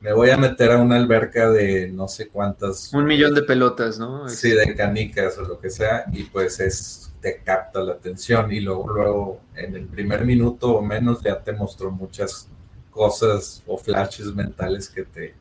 me 0.00 0.12
voy 0.12 0.30
a 0.30 0.36
meter 0.36 0.72
a 0.72 0.78
una 0.78 0.96
alberca 0.96 1.50
de 1.50 1.88
no 1.88 2.08
sé 2.08 2.28
cuántas. 2.28 2.92
Un 2.92 3.06
millón 3.06 3.34
de 3.34 3.42
pelotas, 3.42 3.98
¿no? 3.98 4.28
Sí, 4.28 4.50
de 4.50 4.74
canicas 4.74 5.36
o 5.38 5.42
lo 5.42 5.58
que 5.58 5.70
sea. 5.70 6.04
Y 6.12 6.24
pues 6.24 6.60
es 6.60 7.09
te 7.20 7.42
capta 7.42 7.80
la 7.80 7.92
atención 7.92 8.50
y 8.52 8.60
luego, 8.60 8.88
luego 8.88 9.40
en 9.54 9.76
el 9.76 9.86
primer 9.86 10.24
minuto 10.24 10.76
o 10.76 10.82
menos 10.82 11.22
ya 11.22 11.40
te 11.40 11.52
mostró 11.52 11.90
muchas 11.90 12.48
cosas 12.90 13.62
o 13.66 13.76
flashes 13.76 14.34
mentales 14.34 14.88
que 14.88 15.04
te, 15.04 15.34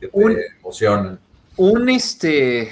que 0.00 0.08
te 0.08 0.46
emocionan. 0.60 1.18
Un 1.56 1.88
este 1.88 2.70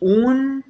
un 0.00 0.64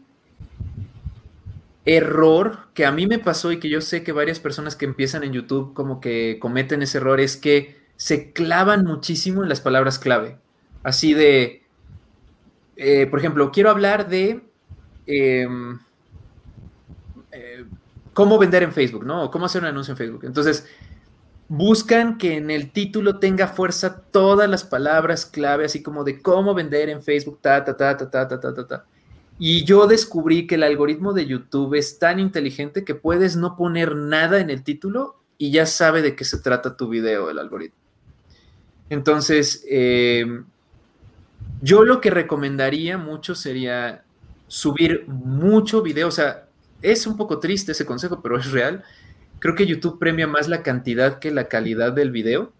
error 1.84 2.58
que 2.74 2.84
a 2.84 2.92
mí 2.92 3.06
me 3.06 3.18
pasó 3.18 3.52
y 3.52 3.58
que 3.58 3.68
yo 3.68 3.80
sé 3.80 4.02
que 4.02 4.12
varias 4.12 4.40
personas 4.40 4.76
que 4.76 4.84
empiezan 4.84 5.24
en 5.24 5.32
YouTube 5.32 5.74
como 5.74 6.00
que 6.00 6.38
cometen 6.40 6.82
ese 6.82 6.98
error 6.98 7.20
es 7.20 7.36
que 7.36 7.78
se 7.96 8.32
clavan 8.32 8.84
muchísimo 8.84 9.42
en 9.42 9.48
las 9.48 9.60
palabras 9.60 9.98
clave. 9.98 10.38
Así 10.82 11.14
de, 11.14 11.62
eh, 12.76 13.06
por 13.06 13.18
ejemplo, 13.18 13.50
quiero 13.50 13.70
hablar 13.70 14.08
de 14.08 14.40
em, 15.06 15.74
eh, 15.74 15.78
cómo 18.18 18.36
vender 18.36 18.64
en 18.64 18.72
Facebook, 18.72 19.06
¿no? 19.06 19.22
O 19.22 19.30
cómo 19.30 19.46
hacer 19.46 19.62
un 19.62 19.68
anuncio 19.68 19.92
en 19.92 19.96
Facebook. 19.96 20.24
Entonces, 20.24 20.66
buscan 21.46 22.18
que 22.18 22.36
en 22.36 22.50
el 22.50 22.72
título 22.72 23.20
tenga 23.20 23.46
fuerza 23.46 24.02
todas 24.10 24.50
las 24.50 24.64
palabras 24.64 25.24
clave, 25.24 25.66
así 25.66 25.84
como 25.84 26.02
de 26.02 26.20
cómo 26.20 26.52
vender 26.52 26.88
en 26.88 27.00
Facebook, 27.00 27.38
ta, 27.40 27.64
ta, 27.64 27.76
ta, 27.76 27.96
ta, 27.96 28.08
ta, 28.08 28.40
ta, 28.40 28.54
ta, 28.54 28.66
ta. 28.66 28.84
Y 29.38 29.62
yo 29.64 29.86
descubrí 29.86 30.48
que 30.48 30.56
el 30.56 30.64
algoritmo 30.64 31.12
de 31.12 31.26
YouTube 31.26 31.74
es 31.78 32.00
tan 32.00 32.18
inteligente 32.18 32.84
que 32.84 32.96
puedes 32.96 33.36
no 33.36 33.56
poner 33.56 33.94
nada 33.94 34.40
en 34.40 34.50
el 34.50 34.64
título 34.64 35.22
y 35.38 35.52
ya 35.52 35.64
sabe 35.64 36.02
de 36.02 36.16
qué 36.16 36.24
se 36.24 36.38
trata 36.38 36.76
tu 36.76 36.88
video, 36.88 37.30
el 37.30 37.38
algoritmo. 37.38 37.78
Entonces, 38.90 39.64
eh, 39.70 40.42
yo 41.62 41.84
lo 41.84 42.00
que 42.00 42.10
recomendaría 42.10 42.98
mucho 42.98 43.36
sería 43.36 44.02
subir 44.48 45.06
mucho 45.06 45.82
video. 45.82 46.08
O 46.08 46.10
sea, 46.10 46.47
es 46.82 47.06
un 47.06 47.16
poco 47.16 47.38
triste 47.38 47.72
ese 47.72 47.86
consejo, 47.86 48.20
pero 48.22 48.38
es 48.38 48.50
real 48.50 48.84
creo 49.38 49.54
que 49.54 49.66
YouTube 49.66 49.98
premia 49.98 50.26
más 50.26 50.48
la 50.48 50.62
cantidad 50.62 51.18
que 51.18 51.30
la 51.30 51.48
calidad 51.48 51.92
del 51.92 52.10
video. 52.10 52.52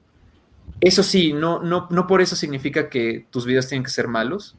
Eso 0.81 1.03
sí, 1.03 1.33
no, 1.33 1.63
no, 1.63 1.89
no 1.91 2.07
por 2.07 2.21
eso 2.21 2.37
significa 2.37 2.89
que 2.89 3.27
tus 3.31 3.47
videos 3.47 3.69
tienen 3.69 3.85
que 3.85 3.91
ser 3.91 4.09
malos. 4.09 4.57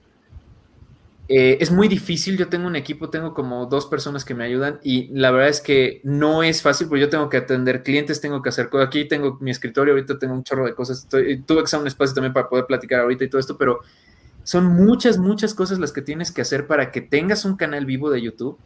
Eh, 1.32 1.60
es 1.62 1.72
muy 1.72 1.88
difícil, 1.88 2.38
yo 2.38 2.50
tengo 2.50 2.66
un 2.66 2.76
equipo, 2.76 3.12
tengo 3.12 3.36
como 3.36 3.68
dos 3.68 3.86
personas 3.86 4.26
que 4.26 4.34
me 4.34 4.44
ayudan 4.44 4.80
y 4.82 5.10
la 5.10 5.30
verdad 5.30 5.50
es 5.50 5.62
que 5.62 6.02
no 6.04 6.42
es 6.42 6.64
fácil 6.64 6.88
porque 6.88 7.02
yo 7.02 7.10
tengo 7.10 7.30
que 7.30 7.38
atender 7.38 7.84
clientes, 7.84 8.20
tengo 8.20 8.42
que 8.42 8.50
hacer 8.50 8.70
cosas. 8.70 8.88
Aquí 8.88 9.08
tengo 9.08 9.38
mi 9.40 9.52
escritorio, 9.52 9.94
ahorita 9.94 10.18
tengo 10.18 10.34
un 10.34 10.44
chorro 10.44 10.66
de 10.66 10.74
cosas. 10.74 11.08
tuve 11.08 11.46
que 11.46 11.64
hacer 11.64 11.80
un 11.80 11.88
espacio 11.88 12.16
también 12.16 12.34
para 12.34 12.50
poder 12.50 12.66
platicar 12.66 13.02
ahorita 13.02 13.24
y 13.24 13.30
todo 13.30 13.40
esto, 13.40 13.58
pero 13.58 13.82
son 14.44 14.66
muchas, 14.66 15.20
muchas 15.20 15.54
cosas 15.54 15.78
las 15.78 15.92
que 15.92 16.02
tienes 16.02 16.32
que 16.32 16.42
hacer 16.42 16.66
para 16.66 16.92
que 16.92 17.02
tengas 17.02 17.46
un 17.46 17.56
canal 17.56 17.86
vivo 17.86 18.10
de 18.10 18.24
YouTube. 18.24 18.58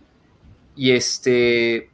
Y 0.75 0.91
este, 0.91 1.91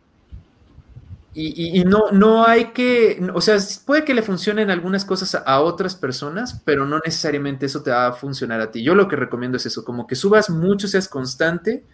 y, 1.41 1.83
no, 1.85 2.11
no 2.11 2.45
hay 2.45 2.71
que, 2.71 3.21
o 3.33 3.39
sea, 3.39 3.57
puede 3.85 4.03
que 4.03 4.13
le 4.13 4.23
funcionen 4.23 4.71
algunas 4.71 5.05
cosas 5.05 5.35
a, 5.45 5.61
otras 5.61 5.95
personas, 5.95 6.61
pero 6.65 6.85
no 6.85 6.99
necesariamente 7.05 7.67
eso 7.67 7.83
te 7.83 7.91
va 7.91 8.07
a 8.07 8.13
funcionar 8.13 8.59
a 8.59 8.71
ti. 8.71 8.83
Yo 8.83 8.95
lo 8.95 9.07
que 9.07 9.15
recomiendo 9.15 9.57
es 9.57 9.65
eso, 9.65 9.85
como 9.85 10.07
que 10.07 10.15
subas 10.15 10.49
mucho, 10.49 10.87
seas 10.87 11.07
constante. 11.07 11.85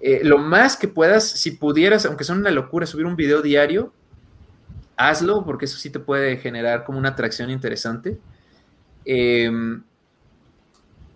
Eh, 0.00 0.20
lo 0.22 0.38
más 0.38 0.76
que 0.76 0.88
puedas, 0.88 1.28
si 1.28 1.50
pudieras, 1.50 2.06
aunque 2.06 2.24
son 2.24 2.38
una 2.38 2.50
locura, 2.50 2.86
subir 2.86 3.06
un 3.06 3.16
video 3.16 3.42
diario, 3.42 3.92
hazlo, 4.96 5.44
porque 5.44 5.66
eso 5.66 5.76
sí 5.76 5.90
te 5.90 5.98
puede 5.98 6.38
generar 6.38 6.84
como 6.84 6.98
una 6.98 7.10
atracción 7.10 7.50
interesante. 7.50 8.18
Em, 9.04 9.82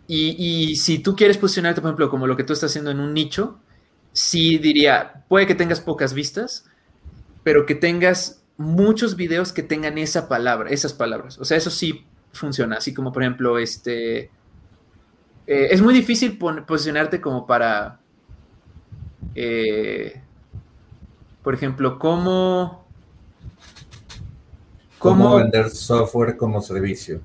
y, 0.08 0.72
y, 0.72 0.76
si 0.76 0.98
tú 0.98 1.14
quieres 1.16 1.38
posicionarte, 1.38 1.80
por 1.80 1.90
ejemplo, 1.90 2.10
como 2.10 2.26
lo 2.26 2.36
que 2.36 2.44
tú 2.44 2.52
estás 2.52 2.70
haciendo 2.70 2.90
en 2.90 3.00
un 3.00 3.14
nicho, 3.14 3.58
sí 4.12 4.58
diría, 4.58 5.24
puede 5.28 5.46
que 5.46 5.54
tengas 5.54 5.80
pocas 5.80 6.14
vistas, 6.14 6.66
pero 7.42 7.66
que 7.66 7.74
tengas 7.74 8.42
muchos 8.56 9.16
videos 9.16 9.52
que 9.52 9.62
tengan 9.62 9.98
esa 9.98 10.28
palabra, 10.28 10.70
esas 10.70 10.92
palabras. 10.92 11.38
O 11.38 11.44
sea, 11.44 11.56
eso 11.56 11.70
sí 11.70 12.06
funciona. 12.32 12.76
Así 12.76 12.94
como, 12.94 13.12
por 13.12 13.22
ejemplo, 13.22 13.58
este. 13.58 14.30
Eh, 15.46 15.68
es 15.70 15.82
muy 15.82 15.94
difícil 15.94 16.38
posicionarte 16.38 17.20
como 17.20 17.46
para. 17.46 18.00
Eh, 19.34 20.20
por 21.42 21.54
ejemplo, 21.54 21.98
cómo. 21.98 22.86
¿Cómo 24.98 25.34
vender 25.34 25.68
software 25.70 26.36
como 26.36 26.62
servicio? 26.62 27.20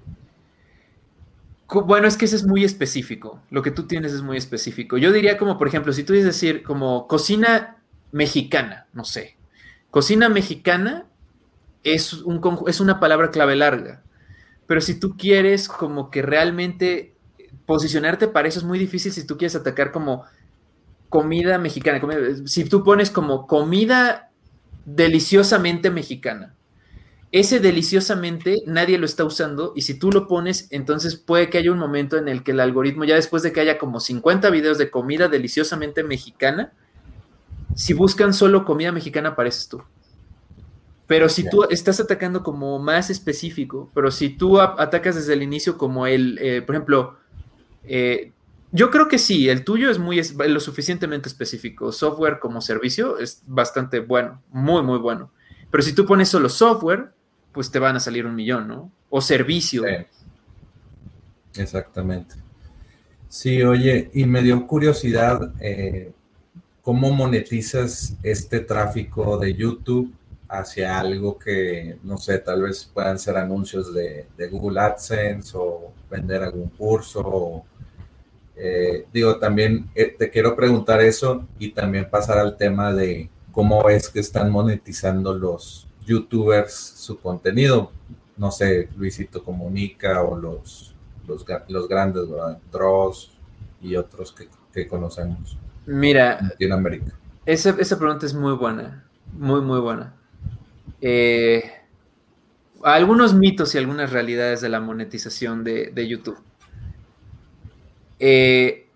Bueno, 1.70 2.08
es 2.08 2.16
que 2.16 2.26
ese 2.26 2.38
es 2.38 2.46
muy 2.46 2.64
específico. 2.64 3.42
Lo 3.50 3.62
que 3.62 3.72
tú 3.72 3.88
tienes 3.88 4.14
es 4.14 4.22
muy 4.22 4.38
específico. 4.38 4.98
Yo 4.98 5.12
diría 5.12 5.38
como, 5.38 5.58
por 5.58 5.68
ejemplo, 5.68 5.92
si 5.92 6.04
tú 6.04 6.14
dices 6.14 6.28
decir 6.28 6.64
como 6.64 7.08
cocina 7.08 7.78
mexicana, 8.12 8.88
no 8.94 9.04
sé, 9.04 9.38
Cocina 9.90 10.30
mexicana 10.30 11.06
es, 11.84 12.14
un, 12.14 12.42
es 12.68 12.80
una 12.80 13.00
palabra 13.00 13.32
clave 13.32 13.56
larga, 13.56 14.04
pero 14.68 14.82
si 14.82 15.00
tú 15.00 15.16
quieres 15.18 15.70
como 15.70 16.12
que 16.12 16.22
realmente 16.22 17.16
posicionarte 17.66 18.28
para 18.28 18.48
eso 18.48 18.60
es 18.60 18.66
muy 18.66 18.78
difícil 18.78 19.12
si 19.12 19.26
tú 19.26 19.38
quieres 19.38 19.56
atacar 19.56 19.92
como 19.92 20.26
comida 21.10 21.58
mexicana. 21.58 22.02
si 22.46 22.66
tú 22.66 22.84
pones 22.84 23.10
como 23.10 23.48
comida 23.48 24.30
deliciosamente 24.86 25.90
mexicana, 25.90 26.54
ese 27.32 27.60
deliciosamente 27.60 28.64
nadie 28.66 28.98
lo 28.98 29.06
está 29.06 29.26
usando 29.26 29.74
y 29.76 29.82
si 29.82 30.00
tú 30.00 30.12
lo 30.12 30.28
pones, 30.28 30.68
entonces 30.72 31.16
puede 31.16 31.50
que 31.50 31.58
haya 31.58 31.72
un 31.72 31.80
momento 31.80 32.18
en 32.18 32.30
el 32.30 32.44
que 32.44 32.52
el 32.52 32.60
algoritmo, 32.60 33.04
ya 33.04 33.16
después 33.16 33.44
de 33.44 33.52
que 33.52 33.60
haya 33.60 33.78
como 33.78 34.00
50 34.00 34.50
videos 34.50 34.78
de 34.78 34.90
comida 34.90 35.28
deliciosamente 35.28 36.04
mexicana, 36.04 36.72
si 37.76 37.94
buscan 37.94 38.34
solo 38.34 38.64
comida 38.64 38.92
mexicana, 38.92 39.30
apareces 39.30 39.68
tú. 39.68 39.84
Pero 41.06 41.30
si 41.30 41.50
tú 41.50 41.64
estás 41.70 42.00
atacando 42.00 42.44
como 42.44 42.80
más 42.80 43.10
específico, 43.10 43.90
pero 43.94 44.12
si 44.12 44.30
tú 44.30 44.60
atacas 44.60 45.16
desde 45.16 45.34
el 45.34 45.44
inicio 45.44 45.78
como 45.78 46.06
el, 46.06 46.38
eh, 46.42 46.62
por 46.62 46.76
ejemplo, 46.76 47.18
eh, 47.84 48.34
yo 48.72 48.90
creo 48.90 49.08
que 49.08 49.18
sí, 49.18 49.48
el 49.48 49.64
tuyo 49.64 49.90
es 49.90 50.00
muy 50.00 50.22
lo 50.48 50.60
suficientemente 50.60 51.30
específico. 51.30 51.94
Software 51.94 52.40
como 52.40 52.60
servicio 52.60 53.20
es 53.20 53.42
bastante 53.48 54.00
bueno, 54.00 54.42
muy, 54.50 54.84
muy 54.84 55.00
bueno. 55.00 55.32
Pero 55.72 55.82
si 55.84 55.94
tú 55.94 56.06
pones 56.06 56.28
solo 56.28 56.50
software, 56.50 57.14
pues 57.52 57.72
te 57.72 57.80
van 57.80 57.96
a 57.96 58.00
salir 58.00 58.26
un 58.26 58.36
millón, 58.36 58.68
¿no? 58.68 58.92
O 59.10 59.22
servicio. 59.22 59.84
Exactamente. 61.56 62.36
Sí, 63.30 63.62
oye, 63.62 64.10
y 64.14 64.26
me 64.26 64.42
dio 64.42 64.66
curiosidad, 64.66 65.54
eh, 65.60 66.12
¿cómo 66.82 67.12
monetizas 67.12 68.16
este 68.24 68.62
tráfico 68.62 69.38
de 69.38 69.54
YouTube 69.54 70.14
hacia 70.48 70.98
algo 70.98 71.38
que, 71.38 71.98
no 72.04 72.18
sé, 72.18 72.38
tal 72.40 72.62
vez 72.62 72.90
puedan 72.94 73.20
ser 73.20 73.36
anuncios 73.36 73.94
de, 73.94 74.28
Google 74.50 74.80
AdSense 74.80 75.58
o 75.58 75.92
vender 76.10 76.44
algún 76.44 76.70
curso? 76.70 77.66
Eh, 78.56 79.06
digo, 79.14 79.38
también 79.38 79.90
eh, 79.94 80.16
te 80.18 80.30
quiero 80.30 80.56
preguntar 80.56 81.02
eso 81.02 81.46
y 81.60 81.72
también 81.72 82.10
pasar 82.10 82.38
al 82.38 82.56
tema 82.56 82.94
de 82.94 83.30
cómo 83.52 83.90
es 83.90 84.10
que 84.10 84.20
están 84.20 84.52
monetizando 84.52 85.34
los 85.34 85.87
youtubers 86.08 86.74
su 86.74 87.20
contenido. 87.20 87.92
No 88.38 88.52
sé, 88.52 88.90
Luisito 88.98 89.44
Comunica 89.44 90.24
o 90.24 90.36
los, 90.36 90.96
los, 91.28 91.88
grandes, 91.88 92.30
¿verdad? 92.30 92.58
Dross 92.72 93.32
y 93.82 93.96
otros 93.96 94.32
que, 94.32 94.48
que 94.74 94.88
conocemos. 94.88 95.58
Mira, 95.86 96.40
Esa, 97.46 97.74
pregunta 97.98 98.26
es 98.26 98.34
muy 98.34 98.54
buena, 98.54 99.06
muy, 99.34 99.62
muy 99.62 99.80
buena. 99.80 100.14
Eh, 101.02 101.64
algunos 102.84 103.34
mitos 103.34 103.74
y 103.76 103.78
algunas 103.78 104.12
realidades 104.12 104.62
de 104.62 104.70
la 104.70 104.80
monetización 104.80 105.64
de, 105.64 106.08
YouTube. 106.08 106.38
Eh, 108.20 108.87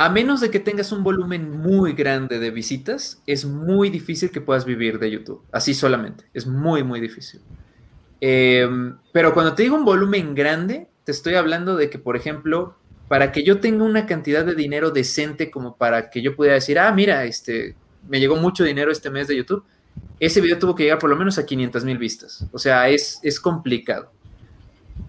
a 0.00 0.08
menos 0.08 0.40
de 0.40 0.50
que 0.50 0.60
tengas 0.60 0.92
un 0.92 1.04
volumen 1.04 1.50
muy 1.60 1.92
grande 1.92 2.38
de 2.38 2.50
visitas, 2.50 3.22
es 3.26 3.44
muy 3.44 3.90
difícil 3.90 4.30
que 4.30 4.40
puedas 4.40 4.64
vivir 4.64 4.98
de 4.98 5.10
YouTube, 5.10 5.42
así 5.52 5.74
solamente, 5.74 6.24
es 6.32 6.46
muy, 6.46 6.82
muy 6.82 7.02
difícil. 7.02 7.42
Eh, 8.22 8.66
pero 9.12 9.34
cuando 9.34 9.54
te 9.54 9.62
digo 9.62 9.76
un 9.76 9.84
volumen 9.84 10.34
grande, 10.34 10.88
te 11.04 11.12
estoy 11.12 11.34
hablando 11.34 11.76
de 11.76 11.90
que, 11.90 11.98
por 11.98 12.16
ejemplo, 12.16 12.78
para 13.08 13.30
que 13.30 13.44
yo 13.44 13.60
tenga 13.60 13.84
una 13.84 14.06
cantidad 14.06 14.42
de 14.42 14.54
dinero 14.54 14.90
decente 14.90 15.50
como 15.50 15.76
para 15.76 16.08
que 16.08 16.22
yo 16.22 16.34
pudiera 16.34 16.54
decir, 16.54 16.78
ah, 16.78 16.90
mira, 16.92 17.26
este, 17.26 17.76
me 18.08 18.20
llegó 18.20 18.36
mucho 18.36 18.64
dinero 18.64 18.90
este 18.90 19.10
mes 19.10 19.28
de 19.28 19.36
YouTube, 19.36 19.64
ese 20.18 20.40
video 20.40 20.58
tuvo 20.58 20.74
que 20.74 20.84
llegar 20.84 20.98
por 20.98 21.10
lo 21.10 21.16
menos 21.16 21.36
a 21.36 21.44
500 21.44 21.84
mil 21.84 21.98
vistas. 21.98 22.46
O 22.52 22.58
sea, 22.58 22.88
es, 22.88 23.20
es 23.22 23.38
complicado. 23.38 24.10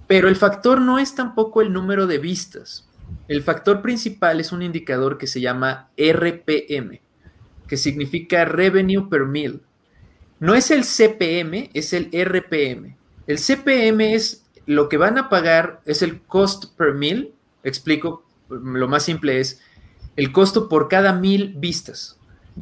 Pero 0.07 0.27
el 0.27 0.35
factor 0.35 0.81
no 0.81 0.99
es 0.99 1.15
tampoco 1.15 1.61
el 1.61 1.71
número 1.71 2.07
de 2.07 2.17
vistas. 2.17 2.90
El 3.28 3.43
factor 3.43 3.82
principal 3.82 4.39
es 4.39 4.51
un 4.51 4.62
indicador 4.62 5.18
que 5.18 5.28
se 5.28 5.41
llama 5.41 5.89
RPM, 5.97 6.99
que 7.68 7.78
significa 7.78 8.45
Revenue 8.45 9.09
Per 9.09 9.26
Mil. 9.26 9.62
No 10.39 10.55
es 10.55 10.72
el 10.72 10.84
CPM, 10.84 11.70
es 11.74 11.93
el 11.93 12.09
RPM. 12.12 12.97
El 13.28 13.38
CPM 13.38 14.14
es 14.14 14.43
lo 14.66 14.89
que 14.89 14.97
van 14.97 15.18
a 15.18 15.30
pagar, 15.30 15.82
es 15.86 16.01
el 16.01 16.22
cost 16.22 16.76
per 16.76 16.93
mil, 16.93 17.34
explico, 17.64 18.26
lo 18.49 18.88
más 18.88 19.03
simple 19.03 19.39
es 19.39 19.62
el 20.16 20.32
costo 20.32 20.68
por 20.68 20.88
cada 20.88 21.14
mil 21.14 21.53
vistas. 21.57 22.18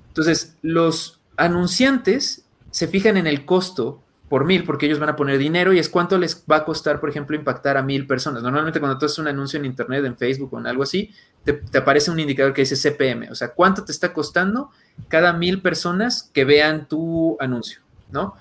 Entonces, 0.10 0.58
los 0.62 1.22
anunciantes 1.38 2.46
se 2.72 2.88
fijan 2.88 3.18
en 3.18 3.28
el 3.28 3.46
costo 3.46 4.04
por 4.30 4.46
mil 4.46 4.64
porque 4.64 4.86
ellos 4.86 5.00
van 5.00 5.10
a 5.10 5.16
poner 5.16 5.40
dinero 5.40 5.74
y 5.74 5.80
es 5.80 5.90
cuánto 5.90 6.18
les 6.18 6.46
va 6.50 6.58
a 6.58 6.66
costar, 6.66 7.00
por 7.00 7.10
ejemplo, 7.10 7.36
impactar 7.36 7.78
a 7.78 7.82
mil 7.82 8.06
personas. 8.06 8.44
Normalmente 8.44 8.80
cuando 8.80 8.98
tú 8.98 9.08
haces 9.08 9.18
un 9.18 9.28
anuncio 9.28 9.60
en 9.60 9.66
Internet, 9.66 10.06
en 10.06 10.16
Facebook 10.16 10.54
o 10.54 10.60
en 10.60 10.68
algo 10.68 10.84
así, 10.84 11.12
te, 11.44 11.62
aparece 11.78 12.12
un 12.12 12.20
indicador 12.20 12.54
que 12.54 12.62
dice 12.62 12.76
CPM, 12.76 13.32
o 13.32 13.36
sea, 13.36 13.50
cuánto 13.50 13.84
te 13.84 13.92
está 13.92 14.14
costando 14.14 14.70
cada 15.08 15.34
mil 15.34 15.62
personas 15.62 16.30
que 16.32 16.46
vean 16.46 16.88
tu 16.88 17.38
anuncio, 17.40 17.82
¿no? 18.12 18.36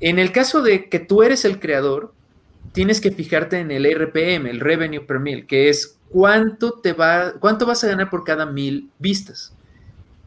En 0.00 0.18
el 0.18 0.32
caso 0.32 0.62
de 0.62 0.88
que 0.88 0.98
tú 0.98 1.22
eres 1.22 1.44
el 1.44 1.60
creador, 1.60 2.12
tienes 2.72 3.00
que 3.00 3.12
fijarte 3.12 3.60
en 3.60 3.70
el 3.70 3.86
RPM, 3.86 4.48
el 4.48 4.60
revenue 4.60 5.06
per 5.06 5.20
mil, 5.20 5.46
que 5.46 5.68
es 5.68 5.98
cuánto 6.10 6.80
te 6.80 6.92
va, 6.92 7.34
cuánto 7.38 7.66
vas 7.66 7.84
a 7.84 7.88
ganar 7.88 8.10
por 8.10 8.24
cada 8.24 8.46
mil 8.46 8.90
vistas. 8.98 9.54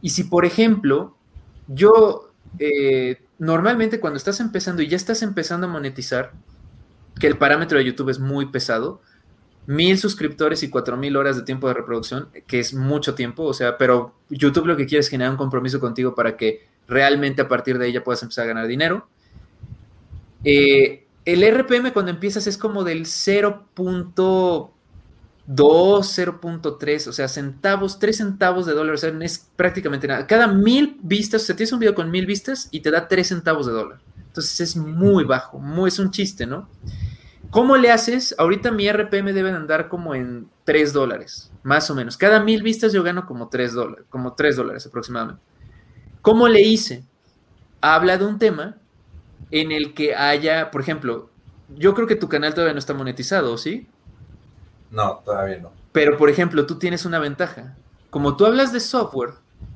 Y 0.00 0.10
si, 0.10 0.24
por 0.24 0.46
ejemplo, 0.46 1.16
yo 1.66 2.30
eh, 2.58 3.20
normalmente 3.38 4.00
cuando 4.00 4.16
estás 4.16 4.40
empezando 4.40 4.82
y 4.82 4.88
ya 4.88 4.96
estás 4.96 5.22
empezando 5.22 5.66
a 5.66 5.70
monetizar, 5.70 6.32
que 7.18 7.26
el 7.26 7.38
parámetro 7.38 7.78
de 7.78 7.84
YouTube 7.84 8.10
es 8.10 8.18
muy 8.18 8.46
pesado, 8.46 9.00
mil 9.66 9.98
suscriptores 9.98 10.62
y 10.62 10.70
cuatro 10.70 10.96
mil 10.96 11.16
horas 11.16 11.36
de 11.36 11.42
tiempo 11.42 11.68
de 11.68 11.74
reproducción, 11.74 12.28
que 12.46 12.58
es 12.58 12.74
mucho 12.74 13.14
tiempo, 13.14 13.44
o 13.44 13.52
sea, 13.52 13.76
pero 13.76 14.14
YouTube 14.30 14.66
lo 14.66 14.76
que 14.76 14.86
quiere 14.86 15.00
es 15.00 15.08
generar 15.08 15.30
un 15.30 15.36
compromiso 15.36 15.78
contigo 15.80 16.14
para 16.14 16.36
que 16.36 16.66
realmente 16.86 17.42
a 17.42 17.48
partir 17.48 17.78
de 17.78 17.88
ella 17.88 18.02
puedas 18.02 18.22
empezar 18.22 18.44
a 18.44 18.48
ganar 18.48 18.66
dinero. 18.66 19.08
Eh, 20.44 21.06
el 21.24 21.42
RPM 21.42 21.92
cuando 21.92 22.10
empiezas 22.10 22.46
es 22.46 22.56
como 22.56 22.82
del 22.82 23.04
0.2, 25.48 26.40
0.3, 26.40 27.08
o 27.08 27.12
sea, 27.12 27.26
centavos, 27.26 27.98
3 27.98 28.16
centavos 28.16 28.66
de 28.66 28.74
dólar, 28.74 28.94
o 28.94 28.98
sea, 28.98 29.10
es 29.20 29.50
prácticamente 29.56 30.06
nada. 30.06 30.26
Cada 30.26 30.46
mil 30.46 30.98
vistas, 31.02 31.42
o 31.42 31.46
sea, 31.46 31.56
tienes 31.56 31.72
un 31.72 31.78
video 31.78 31.94
con 31.94 32.10
mil 32.10 32.26
vistas 32.26 32.68
y 32.70 32.80
te 32.80 32.90
da 32.90 33.08
3 33.08 33.26
centavos 33.26 33.66
de 33.66 33.72
dólar. 33.72 34.00
Entonces 34.26 34.60
es 34.60 34.76
muy 34.76 35.24
bajo, 35.24 35.58
muy, 35.58 35.88
es 35.88 35.98
un 35.98 36.10
chiste, 36.10 36.46
¿no? 36.46 36.68
¿Cómo 37.50 37.78
le 37.78 37.90
haces? 37.90 38.34
Ahorita 38.38 38.70
mi 38.70 38.86
RPM 38.90 39.32
debe 39.32 39.50
andar 39.50 39.88
como 39.88 40.14
en 40.14 40.48
3 40.64 40.92
dólares, 40.92 41.50
más 41.62 41.90
o 41.90 41.94
menos. 41.94 42.18
Cada 42.18 42.40
mil 42.40 42.62
vistas 42.62 42.92
yo 42.92 43.02
gano 43.02 43.24
como 43.24 43.48
3 43.48 43.72
dólares, 43.72 44.04
como 44.10 44.34
3 44.34 44.56
dólares 44.56 44.86
aproximadamente. 44.86 45.42
¿Cómo 46.20 46.46
le 46.46 46.60
hice? 46.60 47.04
Habla 47.80 48.18
de 48.18 48.26
un 48.26 48.38
tema 48.38 48.76
en 49.50 49.72
el 49.72 49.94
que 49.94 50.14
haya, 50.14 50.70
por 50.70 50.82
ejemplo, 50.82 51.30
yo 51.74 51.94
creo 51.94 52.06
que 52.06 52.16
tu 52.16 52.28
canal 52.28 52.52
todavía 52.52 52.74
no 52.74 52.78
está 52.78 52.92
monetizado, 52.92 53.56
¿sí? 53.56 53.86
No, 54.90 55.22
todavía 55.24 55.58
no. 55.58 55.72
Pero, 55.92 56.16
por 56.16 56.30
ejemplo, 56.30 56.66
tú 56.66 56.78
tienes 56.78 57.04
una 57.04 57.18
ventaja. 57.18 57.76
Como 58.10 58.36
tú 58.36 58.46
hablas 58.46 58.72
de 58.72 58.80
software 58.80 59.34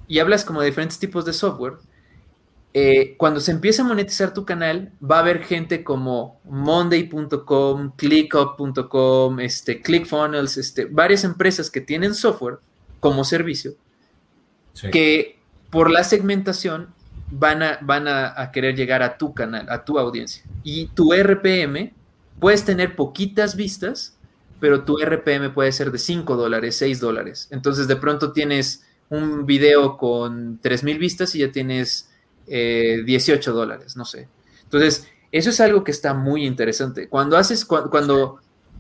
y 0.09 0.19
hablas 0.19 0.45
como 0.45 0.61
de 0.61 0.67
diferentes 0.67 0.99
tipos 0.99 1.25
de 1.25 1.33
software, 1.33 1.75
eh, 2.75 3.17
cuando 3.19 3.41
se 3.41 3.51
empieza 3.51 3.83
a 3.83 3.85
monetizar 3.85 4.33
tu 4.33 4.47
canal, 4.47 4.93
va 5.03 5.17
a 5.17 5.21
haber 5.21 5.43
gente 5.43 5.85
como 5.85 6.41
Monday.com, 6.45 7.93
ClickUp.com, 7.97 9.41
este, 9.41 9.83
ClickFunnels, 9.83 10.57
este, 10.57 10.87
varias 10.87 11.25
empresas 11.25 11.71
que 11.71 11.83
tienen 11.83 12.15
software 12.15 12.61
como 12.99 13.25
servicio, 13.25 13.73
que 14.91 15.39
por 15.69 15.91
la 15.91 16.03
segmentación 16.03 16.95
van, 17.31 17.63
a, 17.63 17.79
van 17.83 18.09
a, 18.09 18.51
querer 18.53 18.75
llegar 18.75 19.03
a 19.03 19.19
tu 19.19 19.35
canal, 19.35 19.69
a 19.69 19.85
tu 19.85 19.99
audiencia. 19.99 20.43
Y 20.63 20.87
tu 20.89 21.13
RPM, 21.13 21.93
puedes 22.39 22.65
tener 22.65 22.97
poquitas 22.97 23.55
vistas, 23.55 24.17
pero 24.63 24.85
tu 24.85 24.97
RPM 24.97 25.53
puede 25.53 25.73
ser 25.73 25.91
de 25.91 25.99
5 25.99 26.37
dólares, 26.37 26.77
6 26.77 27.01
dólares. 27.01 27.49
Entonces 27.51 27.89
de 27.89 27.97
pronto 27.97 28.31
tienes 28.31 28.85
un 29.09 29.45
video 29.45 29.97
con 29.97 30.61
3.000 30.61 30.99
vistas 31.01 31.35
y 31.35 31.41
ya 31.41 31.51
tienes 31.51 32.09
18 32.47 32.47
eh, 32.47 33.53
dólares, 33.53 33.97
no 33.97 34.05
sé. 34.05 34.29
Entonces, 34.63 35.09
eso 35.33 35.51
es 35.51 35.61
algo 35.61 35.83
que 35.83 35.91
está 35.91 36.15
muy 36.15 36.47
interesante. 36.47 37.09
Cuando 37.09 37.37
haces, 37.37 37.65
cuando, 37.65 38.39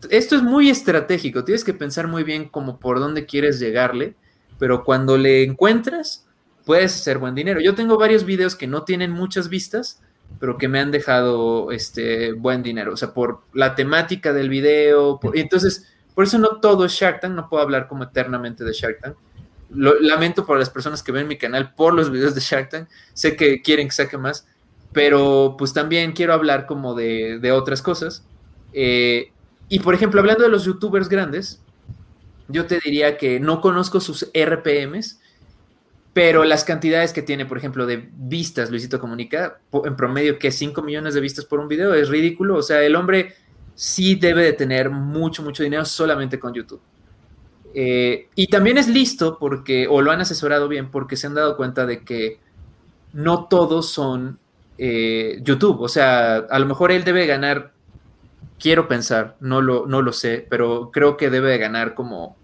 esto 0.09 0.37
es 0.37 0.43
muy 0.45 0.71
estratégico, 0.71 1.43
tienes 1.43 1.65
que 1.65 1.75
pensar 1.75 2.07
muy 2.07 2.23
bien 2.23 2.49
como 2.49 2.79
por 2.79 3.01
dónde 3.01 3.27
quieres 3.27 3.59
llegarle, 3.59 4.15
pero 4.61 4.85
cuando 4.85 5.19
le 5.19 5.43
encuentras, 5.43 6.29
puedes 6.65 6.95
hacer 6.95 7.19
buen 7.19 7.35
dinero. 7.35 7.61
Yo 7.61 7.75
tengo 7.75 7.99
varios 7.99 8.25
videos 8.25 8.55
que 8.55 8.69
no 8.69 8.85
tienen 8.85 9.11
muchas 9.11 9.49
vistas, 9.49 10.01
pero 10.39 10.59
que 10.59 10.69
me 10.69 10.81
han 10.81 10.91
dejado 10.91 11.73
este 11.73 12.33
buen 12.33 12.63
dinero, 12.63 12.93
o 12.93 12.97
sea, 12.97 13.13
por 13.13 13.43
la 13.53 13.75
temática 13.75 14.33
del 14.33 14.49
video, 14.49 15.21
entonces, 15.35 15.93
por 16.15 16.25
eso 16.25 16.39
no 16.39 16.61
todo 16.61 16.85
es 16.85 16.93
Shark 16.93 17.21
Tank, 17.21 17.35
no 17.35 17.49
puedo 17.49 17.63
hablar 17.63 17.89
como 17.89 18.05
eternamente 18.05 18.65
de 18.65 18.73
Shark 18.73 19.01
Tank, 19.01 19.17
lamento 19.75 20.45
por 20.45 20.59
las 20.59 20.71
personas 20.71 21.03
que 21.03 21.13
ven 21.13 21.29
mi 21.29 21.39
canal 21.39 21.75
por 21.75 21.95
los 21.95 22.11
videos 22.11 22.35
de 22.35 22.41
Shark 22.41 22.69
Tank. 22.69 22.89
Sé 23.15 23.37
que 23.37 23.63
quieren 23.63 23.89
que 23.89 23.95
saque 23.95 24.19
más, 24.19 24.47
pero 24.93 25.57
pues 25.59 25.73
también 25.73 26.13
quiero 26.13 26.35
hablar 26.35 26.67
como 26.67 26.95
de, 26.95 27.53
otras 27.53 27.83
cosas. 27.83 28.25
Eh, 28.73 29.33
y 29.69 29.81
por 29.81 29.95
ejemplo, 29.95 30.21
hablando 30.21 30.45
de 30.45 30.51
los 30.51 30.65
youtubers 30.65 31.09
grandes, 31.09 31.63
yo 32.49 32.67
te 32.67 32.81
diría 32.85 33.17
que 33.17 33.41
no 33.41 33.61
conozco 33.61 34.01
sus 34.01 34.31
RPMs, 34.35 35.21
pero 36.13 36.45
las 36.45 36.65
cantidades 36.65 37.13
que 37.13 37.23
tiene, 37.23 37.47
por 37.47 37.57
ejemplo, 37.57 37.87
de 37.87 38.09
vistas, 38.13 38.71
Luisito 38.71 39.01
Comunica, 39.01 39.61
en 39.85 39.97
promedio 39.97 40.39
que 40.39 40.51
5 40.51 40.83
millones 40.83 41.15
de 41.15 41.21
vistas 41.21 41.47
por 41.47 41.59
un 41.59 41.69
video, 41.69 41.95
es 41.95 42.09
ridículo. 42.09 42.57
O 42.57 42.63
sea, 42.63 42.83
el 42.83 42.97
hombre 42.97 43.35
sí 43.75 44.17
debe 44.17 44.43
de 44.43 44.53
tener 44.53 44.91
mucho, 44.91 45.43
mucho 45.43 45.63
dinero 45.63 45.85
solamente 45.87 46.39
con 46.39 46.53
YouTube. 46.53 46.83
Eh, 47.75 48.29
y 48.35 48.49
también 48.49 48.77
es 48.77 48.89
listo 48.89 49.39
porque, 49.39 49.87
o 49.89 50.03
lo 50.03 50.11
han 50.11 50.21
asesorado 50.21 50.69
bien, 50.69 50.91
porque 50.91 51.17
se 51.17 51.27
han 51.27 51.35
dado 51.35 51.57
cuenta 51.57 51.87
de 51.87 52.05
que 52.05 52.41
no 53.15 53.47
todos 53.47 53.89
son 53.89 54.39
eh, 54.77 55.41
YouTube. 55.43 55.81
O 55.81 55.89
sea, 55.89 56.37
a 56.37 56.59
lo 56.59 56.67
mejor 56.67 56.93
él 56.93 57.05
debe 57.05 57.27
ganar, 57.27 57.73
quiero 58.59 58.87
pensar, 58.87 59.37
no 59.41 59.63
lo, 59.63 59.87
no 59.87 60.03
lo 60.03 60.13
sé, 60.13 60.47
pero 60.51 60.91
creo 60.93 61.17
que 61.17 61.31
debe 61.31 61.57
ganar 61.57 61.95
como 61.95 62.37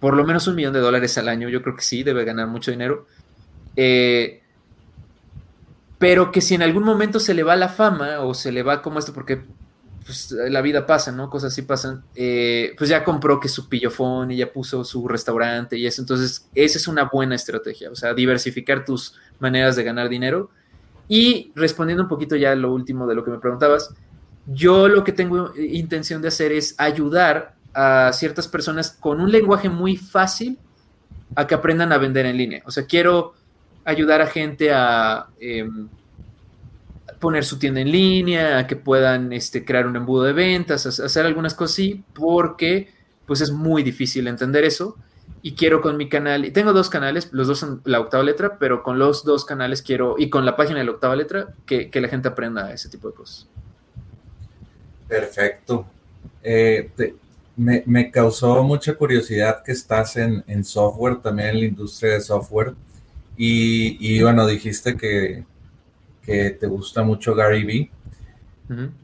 por 0.00 0.14
lo 0.14 0.24
menos 0.24 0.46
un 0.46 0.54
millón 0.54 0.72
de 0.72 0.80
dólares 0.80 1.16
al 1.18 1.28
año. 1.28 1.48
Yo 1.48 1.62
creo 1.62 1.76
que 1.76 1.82
sí, 1.82 2.02
debe 2.02 2.24
ganar 2.24 2.48
mucho 2.48 2.70
dinero. 2.70 3.06
Eh, 3.76 4.42
pero 5.98 6.30
que 6.30 6.40
si 6.40 6.54
en 6.54 6.62
algún 6.62 6.84
momento 6.84 7.20
se 7.20 7.34
le 7.34 7.42
va 7.42 7.56
la 7.56 7.68
fama 7.68 8.20
o 8.20 8.34
se 8.34 8.52
le 8.52 8.62
va 8.62 8.82
como 8.82 8.98
esto, 8.98 9.14
porque 9.14 9.42
pues 10.04 10.30
la 10.30 10.60
vida 10.60 10.86
pasa, 10.86 11.10
¿no? 11.10 11.28
Cosas 11.28 11.52
así 11.52 11.62
pasan. 11.62 12.04
Eh, 12.14 12.74
pues 12.78 12.88
ya 12.88 13.02
compró 13.02 13.40
que 13.40 13.48
su 13.48 13.68
pillofón 13.68 14.30
y 14.30 14.36
ya 14.36 14.52
puso 14.52 14.84
su 14.84 15.08
restaurante 15.08 15.76
y 15.76 15.86
eso. 15.86 16.00
Entonces, 16.00 16.48
esa 16.54 16.78
es 16.78 16.86
una 16.86 17.04
buena 17.04 17.34
estrategia. 17.34 17.90
O 17.90 17.96
sea, 17.96 18.14
diversificar 18.14 18.84
tus 18.84 19.14
maneras 19.40 19.74
de 19.74 19.82
ganar 19.82 20.08
dinero. 20.08 20.50
Y 21.08 21.50
respondiendo 21.56 22.04
un 22.04 22.08
poquito 22.08 22.36
ya 22.36 22.52
a 22.52 22.54
lo 22.54 22.72
último 22.72 23.06
de 23.06 23.16
lo 23.16 23.24
que 23.24 23.32
me 23.32 23.38
preguntabas, 23.38 23.94
yo 24.46 24.86
lo 24.86 25.02
que 25.02 25.12
tengo 25.12 25.52
intención 25.56 26.22
de 26.22 26.28
hacer 26.28 26.52
es 26.52 26.76
ayudar 26.78 27.55
a 27.76 28.10
ciertas 28.14 28.48
personas 28.48 28.90
con 28.90 29.20
un 29.20 29.30
lenguaje 29.30 29.68
muy 29.68 29.96
fácil 29.96 30.58
a 31.34 31.46
que 31.46 31.54
aprendan 31.54 31.92
a 31.92 31.98
vender 31.98 32.24
en 32.24 32.36
línea. 32.36 32.62
O 32.64 32.70
sea, 32.70 32.86
quiero 32.86 33.34
ayudar 33.84 34.22
a 34.22 34.26
gente 34.26 34.72
a... 34.72 35.26
Em, 35.38 35.88
poner 37.18 37.44
su 37.44 37.58
tienda 37.58 37.80
en 37.80 37.90
línea, 37.90 38.66
que 38.66 38.76
puedan 38.76 39.32
este, 39.32 39.64
crear 39.64 39.86
un 39.86 39.96
embudo 39.96 40.24
de 40.24 40.32
ventas, 40.32 40.86
hacer 40.86 41.24
algunas 41.24 41.54
cosas 41.54 41.74
así, 41.74 42.04
porque 42.14 42.90
pues 43.26 43.40
es 43.40 43.50
muy 43.50 43.82
difícil 43.82 44.28
entender 44.28 44.64
eso. 44.64 44.96
Y 45.42 45.54
quiero 45.54 45.80
con 45.80 45.96
mi 45.96 46.08
canal, 46.08 46.44
y 46.44 46.50
tengo 46.50 46.72
dos 46.72 46.90
canales, 46.90 47.28
los 47.32 47.46
dos 47.46 47.58
son 47.58 47.80
la 47.84 48.00
octava 48.00 48.22
letra, 48.22 48.58
pero 48.58 48.82
con 48.82 48.98
los 48.98 49.24
dos 49.24 49.44
canales 49.44 49.80
quiero, 49.80 50.16
y 50.18 50.28
con 50.28 50.44
la 50.44 50.56
página 50.56 50.80
de 50.80 50.84
la 50.84 50.90
octava 50.92 51.14
letra, 51.14 51.54
que, 51.64 51.90
la 51.94 52.08
gente 52.08 52.28
aprenda 52.28 52.72
ese 52.72 52.88
tipo 52.88 53.08
de 53.08 53.14
cosas. 53.14 53.46
Perfecto. 55.08 55.86
Eh, 56.42 56.90
me, 57.56 58.10
causó 58.10 58.62
mucha 58.62 58.94
curiosidad 58.94 59.62
que 59.64 59.72
estás 59.72 60.16
en, 60.16 60.64
software, 60.64 61.20
también 61.22 61.50
en 61.50 61.60
la 61.60 61.66
industria 61.66 62.14
de 62.14 62.20
software. 62.20 62.74
Y, 63.36 63.96
y 64.00 64.22
bueno, 64.22 64.46
dijiste 64.46 64.96
que, 64.96 65.44
que 66.22 66.50
te 66.50 66.66
gusta 66.66 67.02
mucho 67.02 67.34
Gary 67.34 67.64
Vee. 67.64 67.90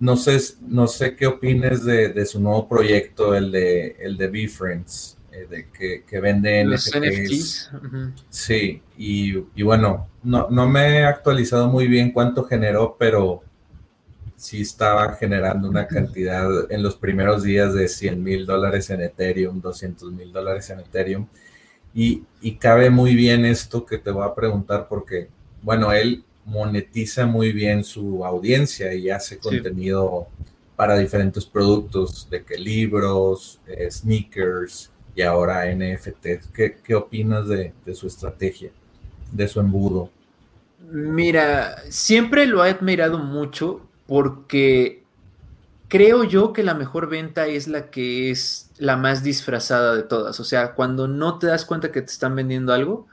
No 0.01 0.17
sé, 0.17 0.39
no 0.67 0.89
sé 0.89 1.15
qué 1.15 1.27
opines 1.29 1.85
de, 1.85 2.27
su 2.27 2.41
nuevo 2.41 2.69
proyecto, 2.69 3.35
el 3.35 3.53
de 3.53 3.97
el 4.01 4.17
de 4.17 4.27
BeFriends, 4.27 5.17
eh, 5.31 5.47
de 5.49 5.69
que, 5.69 6.03
que 6.05 6.21
vende 6.21 6.65
NFTs. 6.65 7.71
Sí, 8.29 8.83
y, 8.97 9.63
bueno, 9.63 10.09
no, 10.25 10.49
no 10.51 10.69
me 10.69 10.99
he 10.99 11.05
actualizado 11.05 11.69
muy 11.69 11.87
bien 11.87 12.11
cuánto 12.11 12.43
generó, 12.43 12.97
pero 12.99 13.43
sí 14.43 14.63
estaba 14.63 15.15
generando 15.15 15.69
una 15.69 15.87
cantidad 15.87 16.69
en 16.69 16.83
los 16.83 16.97
primeros 16.97 17.45
días 17.45 17.75
de 17.75 17.87
100 17.87 18.21
mil 18.21 18.45
dólares 18.45 18.91
en 18.91 19.01
Ethereum, 19.01 19.61
200 19.61 20.11
mil 20.11 20.33
dólares 20.33 20.69
en 20.71 20.81
Ethereum. 20.81 21.29
Y, 21.95 22.25
y 22.41 22.57
cabe 22.57 22.91
muy 22.91 23.15
bien 23.15 23.45
esto 23.45 23.87
que 23.87 23.99
te 23.99 24.11
voy 24.11 24.27
a 24.27 24.35
preguntar 24.35 24.89
porque, 24.89 25.29
bueno, 25.63 25.93
él 25.93 26.25
monetiza 26.45 27.25
muy 27.25 27.53
bien 27.53 27.85
su 27.85 28.25
audiencia 28.25 28.93
y 28.95 29.11
hace 29.11 29.39
contenido 29.39 30.27
para 30.75 30.99
diferentes 30.99 31.47
productos, 31.47 32.29
de 32.29 32.43
que 32.43 32.59
libros, 32.59 33.61
eh, 33.69 33.89
sneakers 33.89 34.91
y 35.15 35.23
ahora 35.23 35.73
NFTs. 35.73 36.49
¿Qué, 36.53 36.95
opinas 36.97 37.47
de, 37.47 37.73
su 37.95 38.09
estrategia, 38.09 38.73
de 39.31 39.47
su 39.47 39.61
embudo? 39.61 40.11
Mira, 40.91 41.77
siempre 41.91 42.45
lo 42.45 42.65
he 42.67 42.71
admirado 42.71 43.19
mucho 43.19 43.83
porque 44.13 45.05
creo 45.89 46.25
yo 46.25 46.53
que 46.53 46.63
la 46.63 46.75
mejor 46.75 47.09
venta 47.09 47.47
es 47.47 47.67
la 47.67 47.91
que 47.91 48.31
es 48.31 48.71
la 48.77 48.99
más 48.99 49.23
disfrazada 49.23 49.97
de 49.97 50.03
todas. 50.03 50.39
O 50.39 50.45
sea, 50.45 50.75
cuando 50.75 51.09
no 51.09 51.39
te 51.39 51.47
das 51.47 51.65
cuenta 51.65 51.91
que 51.91 52.03
te 52.03 52.13
están 52.13 52.37
vendiendo 52.37 52.75
algo, 52.75 53.07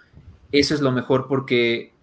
eso 0.51 0.75
es 0.75 0.81
lo 0.81 0.91
mejor 0.91 1.29
porque 1.29 1.93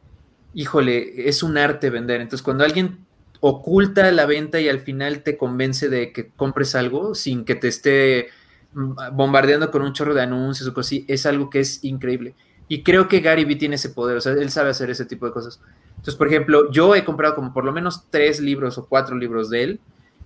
híjole, 0.55 1.29
es 1.29 1.43
un 1.43 1.59
arte 1.59 1.91
vender. 1.91 2.23
Entonces, 2.23 2.43
cuando 2.43 2.65
alguien 2.65 3.05
oculta 3.41 4.11
la 4.13 4.25
venta 4.25 4.61
y 4.61 4.69
al 4.71 4.81
final 4.81 5.23
te 5.23 5.37
convence 5.37 5.91
de 5.91 6.11
que 6.11 6.31
compres 6.31 6.75
algo 6.75 7.15
sin 7.15 7.45
que 7.45 7.55
te 7.55 7.69
esté 7.69 8.29
bombardeando 8.73 9.71
con 9.71 9.83
un 9.83 9.93
chorro 9.93 10.15
de 10.15 10.23
anuncios 10.23 10.67
o 10.67 10.73
cosas 10.73 10.89
así, 10.89 11.05
es 11.07 11.27
algo 11.27 11.51
que 11.51 11.61
es 11.61 11.85
increíble. 11.85 12.35
Y 12.69 12.83
creo 12.83 13.09
que 13.09 13.21
Gary 13.21 13.45
Vee 13.45 13.57
tiene 13.57 13.77
ese 13.77 13.91
poder, 13.91 14.17
o 14.17 14.21
sea, 14.21 14.33
él 14.33 14.51
sabe 14.51 14.71
hacer 14.71 14.91
ese 14.91 15.05
tipo 15.05 15.27
de 15.27 15.33
cosas. 15.33 15.61
Entonces, 15.91 16.17
por 16.17 16.27
ejemplo, 16.29 16.71
yo 16.71 16.95
he 16.95 17.05
comprado 17.05 17.35
como 17.35 17.53
por 17.53 17.65
lo 17.65 17.73
menos 17.73 18.05
tres 18.11 18.41
libros 18.41 18.77
o 18.79 18.87
cuatro 18.87 19.17
libros 19.17 19.51
de 19.51 19.63
él. 19.63 19.81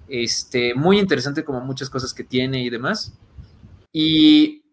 Este, 0.08 0.74
muy 0.74 0.98
interesante 0.98 1.44
como 1.44 1.60
muchas 1.60 1.88
cosas 1.88 2.12
que 2.12 2.24
tiene 2.24 2.62
y 2.64 2.70
demás. 2.70 3.12
Y 3.92 4.64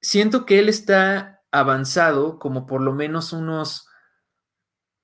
siento 0.00 0.46
que 0.46 0.58
él 0.58 0.68
está 0.68 1.42
avanzado 1.50 2.38
como 2.38 2.66
por 2.66 2.80
lo 2.80 2.92
menos 2.92 3.32
unos 3.32 3.88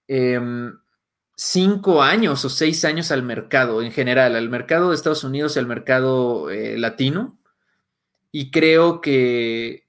em, 0.07 0.79
cinco 1.35 2.03
años 2.03 2.45
o 2.45 2.49
seis 2.49 2.85
años 2.85 3.11
al 3.11 3.23
mercado 3.23 3.83
en 3.83 3.93
general, 3.93 4.37
al 4.37 4.49
mercado 4.49 4.91
de 4.91 4.97
Estados 4.97 5.25
Unidos 5.25 5.57
y 5.57 5.59
al 5.59 5.67
mercado 5.67 6.51
eh, 6.51 6.79
latino. 6.79 7.39
Y 8.33 8.51
creo 8.51 9.01
que 9.01 9.86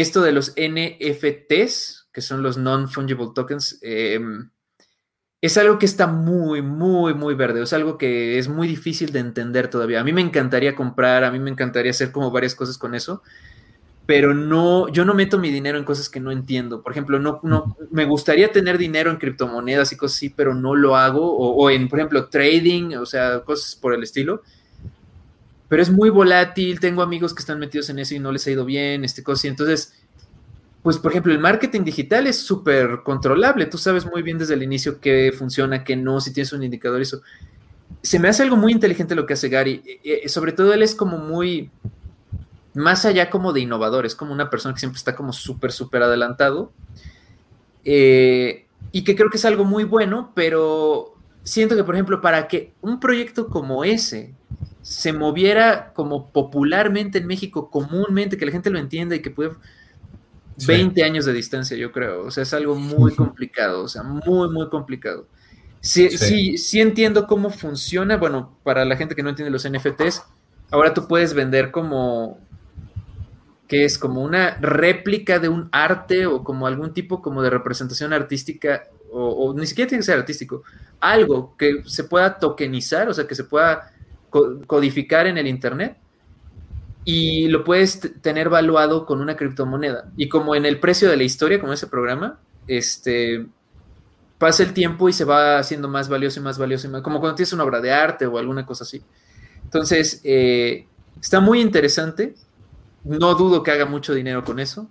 esto 0.00 0.20
de 0.20 0.32
los 0.32 0.54
NFTs, 0.56 2.08
que 2.12 2.20
son 2.20 2.42
los 2.42 2.58
non-fungible 2.58 3.30
tokens, 3.34 3.78
em, 3.80 4.50
es 5.40 5.56
algo 5.56 5.78
que 5.78 5.86
está 5.86 6.06
muy, 6.06 6.60
muy, 6.60 7.14
muy 7.14 7.34
verde. 7.34 7.62
Es 7.62 7.72
algo 7.72 7.96
que 7.96 8.38
es 8.38 8.48
muy 8.48 8.68
difícil 8.68 9.10
de 9.10 9.20
entender 9.20 9.68
todavía. 9.68 10.00
A 10.00 10.04
mí 10.04 10.12
me 10.12 10.20
encantaría 10.20 10.74
comprar, 10.74 11.24
a 11.24 11.30
mí 11.30 11.38
me 11.38 11.50
encantaría 11.50 11.92
hacer 11.92 12.12
como 12.12 12.30
varias 12.30 12.54
cosas 12.54 12.76
con 12.76 12.94
eso, 12.94 13.22
pero 14.04 14.34
no, 14.34 14.88
yo 14.88 15.06
no 15.06 15.14
meto 15.14 15.38
mi 15.38 15.50
dinero 15.50 15.78
en 15.78 15.84
cosas 15.84 16.10
que 16.10 16.20
no 16.20 16.30
entiendo. 16.30 16.82
Por 16.82 16.92
ejemplo, 16.92 17.18
no, 17.18 17.40
no, 17.42 17.76
me 17.90 18.04
gustaría 18.04 18.52
tener 18.52 18.76
dinero 18.76 19.10
en 19.10 19.16
criptomonedas 19.16 19.92
y 19.92 19.96
cosas 19.96 20.18
así, 20.18 20.28
pero 20.28 20.54
no 20.54 20.74
lo 20.74 20.96
hago. 20.96 21.36
O, 21.36 21.70
en, 21.70 21.88
por 21.88 22.00
ejemplo, 22.00 22.28
trading, 22.28 22.96
o 22.96 23.06
sea, 23.06 23.40
cosas 23.44 23.76
por 23.76 23.94
el 23.94 24.02
estilo. 24.02 24.42
Pero 25.68 25.82
es 25.82 25.90
muy 25.90 26.10
volátil. 26.10 26.80
Tengo 26.80 27.02
amigos 27.02 27.34
que 27.34 27.40
están 27.40 27.58
metidos 27.58 27.90
en 27.90 27.98
eso 27.98 28.14
y 28.14 28.18
no 28.18 28.32
les 28.32 28.46
ha 28.46 28.50
ido 28.50 28.64
bien, 28.64 29.04
este 29.04 29.22
cosa. 29.22 29.48
Entonces, 29.48 29.94
pues 30.86 30.98
por 30.98 31.10
ejemplo, 31.10 31.32
el 31.32 31.40
marketing 31.40 31.82
digital 31.82 32.28
es 32.28 32.38
súper 32.38 33.02
controlable. 33.02 33.66
Tú 33.66 33.76
sabes 33.76 34.06
muy 34.06 34.22
bien 34.22 34.38
desde 34.38 34.54
el 34.54 34.62
inicio 34.62 35.00
qué 35.00 35.32
funciona, 35.36 35.82
qué 35.82 35.96
no, 35.96 36.20
si 36.20 36.32
tienes 36.32 36.52
un 36.52 36.62
indicador, 36.62 37.00
eso. 37.00 37.22
Se 38.02 38.20
me 38.20 38.28
hace 38.28 38.44
algo 38.44 38.56
muy 38.56 38.70
inteligente 38.70 39.16
lo 39.16 39.26
que 39.26 39.32
hace 39.32 39.48
Gary. 39.48 39.82
Eh, 39.84 40.22
eh, 40.22 40.28
sobre 40.28 40.52
todo 40.52 40.72
él 40.72 40.84
es 40.84 40.94
como 40.94 41.18
muy, 41.18 41.72
más 42.74 43.04
allá 43.04 43.30
como 43.30 43.52
de 43.52 43.62
innovador, 43.62 44.06
es 44.06 44.14
como 44.14 44.32
una 44.32 44.48
persona 44.48 44.74
que 44.74 44.78
siempre 44.78 44.98
está 44.98 45.16
como 45.16 45.32
súper, 45.32 45.72
súper 45.72 46.04
adelantado. 46.04 46.70
Eh, 47.84 48.66
y 48.92 49.02
que 49.02 49.16
creo 49.16 49.28
que 49.28 49.38
es 49.38 49.44
algo 49.44 49.64
muy 49.64 49.82
bueno, 49.82 50.30
pero 50.36 51.16
siento 51.42 51.74
que, 51.74 51.82
por 51.82 51.96
ejemplo, 51.96 52.20
para 52.20 52.46
que 52.46 52.74
un 52.80 53.00
proyecto 53.00 53.48
como 53.48 53.82
ese 53.82 54.34
se 54.86 55.12
moviera 55.12 55.92
como 55.94 56.30
popularmente 56.30 57.18
en 57.18 57.26
México, 57.26 57.72
comúnmente, 57.72 58.36
que 58.36 58.46
la 58.46 58.52
gente 58.52 58.70
lo 58.70 58.78
entienda 58.78 59.16
y 59.16 59.20
que 59.20 59.32
pueda 59.32 59.56
20 60.64 61.02
años 61.02 61.24
de 61.24 61.32
distancia, 61.32 61.76
yo 61.76 61.90
creo. 61.90 62.22
O 62.22 62.30
sea, 62.30 62.44
es 62.44 62.54
algo 62.54 62.76
muy 62.76 63.12
complicado, 63.12 63.82
o 63.82 63.88
sea, 63.88 64.04
muy, 64.04 64.48
muy 64.48 64.68
complicado. 64.68 65.26
Sí, 65.80 66.08
sí. 66.16 66.56
sí, 66.56 66.80
entiendo 66.80 67.26
cómo 67.26 67.50
funciona. 67.50 68.16
Bueno, 68.16 68.56
para 68.62 68.84
la 68.84 68.96
gente 68.96 69.16
que 69.16 69.24
no 69.24 69.30
entiende 69.30 69.50
los 69.50 69.68
NFTs, 69.68 70.22
ahora 70.70 70.94
tú 70.94 71.08
puedes 71.08 71.34
vender 71.34 71.72
como 71.72 72.38
que 73.66 73.84
es 73.84 73.98
como 73.98 74.22
una 74.22 74.56
réplica 74.60 75.40
de 75.40 75.48
un 75.48 75.68
arte 75.72 76.26
o 76.26 76.44
como 76.44 76.68
algún 76.68 76.94
tipo 76.94 77.20
como 77.20 77.42
de 77.42 77.50
representación 77.50 78.12
artística 78.12 78.84
o, 79.10 79.30
o, 79.30 79.52
ni 79.52 79.66
siquiera 79.66 79.88
tiene 79.88 80.02
que 80.02 80.06
ser 80.06 80.18
artístico, 80.20 80.62
algo 81.00 81.56
que 81.58 81.82
se 81.86 82.04
pueda 82.04 82.38
tokenizar, 82.38 83.08
o 83.08 83.14
sea, 83.14 83.26
que 83.26 83.34
se 83.34 83.42
pueda 83.42 83.90
codificar 84.30 85.26
en 85.26 85.38
el 85.38 85.46
Internet 85.46 85.96
y 87.04 87.46
lo 87.48 87.62
puedes 87.62 88.00
tener 88.20 88.48
valuado 88.48 89.06
con 89.06 89.20
una 89.20 89.36
criptomoneda. 89.36 90.10
Y 90.16 90.28
como 90.28 90.56
en 90.56 90.66
el 90.66 90.80
precio 90.80 91.08
de 91.08 91.16
la 91.16 91.22
historia, 91.22 91.60
como 91.60 91.72
ese 91.72 91.86
programa, 91.86 92.40
este, 92.66 93.46
pasa 94.38 94.64
el 94.64 94.72
tiempo 94.72 95.08
y 95.08 95.12
se 95.12 95.24
va 95.24 95.58
haciendo 95.58 95.88
más 95.88 96.08
valioso 96.08 96.40
y 96.40 96.42
más 96.42 96.58
valioso, 96.58 96.88
y 96.88 96.90
más, 96.90 97.02
como 97.02 97.20
cuando 97.20 97.36
tienes 97.36 97.52
una 97.52 97.62
obra 97.62 97.80
de 97.80 97.92
arte 97.92 98.26
o 98.26 98.38
alguna 98.38 98.66
cosa 98.66 98.82
así. 98.82 99.00
Entonces, 99.62 100.20
eh, 100.24 100.86
está 101.20 101.38
muy 101.38 101.60
interesante. 101.60 102.34
No 103.04 103.36
dudo 103.36 103.62
que 103.62 103.70
haga 103.70 103.86
mucho 103.86 104.12
dinero 104.12 104.42
con 104.42 104.58
eso. 104.58 104.90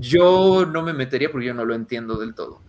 Yo 0.00 0.66
no 0.66 0.82
me 0.82 0.92
metería 0.92 1.30
porque 1.30 1.46
yo 1.46 1.54
no 1.54 1.64
lo 1.64 1.76
entiendo 1.76 2.16
del 2.16 2.34
todo. 2.34 2.60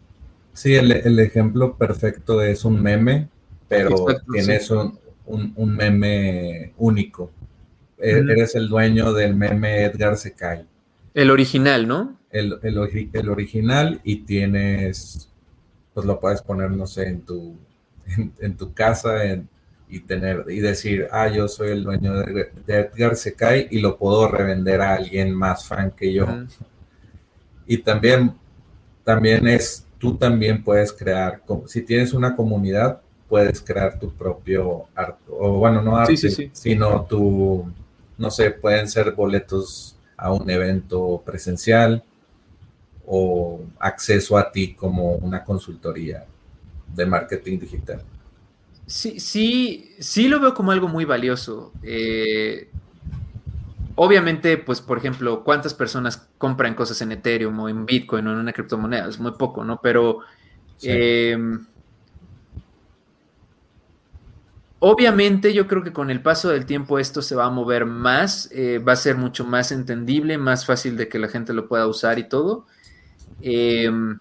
Sí, 0.54 0.76
el, 0.76 1.20
ejemplo 1.20 1.76
perfecto 1.76 2.42
es 2.42 2.64
un 2.64 2.82
meme, 2.82 3.28
pero 3.68 4.06
tienes 4.32 4.70
un, 4.70 5.00
un 5.28 5.76
meme 5.76 6.74
único. 6.78 7.32
E-, 7.98 8.24
eres 8.30 8.56
el 8.56 8.68
dueño 8.68 9.14
del 9.14 9.36
meme 9.36 9.84
Edgar 9.84 10.18
Secay. 10.18 10.66
El 11.14 11.32
original, 11.32 11.88
¿no? 11.88 12.20
El, 12.30 12.60
el, 12.62 13.30
original 13.30 14.02
y 14.04 14.18
tienes, 14.18 15.30
pues 15.94 16.06
lo 16.06 16.20
puedes 16.20 16.42
poner, 16.42 16.72
no 16.72 16.86
sé, 16.86 17.08
en 17.08 17.22
tu, 17.22 17.56
en, 18.40 18.58
tu 18.58 18.74
casa 18.74 19.22
y 19.88 20.00
tener 20.02 20.44
y 20.50 20.60
decir, 20.60 21.08
ah, 21.12 21.30
yo 21.30 21.48
soy 21.48 21.70
el 21.70 21.84
dueño 21.84 22.16
de, 22.16 22.52
Edgar 22.68 23.16
Secay 23.16 23.70
y 23.72 23.80
lo 23.80 23.98
puedo 23.98 24.28
revender 24.28 24.82
a 24.82 24.96
alguien 24.96 25.34
más 25.34 25.66
fan 25.66 25.92
que 25.92 26.12
yo. 26.12 26.28
Y 27.66 27.78
también, 27.78 28.34
también 29.06 29.48
es, 29.48 29.88
tú 29.98 30.18
también 30.18 30.66
puedes 30.66 30.92
crear, 30.92 31.42
si 31.68 31.82
tienes 31.82 32.12
una 32.12 32.36
comunidad, 32.36 33.02
puedes 33.30 33.62
crear 33.62 34.00
tu 34.00 34.12
propio 34.12 34.86
arte, 34.96 35.24
o 35.30 35.58
bueno, 35.58 35.82
no 35.82 35.98
arte, 35.98 36.50
sino 36.54 37.06
tu 37.06 37.66
no 38.18 38.32
sé, 38.32 38.52
pueden 38.52 38.88
ser 38.88 39.12
boletos 39.12 39.98
a 40.18 40.32
un 40.32 40.50
evento 40.50 41.22
presencial 41.26 42.04
o 43.06 43.62
acceso 43.80 44.38
a 44.38 44.52
ti 44.52 44.74
como 44.74 45.16
una 45.16 45.44
consultoría 45.44 46.26
de 46.94 47.06
marketing 47.06 47.60
digital. 47.60 48.02
Sí, 48.88 49.20
sí, 49.20 49.96
sí 50.00 50.28
lo 50.28 50.40
veo 50.40 50.54
como 50.54 50.72
algo 50.72 50.88
muy 50.88 51.06
valioso. 51.06 51.74
Eh, 51.84 52.70
obviamente, 53.96 54.58
pues, 54.58 54.80
por 54.80 54.98
ejemplo, 54.98 55.44
¿cuántas 55.44 55.74
personas 55.74 56.28
compran 56.38 56.76
cosas 56.76 57.02
en 57.02 57.12
Ethereum 57.12 57.60
o 57.60 57.70
en 57.70 57.86
Bitcoin 57.86 58.28
o 58.28 58.32
en 58.32 58.38
una 58.38 58.54
criptomoneda? 58.54 59.10
Es 59.10 59.20
muy 59.20 59.32
poco, 59.34 59.64
¿no? 59.64 59.82
Pero 59.82 60.20
em, 60.82 61.66
Obviamente 64.88 65.52
yo 65.52 65.66
creo 65.66 65.84
que 65.84 65.92
con 65.92 66.12
el 66.12 66.22
paso 66.22 66.50
del 66.50 66.68
tiempo 66.68 67.00
esto 67.00 67.24
se 67.24 67.34
va 67.34 67.46
a 67.46 67.50
mover 67.50 67.88
más, 67.88 68.52
eh, 68.52 68.78
va 68.78 68.94
a 68.94 68.96
ser 68.96 69.18
mucho 69.18 69.44
más 69.44 69.72
entendible, 69.72 70.38
más 70.38 70.64
fácil 70.64 70.96
de 70.96 71.08
que 71.08 71.18
la 71.18 71.28
gente 71.28 71.54
lo 71.54 71.68
pueda 71.68 71.88
usar 71.88 72.20
y 72.20 72.30
todo. 72.30 72.68
Em, 73.42 74.20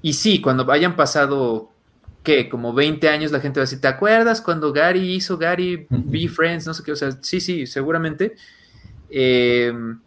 y 0.00 0.14
sí, 0.14 0.40
cuando 0.40 0.72
hayan 0.72 0.96
pasado, 0.96 1.70
¿qué? 2.22 2.48
Como 2.48 2.72
20 2.72 3.10
años 3.10 3.30
la 3.30 3.40
gente 3.40 3.60
va 3.60 3.64
a 3.64 3.66
decir, 3.66 3.82
¿te 3.82 3.88
acuerdas 3.88 4.40
cuando 4.40 4.72
Gary 4.72 5.16
hizo 5.16 5.36
Gary 5.36 5.86
Be 5.90 6.28
Friends? 6.28 6.66
No 6.66 6.72
sé 6.72 6.82
qué, 6.82 6.92
o 6.92 6.96
sea, 6.96 7.10
sí, 7.20 7.38
sí, 7.38 7.66
seguramente. 7.66 8.36
Em, 9.10 10.00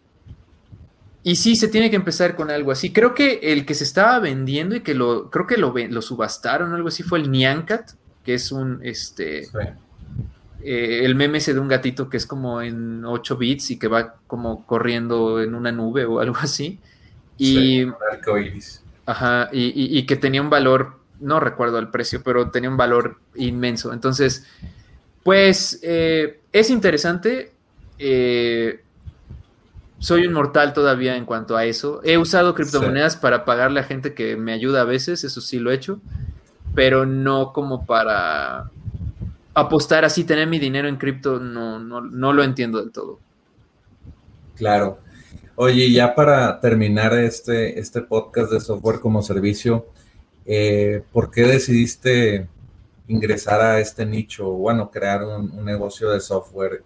y 1.22 1.36
sí, 1.36 1.54
se 1.54 1.68
tiene 1.68 1.88
que 1.88 1.94
empezar 1.94 2.34
con 2.34 2.50
algo 2.50 2.72
así. 2.72 2.92
Creo 2.92 3.14
que 3.14 3.38
el 3.44 3.64
que 3.64 3.74
se 3.74 3.84
estaba 3.84 4.18
vendiendo 4.18 4.74
y 4.74 4.80
que 4.80 4.94
lo, 4.94 5.30
creo 5.30 5.46
que 5.46 5.56
lo, 5.56 5.72
lo 5.72 6.02
subastaron 6.02 6.72
o 6.72 6.74
algo 6.74 6.88
así 6.88 7.04
fue 7.04 7.20
el 7.20 7.30
Nyancat, 7.30 7.92
que 8.24 8.34
es 8.34 8.50
un, 8.50 8.80
este, 8.82 9.46
eh, 10.64 11.04
el 11.04 11.14
meme 11.14 11.38
ese 11.38 11.52
de 11.52 11.60
un 11.60 11.68
gatito 11.68 12.08
que 12.08 12.16
es 12.16 12.26
como 12.26 12.62
en 12.62 13.04
8 13.04 13.36
bits 13.36 13.72
y 13.72 13.78
que 13.78 13.86
va 13.86 14.16
como 14.26 14.66
corriendo 14.66 15.42
en 15.42 15.54
una 15.54 15.70
nube 15.70 16.06
o 16.06 16.20
algo 16.20 16.36
así. 16.40 16.80
Y, 17.36 17.86
ajá, 19.04 19.50
y, 19.52 19.98
y, 19.98 20.06
que 20.06 20.16
tenía 20.16 20.40
un 20.40 20.48
valor, 20.48 21.00
no 21.20 21.38
recuerdo 21.40 21.78
el 21.78 21.88
precio, 21.88 22.22
pero 22.24 22.50
tenía 22.50 22.70
un 22.70 22.76
valor 22.76 23.18
inmenso. 23.34 23.92
Entonces, 23.92 24.46
pues 25.22 25.80
eh, 25.82 26.40
es 26.52 26.70
interesante. 26.70 27.52
Eh, 27.98 28.80
soy 29.98 30.26
un 30.26 30.32
mortal 30.32 30.72
todavía 30.72 31.16
en 31.16 31.26
cuanto 31.26 31.56
a 31.56 31.64
eso. 31.64 32.00
He 32.04 32.16
usado 32.16 32.54
criptomonedas 32.54 33.16
para 33.16 33.44
pagarle 33.44 33.80
a 33.80 33.84
gente 33.84 34.14
que 34.14 34.36
me 34.36 34.52
ayuda 34.52 34.82
a 34.82 34.84
veces, 34.84 35.24
eso 35.24 35.40
sí 35.40 35.58
lo 35.58 35.70
he 35.70 35.74
hecho, 35.74 36.00
pero 36.74 37.04
no 37.04 37.52
como 37.52 37.84
para 37.86 38.70
apostar 39.54 40.04
así, 40.04 40.24
tener 40.24 40.48
mi 40.48 40.58
dinero 40.58 40.88
en 40.88 40.96
cripto, 40.96 41.38
no, 41.38 41.78
no, 41.78 42.00
no 42.00 42.32
lo 42.32 42.42
entiendo 42.42 42.80
del 42.80 42.90
todo. 42.90 43.20
Claro. 44.56 44.98
Oye, 45.56 45.90
ya 45.92 46.14
para 46.14 46.60
terminar 46.60 47.14
este, 47.14 47.78
este 47.78 48.02
podcast 48.02 48.50
de 48.50 48.60
software 48.60 48.98
como 48.98 49.22
servicio, 49.22 49.86
eh, 50.44 51.02
¿por 51.12 51.30
qué 51.30 51.42
decidiste 51.42 52.48
ingresar 53.06 53.60
a 53.60 53.78
este 53.78 54.04
nicho? 54.04 54.50
Bueno, 54.50 54.90
crear 54.90 55.22
un, 55.24 55.64
negocio 55.64 56.10
de 56.10 56.20
software 56.20 56.82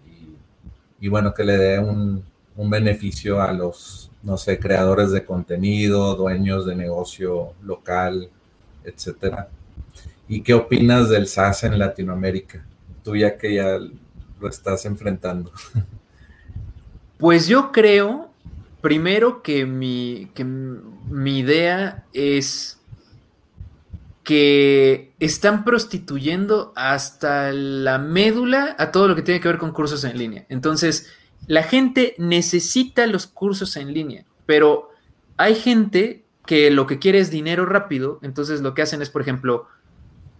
y, 0.99 1.07
bueno, 1.07 1.33
que 1.33 1.43
le 1.43 1.57
dé 1.57 1.79
un, 1.79 2.23
un, 2.55 2.69
beneficio 2.69 3.41
a 3.41 3.53
los, 3.53 4.11
no 4.21 4.37
sé, 4.37 4.59
creadores 4.59 5.11
de 5.11 5.25
contenido, 5.25 6.15
dueños 6.15 6.65
de 6.65 6.75
negocio 6.75 7.53
local, 7.63 8.29
etcétera. 8.83 9.49
¿Y 10.29 10.41
qué 10.41 10.53
opinas 10.53 11.09
del 11.09 11.27
SaaS 11.27 11.63
en 11.63 11.77
Latinoamérica? 11.77 12.63
Tú 13.03 13.15
ya 13.15 13.37
que 13.37 13.55
ya 13.55 13.79
lo 14.39 14.47
estás 14.47 14.85
enfrentando. 14.85 15.51
Pues 17.17 17.49
yo 17.49 17.73
creo 17.73 18.31
primero 18.79 19.41
que 19.41 19.65
mi, 19.65 20.31
que 20.33 20.45
mi 20.45 21.39
idea 21.39 22.05
es 22.13 22.79
que 24.23 25.11
están 25.19 25.65
prostituyendo 25.65 26.71
hasta 26.75 27.51
la 27.51 27.97
médula 27.97 28.75
a 28.77 28.91
todo 28.91 29.07
lo 29.07 29.15
que 29.15 29.23
tiene 29.23 29.41
que 29.41 29.47
ver 29.47 29.57
con 29.57 29.73
cursos 29.73 30.03
en 30.03 30.17
línea. 30.17 30.45
Entonces, 30.49 31.11
la 31.47 31.63
gente 31.63 32.13
necesita 32.19 33.07
los 33.07 33.25
cursos 33.25 33.75
en 33.75 33.93
línea, 33.93 34.23
pero 34.45 34.91
hay 35.35 35.55
gente 35.55 36.23
que 36.45 36.69
lo 36.71 36.85
que 36.85 36.99
quiere 36.99 37.19
es 37.19 37.31
dinero 37.31 37.65
rápido, 37.65 38.19
entonces 38.21 38.61
lo 38.61 38.73
que 38.73 38.83
hacen 38.83 39.01
es, 39.01 39.09
por 39.09 39.21
ejemplo, 39.21 39.67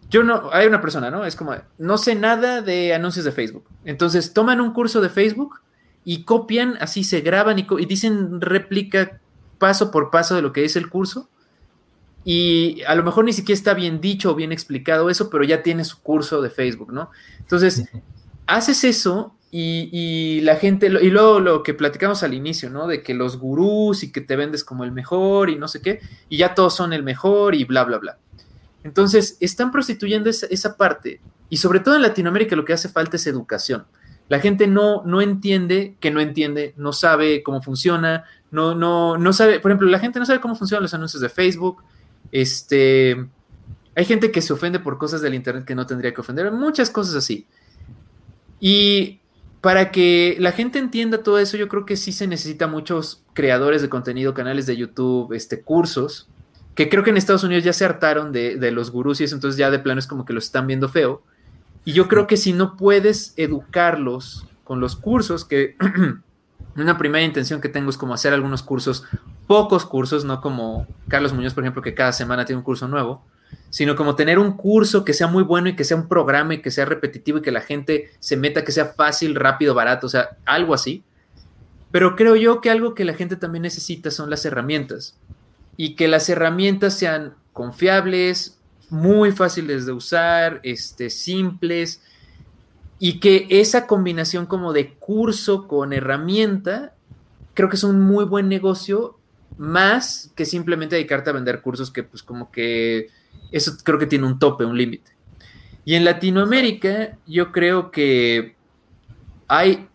yo 0.10 0.24
no, 0.24 0.50
hay 0.52 0.68
una 0.68 0.82
persona, 0.82 1.12
¿no? 1.12 1.26
Es 1.26 1.36
como, 1.36 1.56
no 1.78 1.98
sé 1.98 2.16
nada 2.16 2.62
de 2.62 2.94
anuncios 2.94 3.26
de 3.26 3.32
Facebook. 3.32 3.66
Entonces 3.86 4.34
toman 4.34 4.60
un 4.60 4.74
curso 4.74 5.02
de 5.02 5.10
Facebook 5.10 5.62
y 6.04 6.24
copian, 6.24 6.78
así 6.82 7.04
se 7.04 7.22
graban 7.22 7.60
y, 7.60 7.68
y 7.80 7.86
dicen 7.86 8.42
réplica 8.42 9.20
paso 9.60 9.92
por 9.92 10.10
paso 10.10 10.36
de 10.36 10.42
lo 10.42 10.52
que 10.52 10.66
es 10.66 10.76
el 10.76 10.90
curso. 10.90 11.30
Y 12.26 12.82
a 12.88 12.96
lo 12.96 13.04
mejor 13.04 13.26
ni 13.26 13.34
siquiera 13.34 13.58
está 13.58 13.74
bien 13.74 14.02
dicho 14.02 14.32
o 14.32 14.36
bien 14.36 14.52
explicado 14.52 15.10
eso, 15.10 15.30
pero 15.30 15.44
ya 15.44 15.64
tiene 15.64 15.86
su 15.86 16.02
curso 16.02 16.42
de 16.42 16.50
Facebook, 16.50 16.92
¿no? 16.92 17.12
Entonces, 17.40 17.88
haces 18.48 18.84
eso 18.84 19.36
y, 19.52 20.42
la 20.42 20.56
gente, 20.58 20.88
y 20.88 21.10
luego 21.10 21.40
lo 21.40 21.64
que 21.64 21.74
platicamos 21.74 22.24
al 22.24 22.34
inicio, 22.34 22.70
¿no? 22.70 22.88
De 22.88 23.04
que 23.04 23.14
los 23.14 23.38
gurús 23.38 24.04
y 24.04 24.12
que 24.12 24.22
te 24.22 24.36
vendes 24.36 24.64
como 24.64 24.84
el 24.84 24.92
mejor 24.92 25.50
y 25.50 25.56
no 25.56 25.68
sé 25.68 25.82
qué, 25.82 26.02
y 26.28 26.38
ya 26.38 26.54
todos 26.56 26.76
son 26.76 26.94
el 26.94 27.04
mejor 27.04 27.56
y 27.56 27.64
bla, 27.64 27.84
bla, 27.84 27.98
bla. 27.98 28.18
Entonces, 28.84 29.38
están 29.40 29.72
prostituyendo 29.72 30.30
esa, 30.30 30.78
parte. 30.78 31.22
Y 31.50 31.58
sobre 31.58 31.80
todo 31.80 31.96
en 31.96 32.02
Latinoamérica 32.02 32.56
lo 32.56 32.66
que 32.66 32.74
hace 32.74 32.90
falta 32.90 33.18
es 33.18 33.28
educación. 33.28 33.86
La 34.30 34.40
gente 34.40 34.68
no, 34.68 35.04
no 35.06 35.22
entiende, 35.22 35.96
que 36.00 36.12
no 36.12 36.22
entiende, 36.22 36.74
no 36.78 36.94
sabe 36.94 37.42
cómo 37.44 37.62
funciona, 37.62 38.26
no, 38.52 38.76
no, 38.76 39.18
no 39.18 39.34
sabe, 39.34 39.60
por 39.60 39.72
ejemplo, 39.72 39.88
la 39.90 40.00
gente 40.00 40.20
no 40.20 40.26
sabe 40.26 40.40
cómo 40.40 40.56
funcionan 40.56 40.84
los 40.84 40.94
anuncios 40.94 41.22
de 41.22 41.30
Facebook. 41.30 41.84
Este, 42.32 43.28
hay 43.96 44.06
gente 44.06 44.32
que 44.32 44.42
se 44.42 44.54
ofende 44.54 44.80
por 44.80 44.98
cosas 44.98 45.22
del 45.22 45.34
Internet 45.34 45.66
que 45.66 45.76
no 45.76 45.86
tendría 45.86 46.14
que 46.14 46.22
ofender, 46.22 46.52
muchas 46.52 46.90
cosas 46.90 47.16
así. 47.16 47.48
Y 48.60 49.20
para 49.62 49.92
que 49.92 50.38
la 50.40 50.52
gente 50.52 50.80
entienda 50.80 51.24
todo 51.24 51.40
eso, 51.40 51.58
yo 51.58 51.68
creo 51.68 51.86
que 51.86 51.98
sí 51.98 52.12
se 52.12 52.28
necesita 52.28 52.68
muchos 52.68 53.24
creadores 53.34 53.82
de 53.82 53.90
contenido, 53.90 54.34
canales 54.34 54.66
de 54.66 54.78
YouTube, 54.78 55.34
este, 55.34 55.62
cursos, 55.62 56.30
que 56.76 56.90
creo 56.90 57.04
que 57.04 57.10
en 57.10 57.18
Estados 57.18 57.44
Unidos 57.44 57.64
ya 57.64 57.74
se 57.74 57.86
hartaron 57.86 58.32
de, 58.32 58.72
los 58.72 58.92
gurús 58.92 59.20
y 59.22 59.26
eso, 59.26 59.36
entonces 59.36 59.58
ya 59.58 59.70
de 59.70 59.80
plano 59.80 60.00
es 60.00 60.08
como 60.08 60.26
que 60.26 60.34
los 60.34 60.46
están 60.46 60.68
viendo 60.68 60.90
feo. 60.90 61.24
Y 61.86 61.94
yo 61.94 62.08
creo 62.08 62.28
que 62.28 62.38
si 62.38 62.54
no 62.54 62.78
puedes 62.78 63.34
educarlos 63.38 64.48
con 64.64 64.80
los 64.80 64.96
cursos, 64.96 65.46
que 65.46 65.76
una 66.76 66.98
primera 66.98 67.26
intención 67.26 67.62
que 67.62 67.70
tengo 67.70 67.90
es 67.90 67.98
como 67.98 68.14
hacer 68.14 68.34
algunos 68.34 68.64
cursos, 68.64 69.04
pocos 69.48 69.86
cursos, 69.86 70.26
no 70.26 70.42
como 70.42 70.88
Carlos 71.08 71.34
Muñoz, 71.34 71.54
por 71.54 71.64
ejemplo, 71.64 71.82
que 71.82 71.96
cada 71.96 72.14
semana 72.14 72.46
tiene 72.46 72.60
un 72.60 72.64
curso 72.64 72.88
nuevo, 72.88 73.26
sino 73.70 73.96
como 73.96 74.16
tener 74.16 74.40
un 74.40 74.54
curso 74.54 75.04
que 75.04 75.14
sea 75.14 75.28
muy 75.28 75.44
bueno 75.44 75.70
y 75.70 75.76
que 75.76 75.84
sea 75.84 75.98
un 75.98 76.08
programa 76.08 76.54
y 76.54 76.62
que 76.62 76.72
sea 76.72 76.86
repetitivo 76.86 77.40
y 77.40 77.42
que 77.42 77.52
la 77.52 77.62
gente 77.62 78.12
se 78.20 78.38
meta, 78.38 78.64
que 78.64 78.72
sea 78.72 78.86
fácil, 78.86 79.36
rápido, 79.36 79.74
barato, 79.74 80.08
o 80.08 80.10
sea, 80.10 80.38
algo 80.46 80.74
así. 80.74 81.04
Pero 81.92 82.16
creo 82.16 82.36
yo 82.36 82.62
que 82.62 82.70
algo 82.70 82.94
que 82.94 83.06
la 83.06 83.14
gente 83.16 83.36
también 83.36 83.64
necesita 83.64 84.12
son 84.12 84.30
las 84.30 84.46
herramientas 84.46 85.18
y 85.82 85.96
que 85.96 86.10
las 86.10 86.28
herramientas 86.28 87.00
sean 87.00 87.36
confiables, 87.54 88.60
muy 88.90 89.32
fáciles 89.32 89.86
de 89.86 89.94
usar, 89.94 90.60
este, 90.64 91.10
simples, 91.10 92.02
y 93.00 93.22
que 93.22 93.48
esa 93.50 93.88
combinación 93.88 94.46
como 94.46 94.74
de 94.74 94.96
curso 94.96 95.70
con 95.70 95.94
herramienta, 95.94 96.96
creo 97.54 97.70
que 97.70 97.78
es 97.78 97.86
un 97.86 98.02
muy 98.02 98.26
buen 98.26 98.50
negocio, 98.50 99.18
más 99.58 100.34
que 100.36 100.44
simplemente 100.44 100.98
dedicarte 100.98 101.30
a 101.30 101.34
vender 101.34 101.62
cursos 101.62 101.92
que 101.92 102.04
pues 102.04 102.24
como 102.24 102.52
que 102.52 103.08
eso 103.54 103.78
creo 103.82 103.98
que 103.98 104.06
tiene 104.06 104.28
un 104.28 104.38
tope, 104.38 104.66
un 104.66 104.78
límite. 104.78 105.12
Y 105.86 105.96
en 105.96 106.04
Latinoamérica 106.04 107.18
yo 107.26 107.54
creo 107.54 107.90
que 107.90 108.58
hay 109.48 109.88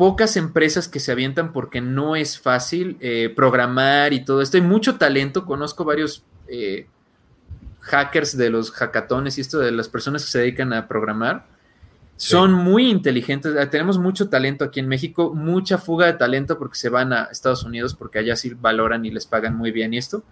pocas 0.00 0.38
empresas 0.38 0.88
que 0.88 0.98
se 0.98 1.12
avientan 1.12 1.52
porque 1.52 1.82
no 1.82 2.16
es 2.16 2.40
fácil 2.40 2.96
eh, 3.00 3.30
programar 3.36 4.14
y 4.14 4.24
todo 4.24 4.40
esto. 4.40 4.56
Hay 4.56 4.62
mucho 4.62 4.96
talento, 4.96 5.44
conozco 5.44 5.84
varios 5.84 6.24
eh, 6.48 6.86
hackers 7.80 8.34
de 8.34 8.48
los 8.48 8.70
hackatones 8.70 9.36
y 9.36 9.42
esto 9.42 9.58
de 9.58 9.72
las 9.72 9.90
personas 9.90 10.24
que 10.24 10.30
se 10.30 10.38
dedican 10.38 10.72
a 10.72 10.88
programar. 10.88 11.44
Son 12.16 12.50
muy 12.54 12.88
inteligentes, 12.88 13.54
ah, 13.58 13.68
tenemos 13.68 13.98
mucho 13.98 14.30
talento 14.30 14.64
aquí 14.64 14.80
en 14.80 14.88
México, 14.88 15.34
mucha 15.34 15.76
fuga 15.76 16.06
de 16.06 16.14
talento 16.14 16.58
porque 16.58 16.78
se 16.78 16.88
van 16.88 17.12
a 17.12 17.24
Estados 17.24 17.64
Unidos 17.64 17.94
porque 17.94 18.20
allá 18.20 18.36
sí 18.36 18.54
valoran 18.58 19.04
y 19.04 19.10
les 19.10 19.26
pagan 19.26 19.54
muy 19.54 19.70
bien 19.70 19.92
y 19.92 19.98
esto. 19.98 20.24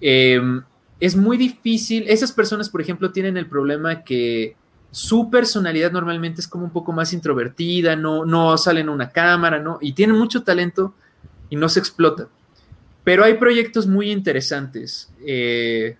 Em, 0.00 0.64
es 0.98 1.14
muy 1.14 1.36
difícil, 1.36 2.06
esas 2.08 2.32
personas, 2.32 2.68
por 2.68 2.80
ejemplo, 2.80 3.12
tienen 3.12 3.36
el 3.36 3.46
problema 3.46 4.02
que 4.02 4.56
su 4.90 5.30
personalidad 5.30 5.92
normalmente 5.92 6.40
es 6.40 6.48
como 6.48 6.64
un 6.64 6.70
poco 6.70 6.92
más 6.92 7.12
introvertida, 7.12 7.94
no, 7.94 8.24
no 8.24 8.56
sale 8.56 8.80
en 8.80 8.88
una 8.88 9.10
cámara, 9.10 9.58
¿no? 9.58 9.78
Y 9.80 9.92
tiene 9.92 10.12
mucho 10.12 10.42
talento 10.42 10.94
y 11.50 11.56
no 11.56 11.68
se 11.68 11.80
explota. 11.80 12.28
Pero 13.04 13.24
hay 13.24 13.34
proyectos 13.34 13.86
muy 13.86 14.10
interesantes. 14.10 15.10
Eh, 15.26 15.96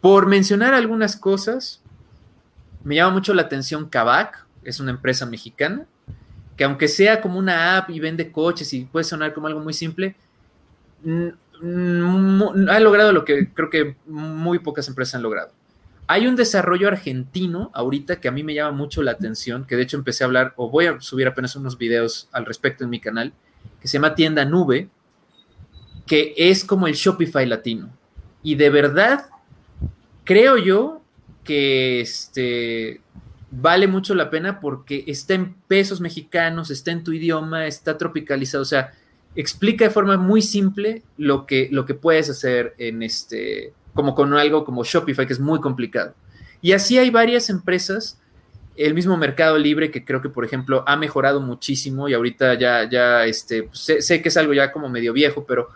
por 0.00 0.26
mencionar 0.26 0.74
algunas 0.74 1.16
cosas, 1.16 1.80
me 2.84 2.96
llama 2.96 3.14
mucho 3.14 3.34
la 3.34 3.42
atención 3.42 3.88
Kavak, 3.88 4.46
es 4.62 4.78
una 4.80 4.92
empresa 4.92 5.26
mexicana, 5.26 5.86
que 6.56 6.64
aunque 6.64 6.88
sea 6.88 7.20
como 7.20 7.38
una 7.38 7.76
app 7.76 7.90
y 7.90 8.00
vende 8.00 8.30
coches 8.30 8.72
y 8.72 8.84
puede 8.84 9.04
sonar 9.04 9.34
como 9.34 9.48
algo 9.48 9.60
muy 9.60 9.74
simple, 9.74 10.16
ha 11.04 12.80
logrado 12.80 13.12
lo 13.12 13.24
que 13.24 13.52
creo 13.52 13.70
que 13.70 13.96
muy 14.06 14.58
pocas 14.60 14.88
empresas 14.88 15.16
han 15.16 15.22
logrado 15.22 15.50
hay 16.08 16.26
un 16.26 16.36
desarrollo 16.36 16.88
argentino 16.88 17.70
ahorita 17.74 18.20
que 18.20 18.28
a 18.28 18.32
mí 18.32 18.42
me 18.42 18.54
llama 18.54 18.76
mucho 18.76 19.02
la 19.02 19.12
atención, 19.12 19.66
que 19.66 19.76
de 19.76 19.82
hecho 19.82 19.96
empecé 19.96 20.22
a 20.22 20.26
hablar, 20.26 20.54
o 20.56 20.70
voy 20.70 20.86
a 20.86 21.00
subir 21.00 21.26
apenas 21.26 21.56
unos 21.56 21.78
videos 21.78 22.28
al 22.32 22.46
respecto 22.46 22.84
en 22.84 22.90
mi 22.90 23.00
canal, 23.00 23.32
que 23.80 23.88
se 23.88 23.94
llama 23.94 24.14
Tienda 24.14 24.44
Nube, 24.44 24.88
que 26.06 26.34
es 26.36 26.64
como 26.64 26.86
el 26.86 26.94
Shopify 26.94 27.46
latino. 27.46 27.90
Y 28.42 28.54
de 28.54 28.70
verdad, 28.70 29.26
creo 30.24 30.56
yo 30.56 31.02
que 31.42 32.00
este, 32.00 33.00
vale 33.50 33.88
mucho 33.88 34.14
la 34.14 34.30
pena 34.30 34.60
porque 34.60 35.04
está 35.08 35.34
en 35.34 35.54
pesos 35.66 36.00
mexicanos, 36.00 36.70
está 36.70 36.92
en 36.92 37.02
tu 37.02 37.12
idioma, 37.12 37.66
está 37.66 37.98
tropicalizado, 37.98 38.62
o 38.62 38.66
sea, 38.66 38.92
explica 39.34 39.84
de 39.84 39.90
forma 39.90 40.16
muy 40.16 40.42
simple 40.42 41.02
lo 41.16 41.46
que, 41.46 41.68
lo 41.72 41.84
que 41.84 41.94
puedes 41.94 42.30
hacer 42.30 42.74
en 42.78 43.02
este 43.02 43.72
como 43.96 44.14
con 44.14 44.32
algo 44.34 44.64
como 44.64 44.84
Shopify, 44.84 45.26
que 45.26 45.32
es 45.32 45.40
muy 45.40 45.60
complicado. 45.60 46.14
Y 46.62 46.72
así 46.72 46.98
hay 46.98 47.10
varias 47.10 47.50
empresas, 47.50 48.20
el 48.76 48.94
mismo 48.94 49.16
Mercado 49.16 49.58
Libre, 49.58 49.90
que 49.90 50.04
creo 50.04 50.22
que, 50.22 50.28
por 50.28 50.44
ejemplo, 50.44 50.84
ha 50.86 50.96
mejorado 50.96 51.40
muchísimo 51.40 52.08
y 52.08 52.14
ahorita 52.14 52.54
ya, 52.54 52.88
ya, 52.88 53.24
este, 53.24 53.64
pues, 53.64 53.92
sé, 53.98 54.22
que 54.22 54.28
es 54.28 54.36
algo 54.36 54.52
ya 54.52 54.70
como 54.70 54.88
medio 54.88 55.12
viejo, 55.12 55.44
pero 55.44 55.68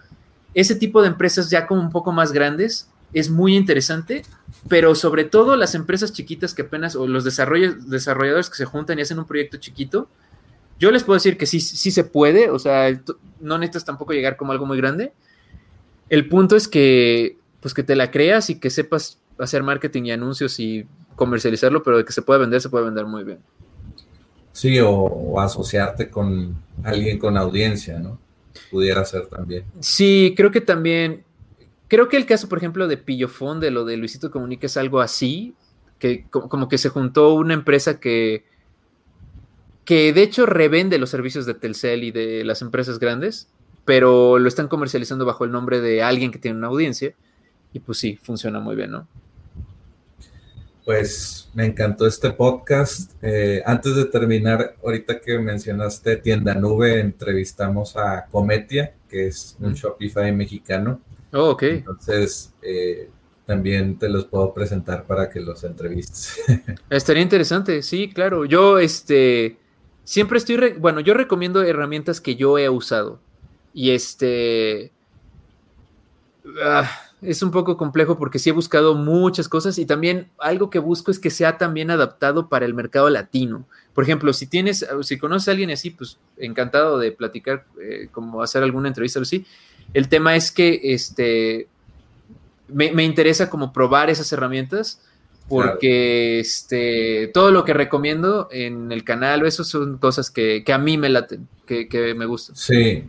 ese 0.55 0.77
tipo 0.77 1.03
de 1.03 1.09
empresas 1.09 1.51
ya 1.51 1.67
como 1.67 1.81
un 1.81 1.91
poco 1.91 2.13
más 2.13 2.31
grandes 2.31 2.89
es 3.13 3.31
muy 3.31 3.57
interesante, 3.57 4.23
pero 4.69 4.95
sobre 4.95 5.25
todo 5.25 5.57
las 5.57 5.75
empresas 5.75 6.13
chiquitas 6.13 6.55
que 6.55 6.63
apenas, 6.63 6.95
o 6.95 7.09
los 7.09 7.25
desarrolladores 7.25 8.51
que 8.51 8.57
se 8.57 8.65
juntan 8.65 8.99
y 8.99 9.03
hacen 9.03 9.19
un 9.19 9.27
proyecto 9.27 9.57
chiquito, 9.57 10.09
yo 10.79 10.91
les 10.91 11.05
puedo 11.05 11.17
decir 11.17 11.37
que 11.37 11.47
sí, 11.47 11.61
sí 11.61 11.91
se 11.91 12.05
puede, 12.05 12.51
o 12.51 12.59
sea, 12.59 12.89
no 13.41 13.59
necesitas 13.59 13.85
tampoco 13.85 14.13
llegar 14.13 14.37
como 14.37 14.53
algo 14.53 14.67
muy 14.67 14.77
grande. 14.77 15.13
El 16.09 16.29
punto 16.29 16.57
es 16.57 16.69
que 16.69 17.40
pues 17.61 17.75
que 17.75 17.83
te 17.83 17.97
la 17.97 18.11
creas 18.11 18.51
y 18.51 18.59
que 18.59 18.71
sepas 18.71 19.19
hacer 19.39 19.63
marketing 19.63 20.05
y 20.05 20.13
anuncios 20.13 20.59
y 20.61 20.87
comercializarlo, 21.17 21.83
pero 21.83 21.99
de 21.99 22.05
que 22.05 22.13
se 22.13 22.23
puede 22.23 22.41
vender, 22.41 22.61
se 22.61 22.69
puede 22.69 22.85
vender 22.85 23.07
muy 23.07 23.25
bien. 23.25 23.39
Sí, 24.53 24.79
o, 24.81 25.41
asociarte 25.41 26.09
con 26.09 26.57
alguien 26.83 27.19
con 27.19 27.37
audiencia, 27.37 27.99
¿no? 27.99 28.19
Pudiera 28.71 29.05
ser 29.05 29.27
también. 29.27 29.65
Sí, 29.81 30.35
creo 30.37 30.51
que 30.51 30.61
también, 30.61 31.25
creo 31.89 32.09
que 32.09 32.17
el 32.17 32.27
caso, 32.27 32.49
por 32.49 32.59
ejemplo, 32.59 32.89
de 32.89 32.97
Pillofón, 32.97 33.61
de 33.61 33.71
lo 33.71 33.85
de 33.85 33.97
Luisito 33.97 34.31
Comunica, 34.31 34.67
es 34.67 34.77
algo 34.77 35.01
así, 35.01 35.55
que 35.99 36.27
como 36.31 36.69
que 36.69 36.79
se 36.79 36.89
juntó 36.89 37.35
una 37.35 37.55
empresa 37.55 38.01
que, 38.01 38.45
que 39.85 40.13
de 40.13 40.23
hecho 40.23 40.47
revende 40.47 40.99
los 40.99 41.11
servicios 41.11 41.47
de 41.47 41.55
Telcel 41.55 42.05
y 42.05 42.11
de 42.11 42.45
las 42.45 42.63
empresas 42.63 42.99
grandes, 42.99 43.49
pero 43.85 44.39
lo 44.39 44.49
están 44.49 44.69
comercializando 44.69 45.27
bajo 45.27 45.45
el 45.45 45.53
nombre 45.53 45.81
de 45.81 46.03
alguien 46.03 46.31
que 46.33 46.39
tiene 46.39 46.57
una 46.57 46.69
audiencia 46.69 47.15
y 47.73 47.81
pues 47.81 47.99
sí, 47.99 48.19
funciona 48.23 48.61
muy 48.61 48.77
bien, 48.77 48.91
¿no? 48.91 49.09
Pues 50.85 51.49
me 51.55 51.67
encantó 51.67 52.07
este 52.07 52.31
podcast. 52.31 53.13
Eh, 53.23 53.63
antes 53.65 53.95
de 53.95 54.07
terminar, 54.07 54.77
ahorita 54.83 55.21
que 55.21 55.39
mencionaste 55.39 56.17
Tienda 56.17 56.55
Nube, 56.55 57.01
entrevistamos 57.01 57.97
a 57.97 58.27
Cometia, 58.31 58.95
que 59.09 59.29
es 59.29 59.57
un 59.61 59.75
Shopify 59.75 60.33
mexicano. 60.33 61.01
Oh, 61.33 61.51
ok. 61.51 61.63
Entonces, 61.63 62.53
eh, 62.63 63.09
también 63.47 63.99
te 63.99 64.09
los 64.09 64.25
puedo 64.25 64.53
presentar 64.55 65.05
para 65.05 65.29
que 65.29 65.41
los 65.41 65.63
entrevistes. 65.65 66.41
Estaría 66.91 67.23
interesante, 67.23 67.83
sí, 67.83 68.11
claro. 68.13 68.45
Yo, 68.45 68.79
este, 68.79 69.59
siempre 70.05 70.39
estoy, 70.39 70.73
bueno, 70.79 71.01
yo 71.01 71.15
recomiendo 71.15 71.63
herramientas 71.63 72.21
que 72.21 72.37
yo 72.37 72.59
he 72.59 72.69
usado. 72.69 73.21
Y 73.75 73.91
este... 73.91 74.93
Ah, 76.65 76.91
es 77.23 77.43
un 77.43 77.51
poco 77.51 77.77
complejo 77.77 78.17
porque 78.17 78.39
sí 78.39 78.51
he 78.51 78.53
buscado 78.53 78.95
muchas 78.95 79.49
cosas 79.49 79.79
y 79.79 79.85
también 79.85 80.29
algo 80.39 80.71
que 80.71 80.79
busco 80.79 81.11
es 81.11 81.19
que 81.19 81.31
sea 81.31 81.59
también 81.59 81.91
adaptado 81.91 82.49
para 82.49 82.65
el 82.65 82.75
mercado 82.75 83.11
latino. 83.11 83.67
Por 83.95 84.05
ejemplo, 84.05 84.33
si 84.33 84.47
tienes, 84.47 84.87
si 85.03 85.19
conoces 85.19 85.49
a 85.49 85.51
alguien 85.51 85.71
así, 85.71 85.91
pues 85.91 86.19
encantado 86.39 86.99
de 86.99 87.13
platicar, 87.13 87.65
eh, 87.83 88.09
como 88.11 88.43
hacer 88.43 88.63
alguna 88.63 88.89
entrevista 88.89 89.19
o 89.19 89.23
así. 89.23 89.45
El 89.93 90.09
tema 90.09 90.37
es 90.37 90.51
que 90.51 90.81
este, 90.83 91.67
me, 92.69 93.05
interesa 93.05 93.51
como 93.51 93.73
probar 93.73 94.09
esas 94.09 94.33
herramientas 94.33 95.03
porque 95.49 96.39
este, 96.39 97.31
todo 97.35 97.51
lo 97.51 97.65
que 97.65 97.75
recomiendo 97.75 98.49
en 98.53 98.93
el 98.93 99.03
canal, 99.03 99.45
eso 99.45 99.65
son 99.65 99.99
cosas 99.99 100.31
que, 100.31 100.65
a 100.73 100.79
mí 100.79 100.97
me 100.97 101.09
laten, 101.09 101.49
que, 101.67 101.89
que 101.89 102.15
me 102.15 102.25
gustan. 102.25 102.55
Sí, 102.55 103.03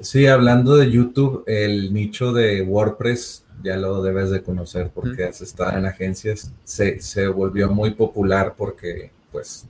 sí, 0.00 0.26
hablando 0.26 0.76
de 0.76 0.90
YouTube, 0.90 1.42
el 1.46 1.92
nicho 1.92 2.32
de 2.32 2.62
WordPress 2.62 3.44
ya 3.62 3.76
lo 3.76 4.02
debes 4.02 4.30
de 4.30 4.42
conocer 4.42 4.90
porque 4.94 5.24
has 5.24 5.40
estado 5.40 5.76
en 5.76 5.86
agencias, 5.86 6.52
se, 6.64 7.00
se, 7.00 7.26
volvió 7.28 7.70
muy 7.70 7.92
popular 7.92 8.54
porque 8.56 9.10
pues 9.32 9.66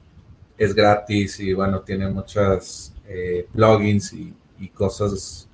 es 0.56 0.74
gratis 0.74 1.40
y 1.40 1.52
bueno, 1.54 1.80
tiene 1.80 2.08
muchas 2.08 2.92
eh, 3.06 3.46
plugins 3.52 4.12
y, 4.12 4.34
y, 4.58 4.68
cosas 4.68 5.48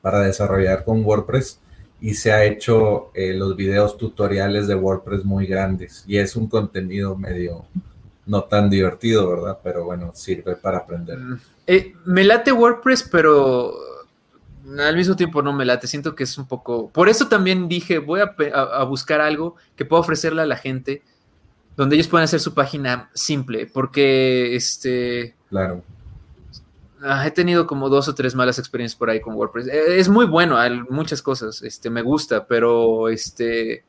para 0.00 0.20
desarrollar 0.20 0.84
con 0.84 1.04
WordPress 1.04 1.58
y 2.00 2.14
se 2.14 2.32
ha 2.32 2.44
hecho 2.44 3.10
eh, 3.14 3.32
los 3.32 3.56
videos 3.56 3.96
tutoriales 3.96 4.66
de 4.66 4.74
WordPress 4.74 5.24
muy 5.24 5.46
grandes 5.46 6.04
y 6.06 6.18
es 6.18 6.36
un 6.36 6.48
contenido 6.48 7.16
medio 7.16 7.64
no 8.26 8.44
tan 8.44 8.70
divertido, 8.70 9.28
¿verdad? 9.30 9.58
Pero 9.62 9.84
bueno, 9.84 10.12
sirve 10.14 10.56
para 10.56 10.78
aprender. 10.78 11.18
Eh, 11.66 11.94
me 12.04 12.24
late 12.24 12.52
WordPress, 12.52 13.08
pero 13.10 13.74
al 14.78 14.96
mismo 14.96 15.16
tiempo 15.16 15.42
no 15.42 15.52
me 15.52 15.64
late, 15.64 15.86
siento 15.86 16.14
que 16.14 16.24
es 16.24 16.38
un 16.38 16.46
poco... 16.46 16.88
Por 16.90 17.08
eso 17.08 17.28
también 17.28 17.68
dije, 17.68 17.98
voy 17.98 18.20
a, 18.20 18.84
buscar 18.84 19.20
algo 19.20 19.56
que 19.76 19.84
pueda 19.84 20.00
ofrecerle 20.00 20.42
a 20.42 20.46
la 20.46 20.56
gente 20.56 21.02
donde 21.76 21.96
ellos 21.96 22.08
puedan 22.08 22.24
hacer 22.24 22.40
su 22.40 22.54
página 22.54 23.10
simple, 23.14 23.66
porque 23.66 24.54
este... 24.54 25.34
Claro. 25.48 25.82
Ah, 27.02 27.26
he 27.26 27.32
tenido 27.32 27.66
como 27.66 27.88
dos 27.88 28.06
o 28.08 28.14
tres 28.14 28.34
malas 28.34 28.58
experiencias 28.58 28.96
por 28.96 29.10
ahí 29.10 29.20
con 29.20 29.34
WordPress. 29.34 29.66
Eh, 29.66 29.98
es 29.98 30.08
muy 30.08 30.26
bueno, 30.26 30.56
hay 30.56 30.80
muchas 30.88 31.20
cosas, 31.22 31.62
este, 31.62 31.90
me 31.90 32.02
gusta, 32.02 32.46
pero 32.46 33.08
este... 33.08 33.84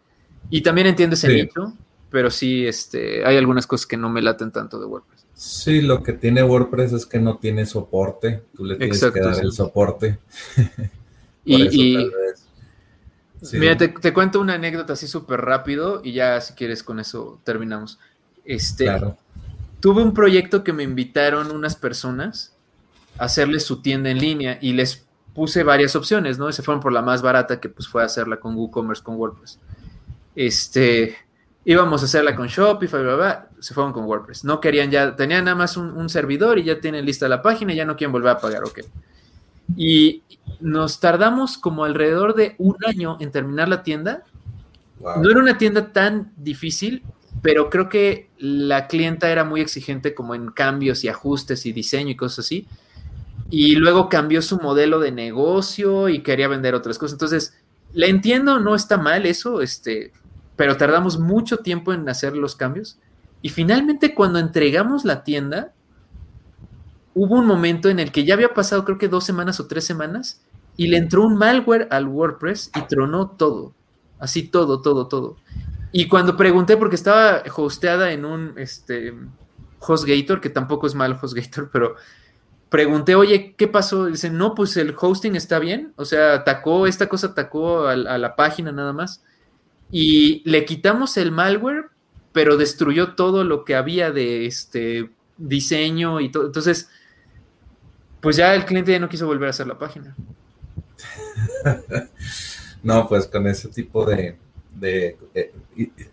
Y 0.50 0.62
también 0.62 0.88
entiendo 0.88 1.14
ese 1.14 1.30
nicho, 1.30 1.74
pero 2.14 2.30
sí, 2.30 2.68
este, 2.68 3.26
hay 3.26 3.38
algunas 3.38 3.66
cosas 3.66 3.88
que 3.88 3.98
no 3.98 4.08
me 4.08 4.22
laten 4.22 4.52
tanto 4.52 4.80
de 4.80 4.86
WordPress. 4.86 5.26
Sí, 5.34 5.82
lo 5.82 6.04
que 6.04 6.14
tiene 6.14 6.44
WordPress 6.44 6.94
es 6.94 7.08
que 7.08 7.18
no 7.18 7.38
tiene 7.38 7.66
soporte. 7.66 8.44
Tú 8.56 8.66
le 8.66 8.76
tienes 8.76 9.04
que 9.04 9.20
dar 9.20 9.44
el 9.44 9.52
soporte. 9.52 10.20
y, 11.44 11.98
mira, 13.54 13.76
te, 13.78 14.14
cuento 14.14 14.40
una 14.40 14.54
anécdota 14.54 14.94
así 14.94 15.08
súper 15.08 15.42
rápido 15.42 16.02
y 16.04 16.14
ya 16.14 16.40
si 16.40 16.54
quieres 16.54 16.84
con 16.84 17.00
eso 17.00 17.42
terminamos. 17.44 17.98
Este, 18.46 18.88
Tuve 19.80 20.04
un 20.04 20.14
proyecto 20.14 20.64
que 20.64 20.72
me 20.72 20.84
invitaron 20.84 21.50
unas 21.50 21.76
personas 21.76 22.54
a 23.18 23.24
hacerles 23.24 23.64
su 23.64 23.82
tienda 23.82 24.12
en 24.12 24.20
línea 24.20 24.60
y 24.62 24.74
les 24.74 25.04
puse 25.34 25.64
varias 25.64 25.96
opciones, 25.96 26.38
¿no? 26.38 26.48
Y 26.48 26.54
se 26.54 26.62
fueron 26.62 26.80
por 26.80 26.94
la 26.94 27.02
más 27.02 27.24
barata 27.24 27.60
que 27.60 27.70
pues 27.70 27.88
fue 27.88 28.04
hacerla 28.04 28.40
con 28.40 28.56
WooCommerce, 28.56 29.02
con 29.02 29.16
WordPress. 29.16 29.58
Este, 30.36 31.18
íbamos 31.66 32.02
a 32.02 32.06
hacerla 32.06 32.36
con 32.36 32.48
Shopify, 32.48 33.02
bla, 33.02 33.16
bla, 33.16 33.50
se 33.60 33.74
fueron 33.74 33.94
con 33.94 34.06
WordPress. 34.06 34.44
No 34.44 34.60
querían 34.60 34.92
ya, 34.92 35.16
tenían 35.16 35.46
nada 35.46 35.56
más 35.56 35.78
un, 35.78 36.10
servidor 36.10 36.60
y 36.60 36.64
ya 36.64 36.80
tienen 36.80 37.06
lista 37.06 37.28
la 37.28 37.42
página 37.42 37.74
y 37.74 37.78
ya 37.78 37.86
no 37.86 37.96
quieren 37.96 38.12
volver 38.12 38.32
a 38.32 38.40
pagar, 38.40 38.64
ok. 38.64 38.80
Y 39.78 40.24
nos 40.60 41.00
tardamos 41.00 41.58
como 41.58 41.86
alrededor 41.86 42.36
de 42.36 42.56
un 42.58 42.76
año 42.86 43.18
en 43.20 43.32
terminar 43.32 43.70
la 43.70 43.84
tienda. 43.84 44.24
No 45.00 45.30
era 45.30 45.40
una 45.40 45.58
tienda 45.58 45.92
tan 45.92 46.32
difícil, 46.38 47.04
pero 47.42 47.70
creo 47.70 47.90
que 47.90 48.30
la 48.38 48.88
clienta 48.88 49.32
era 49.32 49.44
muy 49.44 49.62
exigente 49.62 50.14
como 50.14 50.36
en 50.36 50.52
cambios 50.52 51.04
y 51.04 51.10
ajustes 51.10 51.66
y 51.66 51.74
diseño 51.74 52.12
y 52.12 52.16
cosas 52.16 52.46
así. 52.46 52.68
Y 53.50 53.76
luego 53.76 54.10
cambió 54.10 54.42
su 54.42 54.58
modelo 54.58 55.00
de 55.00 55.12
negocio 55.12 56.10
y 56.10 56.24
quería 56.24 56.48
vender 56.48 56.74
otras 56.76 56.98
cosas. 56.98 57.14
Entonces, 57.14 57.54
la 57.94 58.08
entiendo, 58.08 58.60
no 58.60 58.76
está 58.76 58.98
mal 58.98 59.26
eso, 59.26 59.62
este, 59.62 60.12
pero 60.56 60.78
tardamos 60.78 61.20
mucho 61.20 61.58
tiempo 61.58 61.94
en 61.94 62.08
hacer 62.08 62.36
los 62.36 62.56
cambios. 62.56 63.00
Y 63.42 63.50
finalmente 63.50 64.14
cuando 64.14 64.40
entregamos 64.40 65.06
la 65.06 65.24
tienda, 65.24 65.74
hubo 67.14 67.36
un 67.36 67.46
momento 67.46 67.90
en 67.90 68.00
el 68.00 68.12
que 68.12 68.24
ya 68.24 68.34
había 68.36 68.54
pasado 68.54 68.86
creo 68.86 68.98
que 68.98 69.08
dos 69.08 69.26
semanas 69.26 69.60
o 69.60 69.68
tres 69.68 69.86
semanas 69.86 70.42
y 70.78 70.88
le 70.88 70.98
entró 70.98 71.24
un 71.24 71.36
malware 71.36 71.88
al 71.92 72.08
WordPress 72.08 72.72
y 72.76 72.82
tronó 72.88 73.30
todo. 73.32 73.74
Así 74.20 74.44
todo, 74.44 74.82
todo, 74.82 75.08
todo. 75.08 75.38
Y 75.92 76.08
cuando 76.08 76.38
pregunté, 76.38 76.78
porque 76.78 76.96
estaba 76.96 77.44
hosteada 77.56 78.12
en 78.12 78.26
un 78.26 78.54
este, 78.58 79.14
HostGator, 79.80 80.42
que 80.42 80.50
tampoco 80.50 80.88
es 80.88 80.96
mal 80.96 81.20
HostGator, 81.22 81.70
pero 81.72 81.96
pregunté, 82.70 83.14
oye, 83.14 83.54
¿qué 83.56 83.68
pasó? 83.68 84.06
Dice, 84.06 84.32
no, 84.32 84.56
pues 84.56 84.78
el 84.78 84.96
hosting 85.00 85.36
está 85.36 85.60
bien. 85.60 85.94
O 85.98 86.06
sea, 86.06 86.34
atacó, 86.34 86.88
esta 86.88 87.08
cosa 87.10 87.28
atacó 87.28 87.86
a 87.88 87.96
la 87.96 88.36
página 88.36 88.72
nada 88.72 88.94
más 88.94 89.24
y 89.96 90.42
le 90.50 90.66
quitamos 90.66 91.18
el 91.18 91.32
malware, 91.32 91.86
pero 92.32 92.58
destruyó 92.58 93.14
todo 93.14 93.44
lo 93.44 93.64
que 93.64 93.76
había 93.76 94.12
de 94.12 94.48
este 94.48 95.12
diseño 95.38 96.20
y 96.20 96.32
todo. 96.32 96.48
Entonces, 96.48 96.90
pues 98.20 98.36
ya 98.38 98.56
el 98.56 98.66
cliente 98.66 98.92
ya 98.92 99.00
no 99.00 99.08
quiso 99.08 99.28
volver 99.28 99.48
a 99.48 99.50
hacer 99.52 99.68
la 99.68 99.78
página. 99.78 100.16
no, 102.84 103.08
pues 103.08 103.28
con 103.28 103.46
ese 103.46 103.70
tipo 103.70 104.04
de, 104.04 104.36
de, 104.74 105.16
eh, 105.36 105.52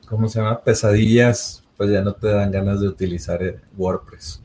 ¿cómo 0.07 0.29
se 0.29 0.41
llama? 0.41 0.63
Pesadillas, 0.63 1.65
pues 1.79 1.91
ya 1.91 2.03
no 2.03 2.13
te 2.13 2.27
dan 2.27 2.51
ganas 2.51 2.83
de 2.83 2.89
utilizar 2.89 3.43
eh, 3.43 3.61
WordPress. 3.79 4.43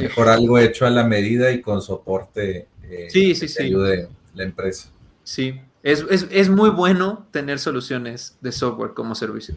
Mejor 0.00 0.28
algo 0.28 0.58
hecho 0.58 0.86
a 0.86 0.90
la 0.90 1.04
medida 1.04 1.52
y 1.52 1.60
con 1.60 1.80
soporte 1.82 2.66
eh, 2.82 3.06
sí, 3.10 3.36
sí, 3.36 3.46
que 3.46 3.62
ayude 3.62 4.08
la 4.34 4.42
empresa. 4.42 4.90
Sí, 5.22 5.60
es, 5.82 6.48
muy 6.48 6.70
bueno 6.70 7.26
tener 7.30 7.58
soluciones 7.58 8.36
de 8.40 8.52
software 8.52 8.92
como 8.94 9.14
servicio. 9.14 9.56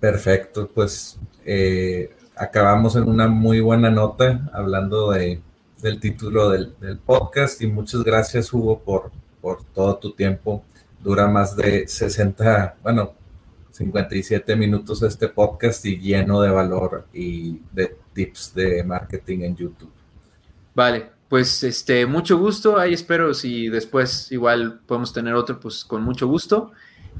Perfecto, 0.00 0.68
pues 0.74 1.18
eh, 1.44 2.14
acabamos 2.36 2.96
en 2.96 3.08
una 3.08 3.28
muy 3.28 3.60
buena 3.60 3.90
nota 3.90 4.50
hablando 4.52 5.10
de, 5.12 5.40
del 5.82 6.00
título 6.00 6.50
del, 6.50 6.74
podcast 7.04 7.60
y 7.62 7.66
muchas 7.66 8.02
gracias 8.02 8.52
Hugo 8.52 8.80
por, 8.80 9.10
por 9.40 9.62
todo 9.74 9.96
tu 9.96 10.12
tiempo. 10.12 10.64
Dura 11.02 11.28
más 11.28 11.56
de 11.56 11.86
60, 11.86 12.76
bueno, 12.82 13.14
57 13.70 14.56
minutos 14.56 15.02
este 15.02 15.28
podcast 15.28 15.84
y 15.86 15.98
lleno 15.98 16.40
de 16.42 16.50
valor 16.50 17.06
y 17.12 17.60
de 17.72 17.96
tips 18.12 18.54
de 18.54 18.84
marketing 18.84 19.40
en 19.42 19.56
YouTube. 19.56 19.92
Vale, 20.74 21.19
pues 21.30 21.62
este, 21.62 22.06
mucho 22.06 22.36
gusto. 22.38 22.76
Ahí 22.76 22.92
espero 22.92 23.32
si 23.34 23.68
después 23.68 24.32
igual 24.32 24.80
podemos 24.84 25.12
tener 25.12 25.34
otro, 25.34 25.60
pues 25.60 25.84
con 25.84 26.02
mucho 26.02 26.26
gusto. 26.26 26.72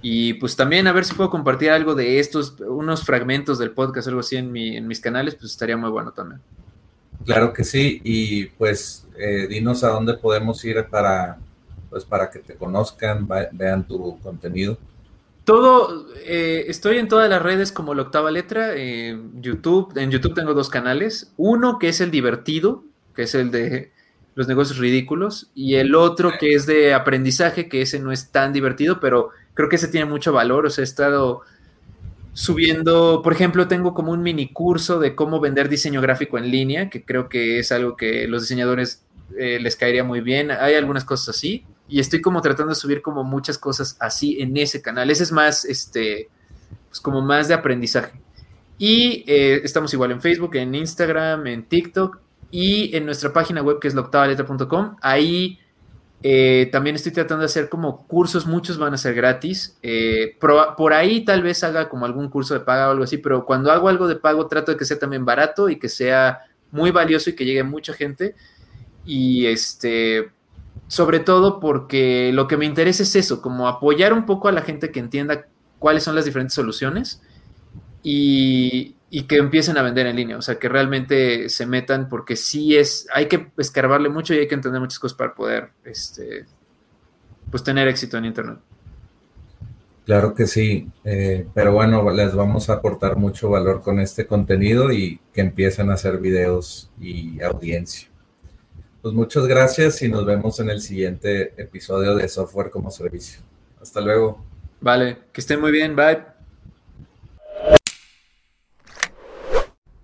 Y 0.03 0.35
pues 0.35 0.57
también 0.57 0.89
a 0.89 0.93
ver 0.93 1.05
si 1.05 1.15
puedo 1.15 1.31
compartir 1.31 1.71
algo 1.71 1.95
de 1.95 2.19
estos, 2.19 2.59
unos 2.59 3.05
fragmentos 3.05 3.61
del 3.61 3.71
podcast, 3.71 4.09
algo 4.09 4.21
así 4.21 4.37
en, 4.37 4.51
mi, 4.51 4.77
en 4.77 4.89
mis 4.89 4.99
canales, 4.99 5.37
pues 5.37 5.53
estaría 5.53 5.77
muy 5.77 5.91
bueno 5.91 6.11
también. 6.11 6.41
Claro 7.25 7.53
que 7.53 7.63
sí. 7.63 8.01
Y 8.03 8.47
pues 8.47 9.07
eh, 9.17 9.47
dinos 9.49 9.85
a 9.85 9.91
dónde 9.91 10.15
podemos 10.15 10.65
ir 10.65 10.85
para, 10.91 11.39
pues 11.89 12.05
para 12.05 12.33
que 12.33 12.41
te 12.41 12.57
conozcan, 12.57 13.29
vean 13.53 13.87
tu 13.87 14.19
contenido. 14.19 14.77
Todo, 15.45 16.09
eh, 16.27 16.65
estoy 16.67 16.99
en 16.99 17.07
todas 17.07 17.31
las 17.31 17.41
redes 17.41 17.71
como 17.71 17.95
la 17.95 18.03
octava 18.03 18.33
letra, 18.33 18.75
YouTube, 18.77 19.97
en 19.97 20.11
YouTube 20.11 20.35
tengo 20.35 20.53
dos 20.53 20.69
canales, 20.69 21.33
uno 21.37 21.79
que 21.79 21.89
es 21.89 22.01
el 22.01 22.11
divertido, 22.11 22.83
que 23.15 23.23
es 23.23 23.37
el 23.37 23.53
de 23.53 23.93
los 24.41 24.49
negocios 24.49 24.79
ridículos, 24.79 25.51
y 25.55 25.75
el 25.75 25.95
otro 25.95 26.33
que 26.41 26.55
es 26.55 26.65
de 26.65 26.95
aprendizaje, 26.95 27.69
que 27.69 27.83
ese 27.83 28.01
no 28.01 28.11
es 28.11 28.31
tan 28.31 28.55
divertido, 28.55 28.99
pero 28.99 29.29
creo 29.53 29.69
que 29.69 29.77
ese 29.77 29.89
tiene 29.89 30.07
mucho 30.07 30.33
valor, 30.33 30.65
o 30.65 30.71
sea, 30.71 30.81
he 30.81 30.85
estado 30.85 31.43
subiendo, 32.33 33.21
por 33.23 33.35
ejemplo, 33.35 33.69
tengo 33.69 33.93
como 33.93 34.13
un 34.13 34.23
mini 34.23 34.51
curso 34.51 34.99
de 34.99 35.15
cómo 35.15 35.41
vender 35.41 35.69
diseño 35.69 36.01
gráfico 36.01 36.39
en 36.39 36.51
línea, 36.51 36.89
que 36.89 37.05
creo 37.05 37.29
que 37.29 37.59
es 37.59 37.71
algo 37.71 37.99
que 37.99 38.27
los 38.29 38.41
diseñadores 38.41 39.05
eh, 39.39 39.59
les 39.61 39.77
caería 39.77 40.05
muy 40.05 40.23
bien, 40.23 40.51
hay 40.51 40.75
algunas 40.75 41.05
cosas 41.05 41.37
así, 41.37 41.67
y 41.87 42.01
estoy 42.01 42.23
como 42.23 42.41
tratando 42.41 42.71
de 42.71 42.81
subir 42.81 43.03
como 43.03 43.25
muchas 43.25 43.59
cosas 43.59 43.99
así 44.01 44.41
en 44.41 44.57
ese 44.57 44.81
canal, 44.81 45.11
ese 45.11 45.25
es 45.25 45.33
más, 45.33 45.67
este, 45.67 46.31
pues 46.89 46.99
como 46.99 47.21
más 47.21 47.47
de 47.47 47.53
aprendizaje. 47.53 48.19
Y 48.79 49.23
eh, 49.27 49.61
estamos 49.65 49.93
igual 49.93 50.13
en 50.13 50.23
Facebook, 50.23 50.57
en 50.57 50.75
Instagram, 50.75 51.47
en 51.47 51.65
TikTok 51.65 52.30
y 52.51 52.97
en 52.97 53.05
nuestra 53.05 53.33
página 53.33 53.63
web 53.63 53.79
que 53.81 53.89
es 53.89 53.95
la 53.95 54.09
ahí 55.03 55.59
eh, 56.23 56.69
también 56.71 56.97
estoy 56.97 57.13
tratando 57.13 57.41
de 57.41 57.47
hacer 57.47 57.71
como 57.71 58.07
cursos, 58.07 58.47
muchos 58.47 58.77
van 58.77 58.93
a 58.93 58.99
ser 58.99 59.15
gratis. 59.15 59.79
Eh, 59.83 60.37
por, 60.39 60.93
ahí 60.93 61.25
tal 61.25 61.43
vez 61.43 61.65
haga 61.65 61.89
como 61.89 62.05
algún 62.05 62.29
curso 62.29 62.55
de 62.55 62.61
paga 62.61 62.89
o 62.89 62.91
algo 62.91 63.05
así, 63.05 63.19
pero 63.19 63.47
cuando 63.47 63.73
hago 63.73 63.89
algo 63.89 64.07
de 64.07 64.17
pago 64.17 64.47
trato 64.47 64.73
de 64.73 64.77
que 64.77 64.85
sea 64.85 64.99
también 64.99 65.25
barato 65.25 65.69
y 65.71 65.79
que 65.79 65.89
sea 65.89 66.41
muy 66.73 66.91
valioso 66.91 67.31
y 67.31 67.35
que 67.35 67.45
llegue 67.45 67.63
mucha 67.63 67.95
gente. 67.95 68.35
Y 69.07 69.47
este 69.47 70.31
sobre 70.89 71.21
todo 71.21 71.61
porque 71.61 72.33
lo 72.35 72.49
que 72.49 72.57
me 72.57 72.67
interesa 72.67 73.05
es 73.05 73.15
eso, 73.15 73.41
como 73.41 73.69
apoyar 73.69 74.13
un 74.13 74.27
poco 74.27 74.49
a 74.49 74.53
la 74.53 74.63
gente 74.63 74.91
que 74.91 74.99
entienda 74.99 75.47
cuáles 75.79 76.03
son 76.03 76.17
las 76.17 76.25
diferentes 76.25 76.55
soluciones 76.55 77.23
y, 79.11 79.25
que 79.25 79.37
empiecen 79.37 79.77
a 79.77 79.83
vender 79.83 80.07
en 80.07 80.17
línea, 80.17 80.39
o 80.39 80.43
sea, 80.43 80.59
que 80.59 80.69
realmente 80.69 81.49
se 81.49 81.67
metan 81.67 82.09
porque 82.09 82.37
sí 82.37 82.77
es, 82.77 83.07
hay 83.13 83.27
que 83.27 83.51
escarbarle 83.59 84.09
mucho 84.09 84.35
y 84.35 84.39
hay 84.39 84.49
que 84.49 84.55
entender 84.55 84.81
muchas 84.81 84.99
cosas 84.99 85.17
para 85.17 85.35
poder, 85.35 85.71
este, 85.85 86.47
pues 87.51 87.63
tener 87.65 87.89
éxito 87.89 88.17
en 88.19 88.27
Internet. 88.27 88.59
Claro 90.07 90.35
que 90.35 90.47
sí, 90.47 90.89
eh, 91.05 91.47
pero 91.55 91.73
bueno, 91.73 92.11
les 92.11 92.35
vamos 92.35 92.69
a 92.69 92.75
aportar 92.75 93.17
mucho 93.17 93.49
valor 93.51 93.83
con 93.83 94.01
este 94.01 94.27
contenido 94.27 94.91
y 94.93 95.21
que 95.33 95.41
empiecen 95.41 95.91
a 95.91 95.95
hacer 95.95 96.19
videos 96.19 96.91
y 96.99 97.41
audiencia. 97.43 98.09
Pues 99.03 99.15
muchas 99.15 99.47
gracias 99.47 100.03
y 100.03 100.09
nos 100.09 100.27
vemos 100.27 100.59
en 100.61 100.69
el 100.69 100.81
siguiente 100.81 101.55
episodio 101.57 102.15
de 102.17 102.29
Software 102.29 102.71
como 102.71 102.91
Servicio. 102.91 103.41
Hasta 103.81 104.01
luego. 104.01 104.45
Vale, 104.81 105.19
que 105.33 105.41
estén 105.41 105.61
muy 105.61 105.73
bien, 105.73 105.95
bye. 105.97 106.40